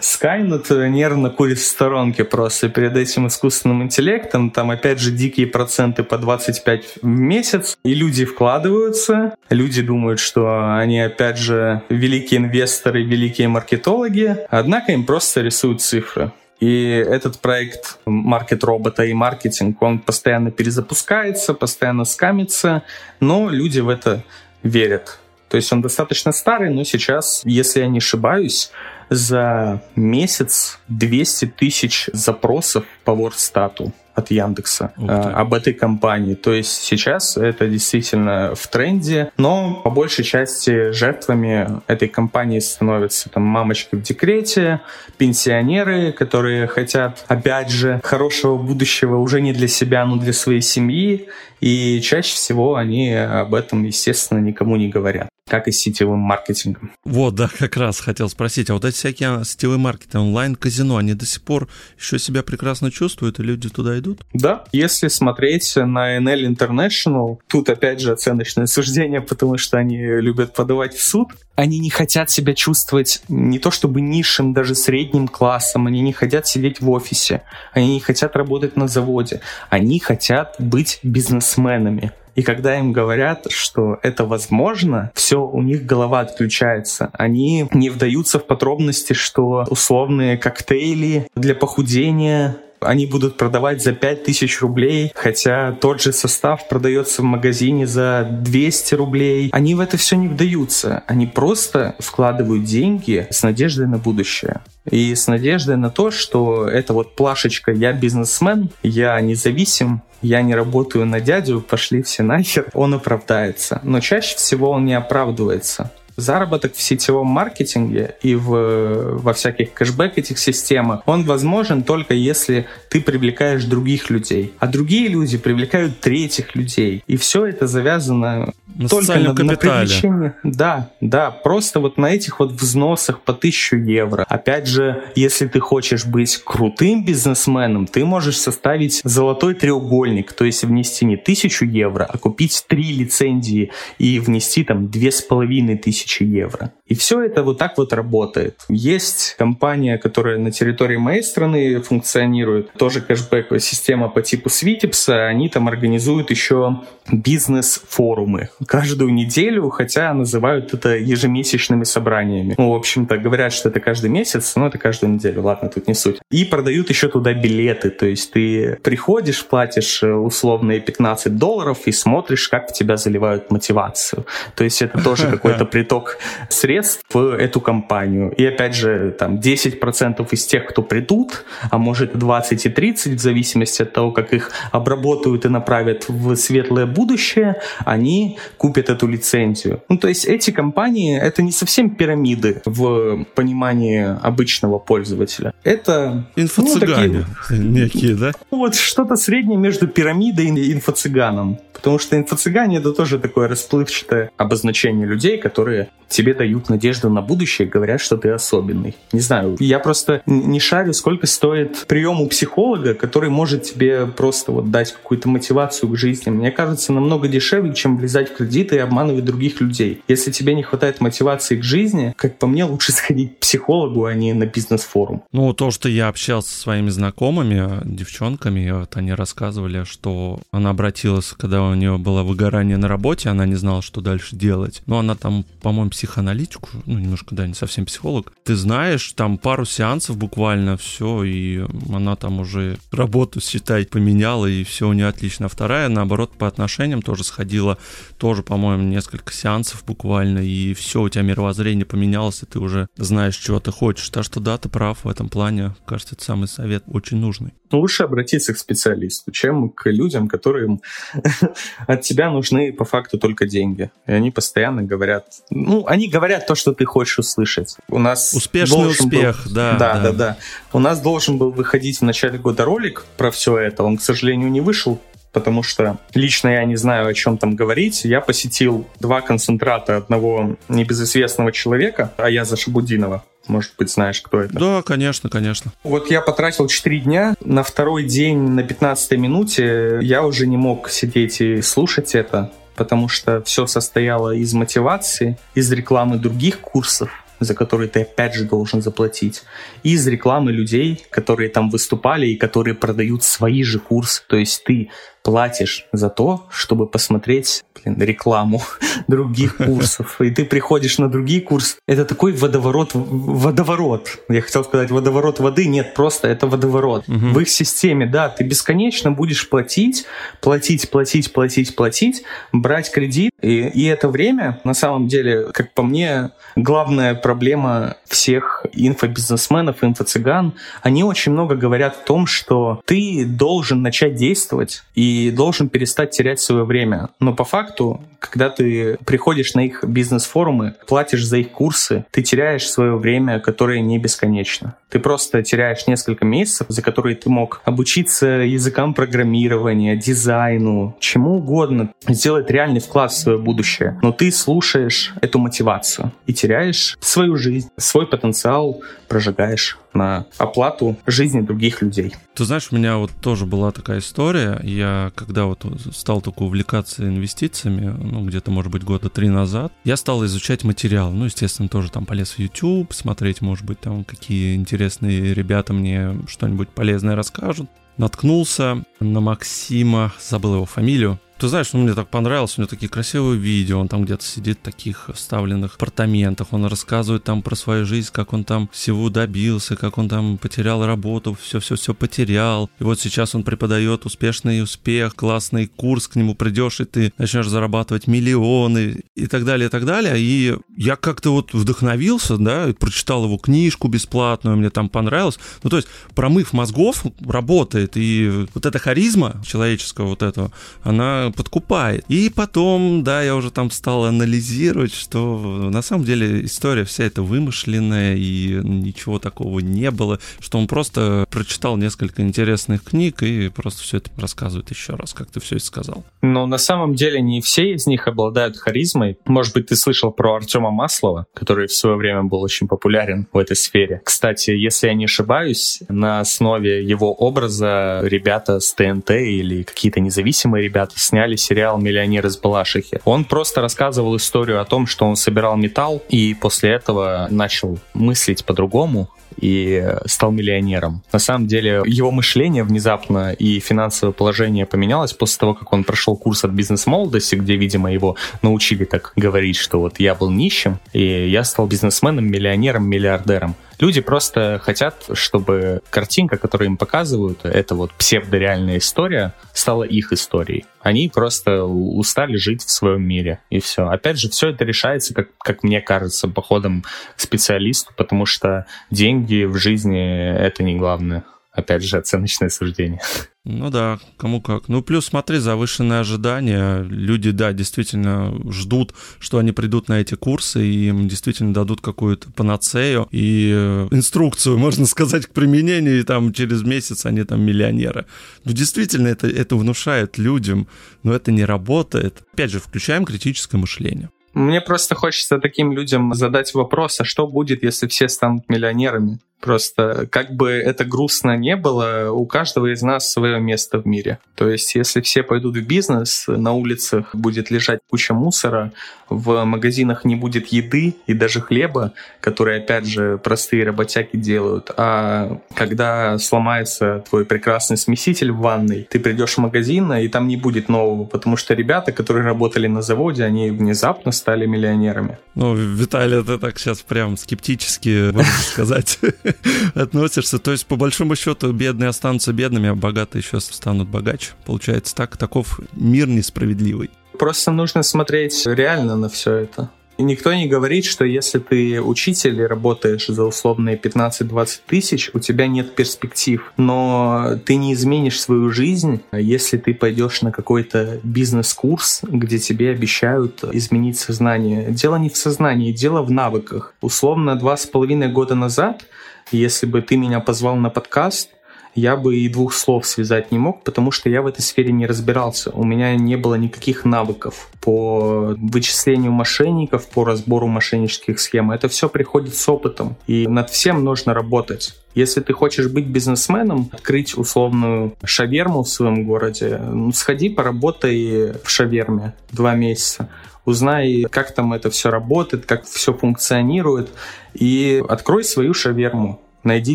Skynet 0.00 0.88
нервно 0.88 1.30
курит 1.30 1.58
в 1.58 1.66
сторонке 1.66 2.24
просто. 2.24 2.68
Перед 2.68 2.96
этим 2.96 3.28
искусственным 3.28 3.82
интеллектом 3.82 4.50
там 4.50 4.70
опять 4.70 5.00
же 5.00 5.10
дикие 5.10 5.46
проценты 5.46 6.02
по 6.02 6.18
25 6.18 6.98
в 7.02 7.06
месяц. 7.06 7.78
И 7.84 7.94
люди 7.94 8.24
вкладываются. 8.24 9.34
Люди 9.50 9.82
думают, 9.82 10.20
что 10.20 10.76
они 10.76 11.00
опять 11.00 11.38
же 11.38 11.82
великие 11.88 12.40
инвесторы, 12.40 13.04
великие 13.04 13.48
маркетологи. 13.48 14.36
Однако 14.50 14.92
им 14.92 15.04
просто 15.04 15.40
рисуют 15.40 15.80
цифры. 15.80 16.32
И 16.60 16.86
этот 16.88 17.40
проект 17.40 17.98
маркет 18.06 18.64
робота 18.64 19.04
и 19.04 19.12
маркетинг, 19.12 19.82
он 19.82 19.98
постоянно 19.98 20.50
перезапускается, 20.50 21.52
постоянно 21.54 22.04
скамится, 22.04 22.82
но 23.20 23.50
люди 23.50 23.80
в 23.80 23.88
это 23.88 24.22
верят. 24.62 25.18
То 25.48 25.56
есть 25.56 25.72
он 25.72 25.82
достаточно 25.82 26.32
старый, 26.32 26.70
но 26.70 26.84
сейчас, 26.84 27.42
если 27.44 27.80
я 27.80 27.88
не 27.88 27.98
ошибаюсь, 27.98 28.70
за 29.10 29.82
месяц 29.94 30.78
200 30.88 31.46
тысяч 31.46 32.08
запросов 32.12 32.84
по 33.04 33.10
WordStat 33.10 33.92
от 34.14 34.30
Яндекса 34.30 34.92
э, 34.96 35.06
об 35.06 35.54
этой 35.54 35.74
компании. 35.74 36.34
То 36.34 36.52
есть 36.52 36.82
сейчас 36.82 37.36
это 37.36 37.68
действительно 37.68 38.54
в 38.54 38.66
тренде, 38.68 39.30
но 39.36 39.80
по 39.82 39.90
большей 39.90 40.24
части 40.24 40.92
жертвами 40.92 41.80
этой 41.86 42.08
компании 42.08 42.60
становятся 42.60 43.28
там 43.28 43.42
мамочки 43.42 43.96
в 43.96 44.02
декрете, 44.02 44.80
пенсионеры, 45.18 46.12
которые 46.12 46.66
хотят, 46.66 47.24
опять 47.28 47.70
же, 47.70 48.00
хорошего 48.02 48.56
будущего 48.56 49.16
уже 49.16 49.40
не 49.40 49.52
для 49.52 49.68
себя, 49.68 50.04
но 50.04 50.16
для 50.16 50.32
своей 50.32 50.62
семьи. 50.62 51.28
И 51.60 52.00
чаще 52.00 52.34
всего 52.34 52.76
они 52.76 53.14
об 53.14 53.54
этом, 53.54 53.84
естественно, 53.84 54.38
никому 54.38 54.76
не 54.76 54.88
говорят 54.88 55.28
как 55.48 55.68
и 55.68 55.72
с 55.72 55.78
сетевым 55.78 56.20
маркетингом. 56.20 56.92
Вот, 57.04 57.34
да, 57.34 57.50
как 57.58 57.76
раз 57.76 58.00
хотел 58.00 58.28
спросить, 58.28 58.70
а 58.70 58.74
вот 58.74 58.84
эти 58.84 58.94
всякие 58.94 59.44
сетевые 59.44 59.78
маркеты, 59.78 60.18
онлайн-казино, 60.18 60.96
они 60.96 61.14
до 61.14 61.26
сих 61.26 61.42
пор 61.42 61.68
еще 61.98 62.18
себя 62.18 62.42
прекрасно 62.42 62.90
чувствуют, 62.90 63.38
и 63.38 63.42
люди 63.42 63.68
туда 63.68 63.98
идут? 63.98 64.24
Да, 64.32 64.64
если 64.72 65.08
смотреть 65.08 65.76
на 65.76 66.18
NL 66.18 66.56
International, 66.56 67.38
тут 67.46 67.68
опять 67.68 68.00
же 68.00 68.12
оценочное 68.12 68.66
суждение, 68.66 69.20
потому 69.20 69.58
что 69.58 69.76
они 69.76 69.98
любят 69.98 70.54
подавать 70.54 70.94
в 70.94 71.02
суд, 71.02 71.28
они 71.56 71.78
не 71.78 71.90
хотят 71.90 72.30
себя 72.30 72.54
чувствовать 72.54 73.22
не 73.28 73.58
то 73.58 73.70
чтобы 73.70 74.00
низшим, 74.00 74.54
даже 74.54 74.74
средним 74.74 75.28
классом, 75.28 75.86
они 75.86 76.00
не 76.00 76.12
хотят 76.12 76.48
сидеть 76.48 76.80
в 76.80 76.90
офисе, 76.90 77.42
они 77.72 77.94
не 77.94 78.00
хотят 78.00 78.34
работать 78.34 78.76
на 78.76 78.88
заводе, 78.88 79.40
они 79.68 80.00
хотят 80.00 80.56
быть 80.58 81.00
бизнесменами. 81.02 82.12
И 82.34 82.42
когда 82.42 82.78
им 82.78 82.92
говорят, 82.92 83.46
что 83.50 83.98
это 84.02 84.24
возможно, 84.24 85.10
все, 85.14 85.40
у 85.40 85.62
них 85.62 85.86
голова 85.86 86.20
отключается. 86.20 87.10
Они 87.12 87.68
не 87.72 87.90
вдаются 87.90 88.38
в 88.38 88.46
подробности, 88.46 89.12
что 89.12 89.64
условные 89.68 90.36
коктейли 90.36 91.28
для 91.34 91.54
похудения 91.54 92.56
они 92.84 93.06
будут 93.06 93.36
продавать 93.36 93.82
за 93.82 93.92
5000 93.92 94.60
рублей, 94.60 95.12
хотя 95.14 95.72
тот 95.72 96.00
же 96.00 96.12
состав 96.12 96.68
продается 96.68 97.22
в 97.22 97.24
магазине 97.24 97.86
за 97.86 98.26
200 98.30 98.94
рублей. 98.94 99.50
Они 99.52 99.74
в 99.74 99.80
это 99.80 99.96
все 99.96 100.16
не 100.16 100.28
вдаются. 100.28 101.02
Они 101.06 101.26
просто 101.26 101.96
вкладывают 101.98 102.64
деньги 102.64 103.26
с 103.30 103.42
надеждой 103.42 103.86
на 103.86 103.98
будущее. 103.98 104.60
И 104.90 105.14
с 105.14 105.26
надеждой 105.28 105.76
на 105.76 105.90
то, 105.90 106.10
что 106.10 106.68
это 106.68 106.92
вот 106.92 107.16
плашечка 107.16 107.72
«я 107.72 107.92
бизнесмен», 107.92 108.70
«я 108.82 109.20
независим», 109.20 110.02
я 110.20 110.40
не 110.40 110.54
работаю 110.54 111.04
на 111.04 111.20
дядю, 111.20 111.60
пошли 111.60 112.02
все 112.02 112.22
нахер, 112.22 112.66
он 112.72 112.94
оправдается. 112.94 113.80
Но 113.82 114.00
чаще 114.00 114.36
всего 114.36 114.70
он 114.70 114.86
не 114.86 114.94
оправдывается. 114.94 115.90
Заработок 116.16 116.74
в 116.74 116.82
сетевом 116.82 117.26
маркетинге 117.26 118.16
и 118.22 118.34
в, 118.34 119.18
во 119.18 119.32
всяких 119.32 119.72
кэшбэк 119.72 120.18
этих 120.18 120.38
системах, 120.38 121.02
он 121.06 121.24
возможен 121.24 121.82
только 121.82 122.14
если 122.14 122.66
ты 122.88 123.00
привлекаешь 123.00 123.64
других 123.64 124.10
людей. 124.10 124.52
А 124.58 124.66
другие 124.66 125.08
люди 125.08 125.38
привлекают 125.38 126.00
третьих 126.00 126.54
людей. 126.54 127.02
И 127.06 127.16
все 127.16 127.46
это 127.46 127.66
завязано 127.66 128.52
на 128.76 128.88
только 128.88 129.18
на, 129.18 129.32
на 129.32 129.56
привлечение. 129.56 130.34
Да, 130.42 130.90
да, 131.00 131.30
просто 131.30 131.80
вот 131.80 131.96
на 131.98 132.06
этих 132.06 132.40
вот 132.40 132.52
взносах 132.52 133.20
по 133.20 133.32
1000 133.32 133.76
евро. 133.76 134.24
Опять 134.28 134.66
же, 134.66 135.04
если 135.14 135.46
ты 135.46 135.60
хочешь 135.60 136.06
быть 136.06 136.36
крутым 136.38 137.04
бизнесменом, 137.04 137.86
ты 137.86 138.04
можешь 138.04 138.38
составить 138.38 139.00
золотой 139.04 139.54
треугольник, 139.54 140.32
то 140.32 140.44
есть 140.44 140.64
внести 140.64 141.04
не 141.04 141.14
1000 141.14 141.64
евро, 141.66 142.04
а 142.04 142.18
купить 142.18 142.64
три 142.66 142.92
лицензии 142.92 143.70
и 143.98 144.18
внести 144.18 144.64
там 144.64 144.88
2500 144.88 146.03
тысячи 146.04 146.22
евро. 146.22 146.72
И 146.86 146.94
все 146.94 147.22
это 147.22 147.42
вот 147.42 147.58
так 147.58 147.78
вот 147.78 147.92
работает. 147.94 148.60
Есть 148.68 149.36
компания, 149.38 149.96
которая 149.96 150.38
на 150.38 150.50
территории 150.50 150.96
моей 150.96 151.22
страны 151.22 151.80
функционирует, 151.80 152.72
тоже 152.74 153.00
кэшбэк-система 153.00 154.08
по 154.08 154.20
типу 154.20 154.50
Свитипса, 154.50 155.26
они 155.26 155.48
там 155.48 155.68
организуют 155.68 156.30
еще 156.30 156.82
бизнес-форумы 157.10 158.50
каждую 158.66 159.14
неделю, 159.14 159.70
хотя 159.70 160.12
называют 160.12 160.74
это 160.74 160.96
ежемесячными 160.96 161.84
собраниями. 161.84 162.54
Ну, 162.58 162.72
в 162.72 162.74
общем-то, 162.74 163.16
говорят, 163.16 163.54
что 163.54 163.70
это 163.70 163.80
каждый 163.80 164.10
месяц, 164.10 164.54
но 164.56 164.66
это 164.66 164.76
каждую 164.76 165.14
неделю, 165.14 165.42
ладно, 165.42 165.70
тут 165.70 165.88
не 165.88 165.94
суть. 165.94 166.18
И 166.30 166.44
продают 166.44 166.90
еще 166.90 167.08
туда 167.08 167.32
билеты, 167.32 167.88
то 167.90 168.06
есть 168.06 168.32
ты 168.32 168.78
приходишь, 168.82 169.44
платишь 169.46 170.02
э, 170.02 170.12
условные 170.12 170.80
15 170.80 171.36
долларов 171.36 171.78
и 171.86 171.92
смотришь, 171.92 172.48
как 172.48 172.68
в 172.70 172.72
тебя 172.72 172.96
заливают 172.96 173.50
мотивацию. 173.50 174.26
То 174.54 174.64
есть 174.64 174.82
это 174.82 175.02
тоже 175.02 175.26
какой-то 175.30 175.64
приток 175.64 176.18
средств 176.50 176.73
в 177.12 177.34
эту 177.34 177.60
компанию. 177.60 178.30
И 178.36 178.44
опять 178.44 178.74
же, 178.74 179.14
там 179.18 179.36
10% 179.36 180.26
из 180.30 180.46
тех, 180.46 180.66
кто 180.66 180.82
придут, 180.82 181.44
а 181.70 181.78
может 181.78 182.16
20 182.16 182.66
и 182.66 182.68
30, 182.68 183.14
в 183.14 183.18
зависимости 183.18 183.82
от 183.82 183.92
того, 183.92 184.12
как 184.12 184.32
их 184.32 184.50
обработают 184.72 185.44
и 185.44 185.48
направят 185.48 186.08
в 186.08 186.34
светлое 186.36 186.86
будущее, 186.86 187.56
они 187.84 188.38
купят 188.56 188.90
эту 188.90 189.06
лицензию. 189.06 189.82
Ну, 189.88 189.98
то 189.98 190.08
есть 190.08 190.24
эти 190.24 190.50
компании, 190.50 191.18
это 191.18 191.42
не 191.42 191.52
совсем 191.52 191.90
пирамиды 191.90 192.62
в 192.64 193.24
понимании 193.34 194.16
обычного 194.22 194.78
пользователя. 194.78 195.52
Это... 195.62 196.26
Инфо-цыгане 196.36 197.18
ну, 197.18 197.24
такие, 197.48 197.58
некие, 197.58 198.14
да? 198.14 198.32
Ну, 198.50 198.58
вот 198.58 198.74
что-то 198.74 199.16
среднее 199.16 199.58
между 199.58 199.86
пирамидой 199.88 200.46
и 200.46 200.72
инфо-цыганом. 200.72 201.58
Потому 201.74 201.98
что 201.98 202.16
инфо-цыгане— 202.16 202.76
это 202.78 202.92
тоже 202.92 203.18
такое 203.18 203.48
расплывчатое 203.48 204.30
обозначение 204.38 205.06
людей, 205.06 205.36
которые 205.36 205.90
тебе 206.08 206.34
дают 206.34 206.68
надежду 206.68 207.10
на 207.10 207.20
будущее, 207.22 207.66
говорят, 207.68 208.00
что 208.00 208.16
ты 208.16 208.30
особенный. 208.30 208.94
Не 209.12 209.20
знаю, 209.20 209.56
я 209.58 209.80
просто 209.80 210.22
не 210.26 210.60
шарю, 210.60 210.92
сколько 210.92 211.26
стоит 211.26 211.86
прием 211.88 212.20
у 212.20 212.28
психолога, 212.28 212.94
который 212.94 213.30
может 213.30 213.64
тебе 213.64 214.06
просто 214.06 214.52
вот 214.52 214.70
дать 214.70 214.92
какую-то 214.92 215.28
мотивацию 215.28 215.88
к 215.90 215.96
жизни. 215.96 216.30
Мне 216.30 216.50
кажется, 216.50 216.92
намного 216.92 217.26
дешевле, 217.26 217.74
чем 217.74 217.96
влезать 217.96 218.30
в 218.30 218.36
кредиты 218.36 218.76
и 218.76 218.78
обманывать 218.78 219.24
других 219.24 219.60
людей. 219.60 220.02
Если 220.06 220.30
тебе 220.30 220.54
не 220.54 220.62
хватает 220.62 221.00
мотивации 221.00 221.56
к 221.56 221.64
жизни, 221.64 222.14
как 222.16 222.38
по 222.38 222.46
мне, 222.46 222.64
лучше 222.64 222.92
сходить 222.92 223.36
к 223.36 223.38
психологу, 223.40 224.04
а 224.04 224.14
не 224.14 224.32
на 224.34 224.46
бизнес-форум. 224.46 225.24
Ну, 225.32 225.52
то, 225.52 225.70
что 225.70 225.88
я 225.88 226.08
общался 226.08 226.48
со 226.50 226.60
своими 226.60 226.90
знакомыми, 226.90 227.80
девчонками, 227.84 228.70
вот 228.70 228.96
они 228.96 229.12
рассказывали, 229.12 229.84
что 229.84 230.40
она 230.52 230.70
обратилась, 230.70 231.34
когда 231.36 231.63
у 231.70 231.74
нее 231.74 231.98
было 231.98 232.22
выгорание 232.22 232.76
на 232.76 232.88
работе, 232.88 233.28
она 233.28 233.46
не 233.46 233.54
знала, 233.54 233.82
что 233.82 234.00
дальше 234.00 234.36
делать. 234.36 234.82
Но 234.86 234.98
она 234.98 235.14
там, 235.14 235.44
по-моему, 235.62 235.90
психоаналитику, 235.90 236.68
ну, 236.86 236.98
немножко, 236.98 237.34
да, 237.34 237.46
не 237.46 237.54
совсем 237.54 237.86
психолог. 237.86 238.32
Ты 238.44 238.56
знаешь, 238.56 239.12
там 239.12 239.38
пару 239.38 239.64
сеансов 239.64 240.16
буквально, 240.16 240.76
все, 240.76 241.24
и 241.24 241.64
она 241.92 242.16
там 242.16 242.40
уже 242.40 242.78
работу, 242.92 243.40
считай, 243.40 243.86
поменяла, 243.86 244.46
и 244.46 244.64
все 244.64 244.88
у 244.88 244.92
нее 244.92 245.08
отлично. 245.08 245.48
Вторая, 245.48 245.88
наоборот, 245.88 246.32
по 246.36 246.48
отношениям 246.48 247.02
тоже 247.02 247.24
сходила, 247.24 247.78
тоже, 248.18 248.42
по-моему, 248.42 248.84
несколько 248.84 249.32
сеансов 249.32 249.84
буквально, 249.86 250.38
и 250.38 250.74
все, 250.74 251.02
у 251.02 251.08
тебя 251.08 251.22
мировоззрение 251.22 251.84
поменялось, 251.84 252.42
и 252.42 252.46
ты 252.46 252.58
уже 252.58 252.88
знаешь, 252.96 253.36
чего 253.36 253.60
ты 253.60 253.70
хочешь. 253.70 254.08
Так 254.08 254.24
что 254.24 254.40
да, 254.40 254.58
ты 254.58 254.68
прав 254.68 255.04
в 255.04 255.08
этом 255.08 255.28
плане. 255.28 255.74
Кажется, 255.86 256.14
это 256.14 256.24
самый 256.24 256.48
совет 256.48 256.84
очень 256.86 257.18
нужный. 257.18 257.52
Лучше 257.78 258.04
обратиться 258.04 258.54
к 258.54 258.58
специалисту, 258.58 259.30
чем 259.30 259.68
к 259.70 259.90
людям, 259.90 260.28
которым 260.28 260.80
от 261.86 262.02
тебя 262.02 262.30
нужны 262.30 262.72
по 262.72 262.84
факту 262.84 263.18
только 263.18 263.46
деньги. 263.46 263.90
И 264.06 264.12
они 264.12 264.30
постоянно 264.30 264.82
говорят, 264.82 265.26
ну, 265.50 265.86
они 265.86 266.08
говорят 266.08 266.46
то, 266.46 266.54
что 266.54 266.72
ты 266.72 266.84
хочешь 266.84 267.18
услышать. 267.18 267.76
У 267.88 267.98
нас 267.98 268.32
успешный 268.32 268.88
успех, 268.88 269.44
был... 269.46 269.54
да, 269.54 269.76
да, 269.78 270.00
да, 270.00 270.12
да. 270.12 270.36
У 270.72 270.78
нас 270.78 271.00
должен 271.00 271.38
был 271.38 271.50
выходить 271.50 271.98
в 271.98 272.02
начале 272.02 272.38
года 272.38 272.64
ролик 272.64 273.04
про 273.16 273.30
все 273.30 273.58
это. 273.58 273.82
Он, 273.82 273.96
к 273.96 274.02
сожалению, 274.02 274.50
не 274.50 274.60
вышел 274.60 275.00
потому 275.34 275.64
что 275.64 275.98
лично 276.14 276.48
я 276.48 276.64
не 276.64 276.76
знаю, 276.76 277.08
о 277.08 277.12
чем 277.12 277.36
там 277.36 277.56
говорить. 277.56 278.04
Я 278.04 278.20
посетил 278.20 278.86
два 279.00 279.20
концентрата 279.20 279.96
одного 279.96 280.56
небезызвестного 280.68 281.52
человека, 281.52 282.14
Аяза 282.16 282.56
Шабудинова. 282.56 283.24
Может 283.46 283.72
быть, 283.78 283.90
знаешь, 283.90 284.20
кто 284.22 284.40
это? 284.40 284.58
Да, 284.58 284.82
конечно, 284.82 285.28
конечно. 285.28 285.72
Вот 285.82 286.10
я 286.10 286.20
потратил 286.20 286.66
4 286.66 287.00
дня. 287.00 287.34
На 287.44 287.62
второй 287.62 288.04
день, 288.04 288.38
на 288.38 288.62
15 288.62 289.12
минуте, 289.18 289.98
я 290.02 290.24
уже 290.24 290.46
не 290.46 290.56
мог 290.56 290.88
сидеть 290.88 291.40
и 291.40 291.60
слушать 291.60 292.14
это, 292.14 292.52
потому 292.76 293.08
что 293.08 293.42
все 293.42 293.66
состояло 293.66 294.34
из 294.34 294.54
мотивации, 294.54 295.38
из 295.54 295.70
рекламы 295.72 296.16
других 296.16 296.60
курсов, 296.60 297.10
за 297.40 297.54
которые 297.54 297.88
ты 297.88 298.02
опять 298.02 298.34
же 298.34 298.44
должен 298.44 298.80
заплатить, 298.80 299.42
и 299.82 299.92
из 299.92 300.06
рекламы 300.06 300.52
людей, 300.52 301.04
которые 301.10 301.50
там 301.50 301.68
выступали 301.68 302.26
и 302.28 302.36
которые 302.36 302.74
продают 302.74 303.22
свои 303.24 303.62
же 303.62 303.78
курсы. 303.78 304.22
То 304.26 304.36
есть 304.36 304.64
ты 304.64 304.90
платишь 305.24 305.86
за 305.90 306.10
то, 306.10 306.44
чтобы 306.50 306.86
посмотреть 306.86 307.64
блин, 307.82 308.00
рекламу 308.00 308.60
других 309.08 309.56
курсов. 309.56 310.20
И 310.20 310.30
ты 310.30 310.44
приходишь 310.44 310.98
на 310.98 311.08
другие 311.08 311.40
курсы. 311.40 311.76
Это 311.88 312.04
такой 312.04 312.32
водоворот, 312.32 312.90
водоворот. 312.92 314.18
Я 314.28 314.42
хотел 314.42 314.64
сказать 314.64 314.90
водоворот 314.90 315.40
воды. 315.40 315.66
Нет, 315.66 315.94
просто 315.94 316.28
это 316.28 316.46
водоворот. 316.46 317.08
Угу. 317.08 317.16
В 317.16 317.40
их 317.40 317.48
системе, 317.48 318.06
да, 318.06 318.28
ты 318.28 318.44
бесконечно 318.44 319.10
будешь 319.12 319.48
платить, 319.48 320.04
платить, 320.42 320.90
платить, 320.90 321.32
платить, 321.32 321.74
платить, 321.74 322.22
брать 322.52 322.90
кредит. 322.90 323.30
И, 323.40 323.68
и 323.68 323.86
это 323.86 324.08
время, 324.08 324.60
на 324.64 324.74
самом 324.74 325.08
деле, 325.08 325.50
как 325.52 325.72
по 325.72 325.82
мне, 325.82 326.32
главная 326.54 327.14
проблема 327.14 327.96
всех 328.04 328.66
инфобизнесменов, 328.74 329.82
инфо-цыган. 329.82 330.52
Они 330.82 331.02
очень 331.02 331.32
много 331.32 331.54
говорят 331.54 331.96
о 331.96 332.06
том, 332.06 332.26
что 332.26 332.82
ты 332.84 333.24
должен 333.24 333.80
начать 333.80 334.16
действовать 334.16 334.82
и 334.94 335.13
и 335.14 335.30
должен 335.30 335.68
перестать 335.68 336.10
терять 336.10 336.40
свое 336.40 336.64
время. 336.64 337.08
Но 337.20 337.34
по 337.34 337.44
факту, 337.44 338.02
когда 338.18 338.50
ты 338.50 338.98
приходишь 339.04 339.54
на 339.54 339.60
их 339.60 339.84
бизнес-форумы, 339.84 340.74
платишь 340.88 341.24
за 341.24 341.36
их 341.36 341.50
курсы, 341.50 342.04
ты 342.10 342.22
теряешь 342.22 342.68
свое 342.68 342.96
время, 342.96 343.38
которое 343.38 343.80
не 343.80 343.98
бесконечно. 343.98 344.74
Ты 344.90 344.98
просто 344.98 345.42
теряешь 345.42 345.86
несколько 345.86 346.24
месяцев, 346.24 346.66
за 346.68 346.82
которые 346.82 347.14
ты 347.14 347.30
мог 347.30 347.60
обучиться 347.64 348.26
языкам 348.26 348.94
программирования, 348.94 349.96
дизайну, 349.96 350.96
чему 350.98 351.36
угодно, 351.36 351.90
сделать 352.08 352.50
реальный 352.50 352.80
вклад 352.80 353.12
в 353.12 353.16
свое 353.16 353.38
будущее. 353.38 353.98
Но 354.02 354.10
ты 354.10 354.32
слушаешь 354.32 355.14
эту 355.20 355.38
мотивацию 355.38 356.12
и 356.26 356.32
теряешь 356.32 356.96
свою 357.00 357.36
жизнь, 357.36 357.68
свой 357.76 358.06
потенциал 358.06 358.82
прожигаешь 359.08 359.78
на 359.94 360.26
оплату 360.38 360.96
жизни 361.06 361.40
других 361.40 361.82
людей. 361.82 362.14
Ты 362.34 362.44
знаешь, 362.44 362.68
у 362.70 362.76
меня 362.76 362.96
вот 362.96 363.10
тоже 363.20 363.46
была 363.46 363.70
такая 363.70 364.00
история. 364.00 364.60
Я 364.62 365.12
когда 365.14 365.46
вот 365.46 365.64
стал 365.92 366.20
только 366.20 366.42
увлекаться 366.42 367.06
инвестициями, 367.06 367.86
ну, 367.86 368.24
где-то, 368.26 368.50
может 368.50 368.72
быть, 368.72 368.84
года 368.84 369.08
три 369.08 369.28
назад, 369.28 369.72
я 369.84 369.96
стал 369.96 370.24
изучать 370.24 370.64
материал. 370.64 371.10
Ну, 371.12 371.26
естественно, 371.26 371.68
тоже 371.68 371.90
там 371.90 372.06
полез 372.06 372.32
в 372.32 372.38
YouTube, 372.38 372.92
смотреть, 372.92 373.40
может 373.40 373.64
быть, 373.64 373.80
там 373.80 374.04
какие 374.04 374.56
интересные 374.56 375.34
ребята 375.34 375.72
мне 375.72 376.16
что-нибудь 376.26 376.68
полезное 376.68 377.16
расскажут. 377.16 377.70
Наткнулся 377.96 378.84
на 378.98 379.20
Максима, 379.20 380.12
забыл 380.20 380.56
его 380.56 380.66
фамилию, 380.66 381.20
ты 381.38 381.48
знаешь, 381.48 381.70
он 381.72 381.82
мне 381.82 381.94
так 381.94 382.08
понравился, 382.08 382.54
у 382.58 382.62
него 382.62 382.68
такие 382.68 382.88
красивые 382.88 383.38
видео, 383.38 383.80
он 383.80 383.88
там 383.88 384.04
где-то 384.04 384.24
сидит 384.24 384.58
в 384.58 384.62
таких 384.62 385.10
вставленных 385.12 385.74
апартаментах, 385.74 386.52
он 386.52 386.66
рассказывает 386.66 387.24
там 387.24 387.42
про 387.42 387.56
свою 387.56 387.84
жизнь, 387.84 388.10
как 388.12 388.32
он 388.32 388.44
там 388.44 388.68
всего 388.72 389.10
добился, 389.10 389.76
как 389.76 389.98
он 389.98 390.08
там 390.08 390.38
потерял 390.38 390.86
работу, 390.86 391.36
все-все-все 391.40 391.92
потерял. 391.92 392.70
И 392.78 392.84
вот 392.84 393.00
сейчас 393.00 393.34
он 393.34 393.42
преподает 393.42 394.06
успешный 394.06 394.62
успех, 394.62 395.16
классный 395.16 395.66
курс, 395.66 396.08
к 396.08 396.16
нему 396.16 396.34
придешь, 396.34 396.80
и 396.80 396.84
ты 396.84 397.12
начнешь 397.18 397.48
зарабатывать 397.48 398.06
миллионы 398.06 399.02
и 399.16 399.26
так 399.26 399.44
далее, 399.44 399.66
и 399.66 399.70
так 399.70 399.84
далее. 399.84 400.14
И 400.18 400.56
я 400.76 400.96
как-то 400.96 401.30
вот 401.30 401.52
вдохновился, 401.52 402.36
да, 402.36 402.72
прочитал 402.78 403.24
его 403.24 403.38
книжку 403.38 403.88
бесплатную, 403.88 404.56
мне 404.56 404.70
там 404.70 404.88
понравилось. 404.88 405.38
Ну, 405.62 405.70
то 405.70 405.76
есть 405.76 405.88
промыв 406.14 406.52
мозгов 406.52 407.04
работает, 407.26 407.96
и 407.96 408.46
вот 408.54 408.66
эта 408.66 408.78
харизма 408.78 409.42
человеческого 409.46 410.08
вот 410.08 410.22
этого, 410.22 410.52
она 410.82 411.23
подкупает. 411.32 412.04
И 412.08 412.30
потом, 412.34 413.02
да, 413.04 413.22
я 413.22 413.36
уже 413.36 413.50
там 413.50 413.70
стал 413.70 414.04
анализировать, 414.04 414.94
что 414.94 415.38
на 415.70 415.82
самом 415.82 416.04
деле 416.04 416.44
история 416.44 416.84
вся 416.84 417.04
эта 417.04 417.22
вымышленная, 417.22 418.14
и 418.16 418.60
ничего 418.62 419.18
такого 419.18 419.60
не 419.60 419.90
было, 419.90 420.18
что 420.40 420.58
он 420.58 420.66
просто 420.66 421.26
прочитал 421.30 421.76
несколько 421.76 422.22
интересных 422.22 422.84
книг 422.84 423.22
и 423.22 423.48
просто 423.48 423.82
все 423.82 423.98
это 423.98 424.10
рассказывает 424.16 424.70
еще 424.70 424.94
раз, 424.94 425.12
как 425.12 425.30
ты 425.30 425.40
все 425.40 425.56
это 425.56 425.64
сказал. 425.64 426.04
Но 426.22 426.46
на 426.46 426.58
самом 426.58 426.94
деле 426.94 427.20
не 427.20 427.40
все 427.40 427.72
из 427.74 427.86
них 427.86 428.08
обладают 428.08 428.56
харизмой. 428.56 429.18
Может 429.26 429.54
быть, 429.54 429.66
ты 429.66 429.76
слышал 429.76 430.10
про 430.10 430.36
Артема 430.36 430.70
Маслова, 430.70 431.26
который 431.34 431.66
в 431.66 431.72
свое 431.72 431.96
время 431.96 432.22
был 432.22 432.40
очень 432.42 432.68
популярен 432.68 433.26
в 433.32 433.38
этой 433.38 433.56
сфере. 433.56 434.00
Кстати, 434.04 434.50
если 434.50 434.88
я 434.88 434.94
не 434.94 435.04
ошибаюсь, 435.04 435.80
на 435.88 436.20
основе 436.20 436.84
его 436.84 437.12
образа 437.12 438.00
ребята 438.02 438.60
с 438.60 438.72
ТНТ 438.74 439.10
или 439.10 439.62
какие-то 439.62 440.00
независимые 440.00 440.64
ребята 440.64 440.98
с 440.98 441.12
сняли 441.14 441.36
сериал 441.36 441.78
«Миллионер 441.78 442.26
из 442.26 442.36
Балашихи». 442.36 443.00
Он 443.04 443.24
просто 443.24 443.60
рассказывал 443.60 444.16
историю 444.16 444.60
о 444.60 444.64
том, 444.64 444.88
что 444.88 445.06
он 445.06 445.14
собирал 445.14 445.56
металл 445.56 446.02
и 446.08 446.34
после 446.34 446.70
этого 446.72 447.28
начал 447.30 447.78
мыслить 447.94 448.44
по-другому, 448.44 449.08
и 449.40 449.86
стал 450.06 450.32
миллионером. 450.32 451.02
На 451.12 451.18
самом 451.18 451.46
деле 451.46 451.82
его 451.84 452.10
мышление 452.10 452.64
внезапно 452.64 453.32
и 453.32 453.60
финансовое 453.60 454.12
положение 454.12 454.66
поменялось 454.66 455.12
после 455.12 455.38
того, 455.38 455.54
как 455.54 455.72
он 455.72 455.84
прошел 455.84 456.16
курс 456.16 456.44
от 456.44 456.50
бизнес-молодости, 456.50 457.36
где, 457.36 457.56
видимо, 457.56 457.92
его 457.92 458.16
научили 458.42 458.84
так 458.84 459.12
говорить, 459.16 459.56
что 459.56 459.80
вот 459.80 460.00
я 460.00 460.14
был 460.14 460.30
нищим, 460.30 460.78
и 460.92 461.28
я 461.28 461.44
стал 461.44 461.66
бизнесменом, 461.66 462.26
миллионером, 462.26 462.88
миллиардером. 462.88 463.56
Люди 463.80 464.00
просто 464.00 464.60
хотят, 464.62 465.04
чтобы 465.14 465.82
картинка, 465.90 466.36
которую 466.36 466.68
им 466.68 466.76
показывают, 466.76 467.44
это 467.44 467.74
вот 467.74 467.92
псевдореальная 467.94 468.78
история, 468.78 469.34
стала 469.52 469.84
их 469.84 470.12
историей. 470.12 470.64
Они 470.80 471.08
просто 471.08 471.64
устали 471.64 472.36
жить 472.36 472.62
в 472.62 472.70
своем 472.70 473.02
мире, 473.02 473.40
и 473.48 473.58
все. 473.58 473.88
Опять 473.88 474.18
же, 474.18 474.28
все 474.28 474.50
это 474.50 474.64
решается, 474.64 475.14
как, 475.14 475.28
как 475.38 475.62
мне 475.62 475.80
кажется, 475.80 476.28
походом 476.28 476.84
к 477.16 477.20
специалисту, 477.20 477.92
потому 477.96 478.26
что 478.26 478.66
деньги 478.90 479.23
в 479.26 479.56
жизни— 479.56 480.36
это 480.38 480.62
не 480.62 480.76
главное 480.76 481.24
опять 481.54 481.84
же, 481.84 481.96
оценочное 481.96 482.48
суждение. 482.48 483.00
Ну 483.44 483.70
да, 483.70 484.00
кому 484.16 484.40
как. 484.40 484.68
Ну 484.68 484.82
плюс 484.82 485.06
смотри, 485.06 485.38
завышенные 485.38 486.00
ожидания. 486.00 486.82
Люди, 486.82 487.30
да, 487.30 487.52
действительно 487.52 488.34
ждут, 488.50 488.94
что 489.20 489.38
они 489.38 489.52
придут 489.52 489.88
на 489.88 490.00
эти 490.00 490.14
курсы, 490.14 490.66
и 490.66 490.88
им 490.88 491.06
действительно 491.06 491.54
дадут 491.54 491.80
какую-то 491.80 492.32
панацею 492.32 493.06
и 493.12 493.52
э, 493.54 493.88
инструкцию, 493.92 494.58
можно 494.58 494.86
сказать, 494.86 495.26
к 495.26 495.30
применению, 495.30 496.00
и 496.00 496.02
там 496.02 496.32
через 496.32 496.62
месяц 496.62 497.06
они 497.06 497.22
там 497.22 497.42
миллионеры. 497.42 498.06
Ну 498.44 498.52
действительно, 498.52 499.08
это, 499.08 499.28
это 499.28 499.56
внушает 499.56 500.18
людям, 500.18 500.66
но 501.02 501.14
это 501.14 501.30
не 501.30 501.44
работает. 501.44 502.24
Опять 502.32 502.50
же, 502.50 502.60
включаем 502.60 503.04
критическое 503.04 503.58
мышление. 503.58 504.10
Мне 504.34 504.60
просто 504.60 504.96
хочется 504.96 505.38
таким 505.38 505.72
людям 505.72 506.12
задать 506.12 506.52
вопрос, 506.54 507.00
а 507.00 507.04
что 507.04 507.26
будет, 507.26 507.62
если 507.62 507.86
все 507.86 508.08
станут 508.08 508.48
миллионерами? 508.48 509.20
Просто 509.44 510.08
как 510.10 510.32
бы 510.32 510.52
это 510.52 510.86
грустно 510.86 511.36
не 511.36 511.54
было, 511.54 512.10
у 512.10 512.24
каждого 512.24 512.72
из 512.72 512.80
нас 512.80 513.12
свое 513.12 513.38
место 513.40 513.78
в 513.78 513.86
мире. 513.86 514.18
То 514.36 514.48
есть 514.48 514.74
если 514.74 515.02
все 515.02 515.22
пойдут 515.22 515.58
в 515.58 515.66
бизнес, 515.66 516.24
на 516.28 516.54
улицах 516.54 517.14
будет 517.14 517.50
лежать 517.50 517.80
куча 517.90 518.14
мусора, 518.14 518.72
в 519.10 519.44
магазинах 519.44 520.06
не 520.06 520.16
будет 520.16 520.48
еды 520.48 520.96
и 521.06 521.14
даже 521.14 521.40
хлеба, 521.40 521.92
которые, 522.20 522.58
опять 522.62 522.86
же, 522.86 523.18
простые 523.18 523.64
работяги 523.64 524.16
делают. 524.16 524.70
А 524.76 525.40
когда 525.54 526.18
сломается 526.18 527.04
твой 527.08 527.24
прекрасный 527.24 527.76
смеситель 527.76 528.32
в 528.32 528.38
ванной, 528.38 528.88
ты 528.90 528.98
придешь 528.98 529.34
в 529.34 529.38
магазин, 529.38 529.92
и 529.92 530.08
там 530.08 530.26
не 530.26 530.36
будет 530.36 530.68
нового, 530.68 531.04
потому 531.04 531.36
что 531.36 531.54
ребята, 531.54 531.92
которые 531.92 532.24
работали 532.24 532.66
на 532.66 532.82
заводе, 532.82 533.24
они 533.24 533.50
внезапно 533.50 534.10
стали 534.10 534.46
миллионерами. 534.46 535.18
Ну, 535.34 535.54
Виталий, 535.54 536.22
ты 536.22 536.38
так 536.38 536.58
сейчас 536.58 536.80
прям 536.80 537.16
скептически, 537.16 538.12
можно 538.12 538.32
сказать, 538.32 538.98
относишься. 539.74 540.38
То 540.38 540.52
есть, 540.52 540.66
по 540.66 540.76
большому 540.76 541.16
счету, 541.16 541.52
бедные 541.52 541.88
останутся 541.88 542.32
бедными, 542.32 542.68
а 542.70 542.74
богатые 542.74 543.20
еще 543.20 543.40
станут 543.40 543.88
богаче. 543.88 544.32
Получается 544.44 544.94
так, 544.94 545.16
таков 545.16 545.60
мир 545.72 546.08
несправедливый. 546.08 546.90
Просто 547.18 547.52
нужно 547.52 547.82
смотреть 547.82 548.44
реально 548.46 548.96
на 548.96 549.08
все 549.08 549.34
это. 549.34 549.70
И 549.96 550.02
никто 550.02 550.34
не 550.34 550.48
говорит, 550.48 550.84
что 550.84 551.04
если 551.04 551.38
ты 551.38 551.80
учитель 551.80 552.40
и 552.40 552.46
работаешь 552.46 553.06
за 553.06 553.24
условные 553.24 553.76
15-20 553.76 554.60
тысяч, 554.66 555.10
у 555.14 555.20
тебя 555.20 555.46
нет 555.46 555.74
перспектив. 555.74 556.52
Но 556.56 557.38
ты 557.44 557.54
не 557.56 557.74
изменишь 557.74 558.20
свою 558.20 558.50
жизнь, 558.50 559.02
если 559.12 559.56
ты 559.56 559.72
пойдешь 559.72 560.22
на 560.22 560.32
какой-то 560.32 561.00
бизнес-курс, 561.04 562.00
где 562.02 562.38
тебе 562.38 562.70
обещают 562.70 563.44
изменить 563.52 563.98
сознание. 563.98 564.70
Дело 564.70 564.96
не 564.96 565.10
в 565.10 565.16
сознании, 565.16 565.72
дело 565.72 566.02
в 566.02 566.10
навыках. 566.10 566.74
Условно, 566.80 567.36
два 567.36 567.56
с 567.56 567.66
половиной 567.66 568.08
года 568.08 568.34
назад, 568.34 568.84
если 569.30 569.66
бы 569.66 569.82
ты 569.82 569.96
меня 569.96 570.20
позвал 570.20 570.56
на 570.56 570.70
подкаст, 570.70 571.30
я 571.74 571.96
бы 571.96 572.16
и 572.16 572.28
двух 572.28 572.54
слов 572.54 572.86
связать 572.86 573.32
не 573.32 573.38
мог, 573.38 573.62
потому 573.64 573.90
что 573.90 574.08
я 574.08 574.22
в 574.22 574.26
этой 574.26 574.42
сфере 574.42 574.72
не 574.72 574.86
разбирался. 574.86 575.50
У 575.50 575.64
меня 575.64 575.94
не 575.96 576.16
было 576.16 576.34
никаких 576.36 576.84
навыков 576.84 577.48
по 577.60 578.34
вычислению 578.38 579.12
мошенников, 579.12 579.86
по 579.88 580.04
разбору 580.04 580.46
мошеннических 580.46 581.18
схем. 581.18 581.50
Это 581.50 581.68
все 581.68 581.88
приходит 581.88 582.34
с 582.34 582.48
опытом, 582.48 582.96
и 583.06 583.26
над 583.26 583.50
всем 583.50 583.82
нужно 583.84 584.14
работать. 584.14 584.74
Если 584.94 585.20
ты 585.20 585.32
хочешь 585.32 585.68
быть 585.68 585.86
бизнесменом, 585.86 586.70
открыть 586.72 587.16
условную 587.16 587.94
шаверму 588.04 588.62
в 588.62 588.68
своем 588.68 589.04
городе, 589.04 589.58
ну, 589.58 589.92
сходи, 589.92 590.28
поработай 590.28 591.32
в 591.42 591.50
шаверме 591.50 592.14
два 592.30 592.54
месяца 592.54 593.08
узнай, 593.44 594.06
как 594.10 594.34
там 594.34 594.52
это 594.52 594.70
все 594.70 594.90
работает, 594.90 595.44
как 595.44 595.64
все 595.64 595.92
функционирует, 595.92 596.88
и 597.34 597.84
открой 597.88 598.24
свою 598.24 598.54
шаверму 598.54 599.20
найди 599.44 599.74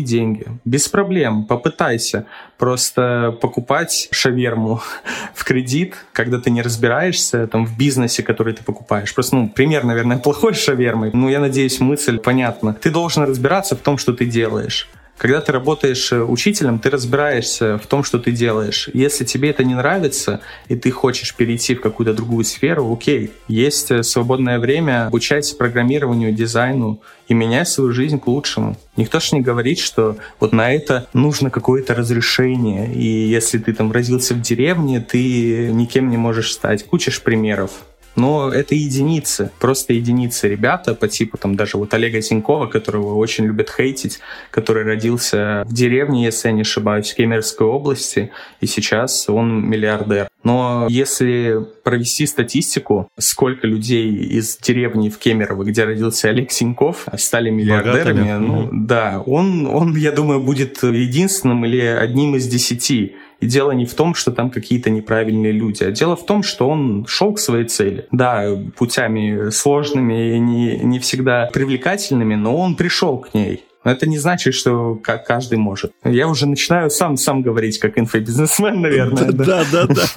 деньги. 0.00 0.46
Без 0.64 0.88
проблем, 0.88 1.44
попытайся. 1.44 2.26
Просто 2.58 3.36
покупать 3.40 4.08
шаверму 4.10 4.80
в 5.34 5.44
кредит, 5.44 5.94
когда 6.12 6.38
ты 6.38 6.50
не 6.50 6.62
разбираешься 6.62 7.46
там, 7.46 7.66
в 7.66 7.76
бизнесе, 7.76 8.22
который 8.22 8.54
ты 8.54 8.62
покупаешь. 8.62 9.14
Просто, 9.14 9.36
ну, 9.36 9.48
пример, 9.48 9.84
наверное, 9.84 10.18
плохой 10.24 10.54
шавермы. 10.54 11.10
Ну, 11.12 11.28
я 11.28 11.40
надеюсь, 11.40 11.80
мысль 11.80 12.18
понятна. 12.18 12.74
Ты 12.74 12.90
должен 12.90 13.24
разбираться 13.24 13.76
в 13.76 13.80
том, 13.80 13.98
что 13.98 14.12
ты 14.12 14.26
делаешь. 14.26 14.88
Когда 15.20 15.42
ты 15.42 15.52
работаешь 15.52 16.12
э, 16.12 16.22
учителем, 16.22 16.78
ты 16.78 16.88
разбираешься 16.88 17.76
в 17.76 17.86
том, 17.86 18.02
что 18.02 18.18
ты 18.18 18.32
делаешь. 18.32 18.88
Если 18.94 19.26
тебе 19.26 19.50
это 19.50 19.64
не 19.64 19.74
нравится, 19.74 20.40
и 20.68 20.76
ты 20.76 20.90
хочешь 20.90 21.34
перейти 21.34 21.74
в 21.74 21.82
какую-то 21.82 22.14
другую 22.14 22.42
сферу, 22.46 22.90
окей, 22.90 23.30
есть 23.46 23.90
э, 23.90 24.02
свободное 24.02 24.58
время, 24.58 25.08
обучайся 25.08 25.56
программированию, 25.56 26.32
дизайну 26.32 27.02
и 27.28 27.34
меняй 27.34 27.66
свою 27.66 27.92
жизнь 27.92 28.18
к 28.18 28.26
лучшему. 28.28 28.78
Никто 28.96 29.20
же 29.20 29.36
не 29.36 29.42
говорит, 29.42 29.78
что 29.78 30.16
вот 30.40 30.52
на 30.52 30.72
это 30.72 31.06
нужно 31.12 31.50
какое-то 31.50 31.94
разрешение, 31.94 32.90
и 32.90 33.28
если 33.28 33.58
ты 33.58 33.74
там 33.74 33.92
родился 33.92 34.32
в 34.32 34.40
деревне, 34.40 35.00
ты 35.00 35.70
никем 35.70 36.08
не 36.08 36.16
можешь 36.16 36.50
стать. 36.50 36.86
Куча 36.86 37.10
примеров 37.22 37.72
но 38.20 38.52
это 38.52 38.74
единицы, 38.74 39.50
просто 39.58 39.94
единицы 39.94 40.46
ребята 40.46 40.94
по 40.94 41.08
типу 41.08 41.38
там 41.38 41.56
даже 41.56 41.78
вот 41.78 41.94
Олега 41.94 42.20
Тинькова, 42.20 42.66
которого 42.66 43.14
очень 43.14 43.46
любят 43.46 43.70
хейтить, 43.70 44.20
который 44.50 44.84
родился 44.84 45.64
в 45.66 45.72
деревне, 45.72 46.24
если 46.24 46.48
я 46.48 46.52
не 46.52 46.60
ошибаюсь, 46.60 47.10
в 47.10 47.16
Кемеровской 47.16 47.66
области, 47.66 48.30
и 48.60 48.66
сейчас 48.66 49.30
он 49.30 49.66
миллиардер. 49.66 50.28
Но 50.44 50.86
если 50.90 51.66
провести 51.82 52.26
статистику, 52.26 53.08
сколько 53.18 53.66
людей 53.66 54.10
из 54.10 54.58
деревни 54.58 55.08
в 55.08 55.16
Кемерово, 55.16 55.64
где 55.64 55.84
родился 55.84 56.28
Олег 56.28 56.50
Синьков, 56.50 57.06
стали 57.16 57.48
миллиардерами, 57.48 58.20
Богатыми. 58.20 58.46
ну 58.46 58.62
mm-hmm. 58.64 58.86
да, 58.86 59.22
он, 59.24 59.66
он, 59.66 59.96
я 59.96 60.12
думаю, 60.12 60.40
будет 60.40 60.82
единственным 60.82 61.64
или 61.64 61.80
одним 61.80 62.36
из 62.36 62.46
десяти 62.46 63.16
и 63.40 63.46
дело 63.46 63.72
не 63.72 63.86
в 63.86 63.94
том, 63.94 64.14
что 64.14 64.30
там 64.32 64.50
какие-то 64.50 64.90
неправильные 64.90 65.52
люди, 65.52 65.82
а 65.82 65.90
дело 65.90 66.16
в 66.16 66.24
том, 66.26 66.42
что 66.42 66.68
он 66.68 67.06
шел 67.06 67.32
к 67.32 67.38
своей 67.38 67.64
цели. 67.64 68.06
Да, 68.12 68.44
путями 68.76 69.50
сложными 69.50 70.36
и 70.36 70.38
не, 70.38 70.78
не 70.78 70.98
всегда 70.98 71.50
привлекательными, 71.52 72.34
но 72.34 72.56
он 72.56 72.76
пришел 72.76 73.18
к 73.18 73.34
ней. 73.34 73.64
Но 73.84 73.90
это 73.90 74.06
не 74.06 74.18
значит, 74.18 74.54
что 74.54 74.94
каждый 74.94 75.56
может. 75.56 75.92
Я 76.04 76.28
уже 76.28 76.46
начинаю 76.46 76.90
сам 76.90 77.16
сам 77.16 77.42
говорить 77.42 77.78
как 77.78 77.98
инфобизнесмен, 77.98 78.80
наверное. 78.82 79.32
Да, 79.32 79.64
да, 79.70 79.86
да. 79.86 80.02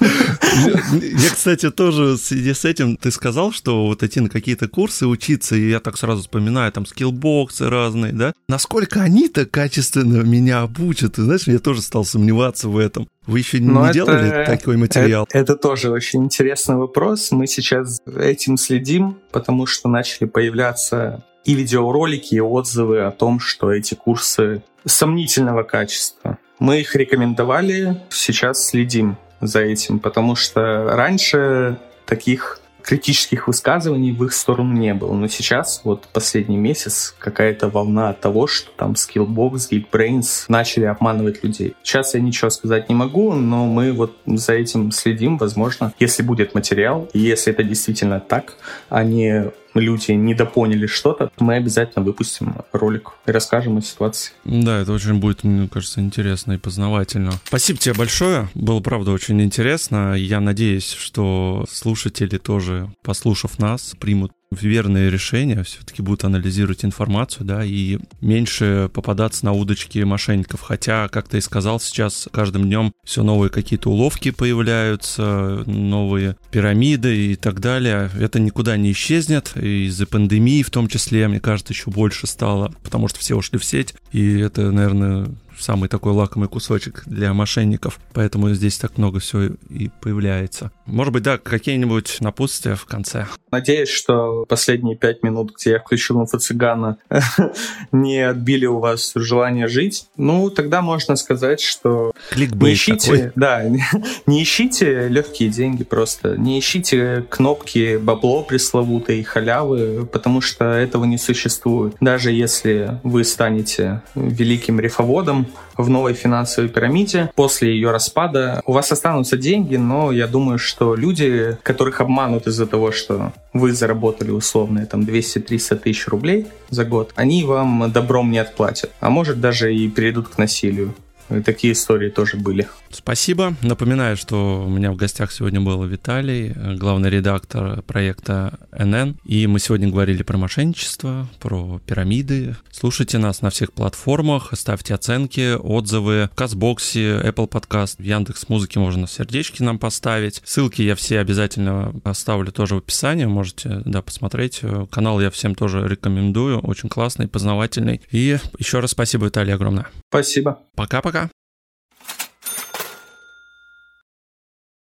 Я, 1.00 1.30
кстати, 1.30 1.70
тоже 1.70 2.12
в 2.12 2.18
связи 2.18 2.52
с 2.52 2.64
этим, 2.64 2.96
ты 2.96 3.10
сказал, 3.10 3.52
что 3.52 3.86
вот 3.86 4.02
идти 4.02 4.20
на 4.20 4.28
какие-то 4.28 4.68
курсы 4.68 5.06
учиться, 5.06 5.56
и 5.56 5.70
я 5.70 5.80
так 5.80 5.96
сразу 5.96 6.22
вспоминаю, 6.22 6.70
там, 6.72 6.86
скиллбоксы 6.86 7.68
разные, 7.68 8.12
да? 8.12 8.32
Насколько 8.48 9.02
они-то 9.02 9.46
качественно 9.46 10.22
меня 10.22 10.62
обучат? 10.62 11.14
Ты 11.14 11.22
знаешь, 11.22 11.46
я 11.46 11.58
тоже 11.58 11.82
стал 11.82 12.04
сомневаться 12.04 12.68
в 12.68 12.78
этом. 12.78 13.08
Вы 13.26 13.38
еще 13.38 13.58
не 13.58 13.70
это, 13.70 13.92
делали 13.92 14.44
такой 14.44 14.76
материал? 14.76 15.26
Это, 15.30 15.38
это 15.38 15.56
тоже 15.56 15.90
очень 15.90 16.24
интересный 16.24 16.76
вопрос. 16.76 17.30
Мы 17.32 17.46
сейчас 17.46 18.00
этим 18.06 18.56
следим, 18.56 19.18
потому 19.32 19.66
что 19.66 19.88
начали 19.88 20.26
появляться 20.26 21.24
и 21.44 21.54
видеоролики, 21.54 22.34
и 22.34 22.40
отзывы 22.40 23.02
о 23.02 23.10
том, 23.10 23.40
что 23.40 23.72
эти 23.72 23.94
курсы 23.94 24.62
сомнительного 24.84 25.62
качества. 25.62 26.38
Мы 26.58 26.80
их 26.80 26.94
рекомендовали, 26.94 28.02
сейчас 28.10 28.66
следим 28.66 29.16
за 29.40 29.60
этим, 29.60 29.98
потому 29.98 30.36
что 30.36 30.84
раньше 30.94 31.78
таких 32.06 32.60
критических 32.84 33.48
высказываний 33.48 34.12
в 34.12 34.22
их 34.24 34.32
сторону 34.34 34.74
не 34.74 34.92
было. 34.92 35.14
Но 35.14 35.26
сейчас, 35.26 35.80
вот 35.84 36.06
последний 36.12 36.58
месяц, 36.58 37.14
какая-то 37.18 37.70
волна 37.70 38.12
того, 38.12 38.46
что 38.46 38.70
там 38.76 38.92
Skillbox, 38.92 39.70
Geekbrains 39.70 40.44
начали 40.48 40.84
обманывать 40.84 41.42
людей. 41.42 41.74
Сейчас 41.82 42.14
я 42.14 42.20
ничего 42.20 42.50
сказать 42.50 42.90
не 42.90 42.94
могу, 42.94 43.32
но 43.32 43.66
мы 43.66 43.92
вот 43.92 44.16
за 44.26 44.52
этим 44.52 44.92
следим. 44.92 45.38
Возможно, 45.38 45.94
если 45.98 46.22
будет 46.22 46.54
материал, 46.54 47.08
и 47.14 47.20
если 47.20 47.52
это 47.52 47.62
действительно 47.62 48.20
так, 48.20 48.54
а 48.90 49.02
не 49.02 49.50
люди 49.74 50.12
недопоняли 50.12 50.86
что-то, 50.86 51.30
мы 51.38 51.54
обязательно 51.54 52.04
выпустим 52.04 52.54
ролик 52.72 53.10
и 53.26 53.30
расскажем 53.30 53.78
о 53.78 53.82
ситуации. 53.82 54.32
Да, 54.44 54.80
это 54.80 54.92
очень 54.92 55.14
будет, 55.14 55.44
мне 55.44 55.68
кажется, 55.68 56.00
интересно 56.00 56.52
и 56.52 56.58
познавательно. 56.58 57.32
Спасибо 57.44 57.78
тебе 57.78 57.94
большое. 57.94 58.48
Было, 58.54 58.80
правда, 58.80 59.10
очень 59.10 59.40
интересно. 59.42 60.14
Я 60.14 60.40
надеюсь, 60.40 60.90
что 60.92 61.64
слушатели 61.70 62.38
тоже, 62.38 62.90
послушав 63.02 63.58
нас, 63.58 63.94
примут 63.98 64.32
верные 64.50 65.10
решения, 65.10 65.62
все-таки 65.62 66.02
будут 66.02 66.24
анализировать 66.24 66.84
информацию, 66.84 67.46
да, 67.46 67.64
и 67.64 67.98
меньше 68.20 68.90
попадаться 68.92 69.44
на 69.44 69.52
удочки 69.52 69.98
мошенников. 70.00 70.60
Хотя, 70.60 71.08
как 71.08 71.28
ты 71.28 71.38
и 71.38 71.40
сказал, 71.40 71.80
сейчас 71.80 72.28
каждым 72.32 72.64
днем 72.64 72.92
все 73.04 73.22
новые 73.22 73.50
какие-то 73.50 73.90
уловки 73.90 74.30
появляются, 74.30 75.64
новые 75.66 76.36
пирамиды 76.50 77.32
и 77.32 77.36
так 77.36 77.60
далее. 77.60 78.10
Это 78.18 78.38
никуда 78.38 78.76
не 78.76 78.92
исчезнет. 78.92 79.56
из-за 79.56 80.06
пандемии 80.06 80.62
в 80.62 80.70
том 80.70 80.88
числе, 80.88 81.28
мне 81.28 81.40
кажется, 81.40 81.72
еще 81.72 81.90
больше 81.90 82.26
стало, 82.26 82.72
потому 82.82 83.08
что 83.08 83.18
все 83.20 83.34
ушли 83.34 83.58
в 83.58 83.64
сеть. 83.64 83.94
И 84.12 84.38
это, 84.38 84.70
наверное, 84.70 85.28
самый 85.58 85.88
такой 85.88 86.12
лакомый 86.12 86.48
кусочек 86.48 87.02
для 87.06 87.32
мошенников, 87.32 87.98
поэтому 88.12 88.50
здесь 88.50 88.78
так 88.78 88.98
много 88.98 89.20
всего 89.20 89.54
и 89.68 89.90
появляется. 90.00 90.70
Может 90.86 91.12
быть, 91.12 91.22
да, 91.22 91.38
какие-нибудь 91.38 92.18
напутствия 92.20 92.74
в 92.74 92.84
конце? 92.84 93.26
Надеюсь, 93.50 93.88
что 93.88 94.44
последние 94.48 94.96
пять 94.96 95.22
минут, 95.22 95.54
где 95.56 95.70
я 95.70 95.78
включил 95.78 96.20
инфо-цыгана, 96.20 96.96
не 97.92 98.20
отбили 98.20 98.66
у 98.66 98.78
вас 98.78 99.12
желание 99.14 99.68
жить. 99.68 100.06
Ну, 100.16 100.50
тогда 100.50 100.82
можно 100.82 101.16
сказать, 101.16 101.60
что 101.60 102.12
Кликбейт 102.30 102.62
не 102.62 102.72
ищите, 102.74 103.12
такой. 103.12 103.32
да, 103.36 103.62
не 104.26 104.42
ищите 104.42 105.08
легкие 105.08 105.50
деньги 105.50 105.84
просто, 105.84 106.36
не 106.36 106.58
ищите 106.58 107.24
кнопки 107.30 107.96
бабло 107.96 108.42
пресловутой 108.42 109.22
халявы, 109.22 110.06
потому 110.06 110.40
что 110.40 110.64
этого 110.64 111.04
не 111.04 111.18
существует. 111.18 111.96
Даже 112.00 112.32
если 112.32 112.98
вы 113.02 113.24
станете 113.24 114.02
великим 114.14 114.80
рифоводом, 114.80 115.43
в 115.76 115.88
новой 115.88 116.14
финансовой 116.14 116.68
пирамиде. 116.68 117.30
После 117.34 117.72
ее 117.72 117.90
распада 117.90 118.62
у 118.66 118.72
вас 118.72 118.90
останутся 118.92 119.36
деньги, 119.36 119.76
но 119.76 120.12
я 120.12 120.26
думаю, 120.26 120.58
что 120.58 120.94
люди, 120.94 121.56
которых 121.62 122.00
обманут 122.00 122.46
из-за 122.46 122.66
того, 122.66 122.92
что 122.92 123.32
вы 123.52 123.72
заработали 123.72 124.30
условные 124.30 124.86
там 124.86 125.02
200-300 125.02 125.76
тысяч 125.76 126.06
рублей 126.08 126.46
за 126.70 126.84
год, 126.84 127.12
они 127.16 127.44
вам 127.44 127.90
добром 127.92 128.30
не 128.30 128.38
отплатят, 128.38 128.90
а 129.00 129.10
может 129.10 129.40
даже 129.40 129.74
и 129.74 129.88
перейдут 129.88 130.28
к 130.28 130.38
насилию. 130.38 130.94
И 131.30 131.40
такие 131.40 131.72
истории 131.72 132.10
тоже 132.10 132.36
были. 132.36 132.68
Спасибо. 132.90 133.54
Напоминаю, 133.62 134.16
что 134.16 134.64
у 134.64 134.68
меня 134.68 134.92
в 134.92 134.96
гостях 134.96 135.32
сегодня 135.32 135.60
был 135.60 135.82
Виталий, 135.84 136.52
главный 136.76 137.10
редактор 137.10 137.82
проекта 137.82 138.58
НН. 138.72 139.16
И 139.24 139.46
мы 139.46 139.58
сегодня 139.58 139.88
говорили 139.88 140.22
про 140.22 140.36
мошенничество, 140.36 141.28
про 141.40 141.80
пирамиды. 141.86 142.56
Слушайте 142.70 143.18
нас 143.18 143.42
на 143.42 143.50
всех 143.50 143.72
платформах, 143.72 144.50
ставьте 144.52 144.94
оценки, 144.94 145.54
отзывы 145.54 146.28
в 146.32 146.36
Казбоксе, 146.36 147.20
Apple 147.20 147.48
Podcast, 147.48 147.96
в 147.98 148.02
Яндекс 148.02 148.48
Музыке 148.48 148.78
можно 148.78 149.08
сердечки 149.08 149.62
нам 149.62 149.78
поставить. 149.78 150.40
Ссылки 150.44 150.82
я 150.82 150.94
все 150.94 151.20
обязательно 151.20 151.94
оставлю 152.04 152.52
тоже 152.52 152.74
в 152.74 152.78
описании, 152.78 153.24
можете 153.24 153.82
да, 153.84 154.02
посмотреть. 154.02 154.60
Канал 154.90 155.20
я 155.20 155.30
всем 155.30 155.54
тоже 155.54 155.86
рекомендую, 155.88 156.60
очень 156.60 156.88
классный, 156.88 157.28
познавательный. 157.28 158.02
И 158.10 158.38
еще 158.58 158.80
раз 158.80 158.90
спасибо, 158.90 159.26
Виталий, 159.26 159.54
огромное. 159.54 159.86
Спасибо. 160.10 160.60
Пока-пока. 160.76 161.13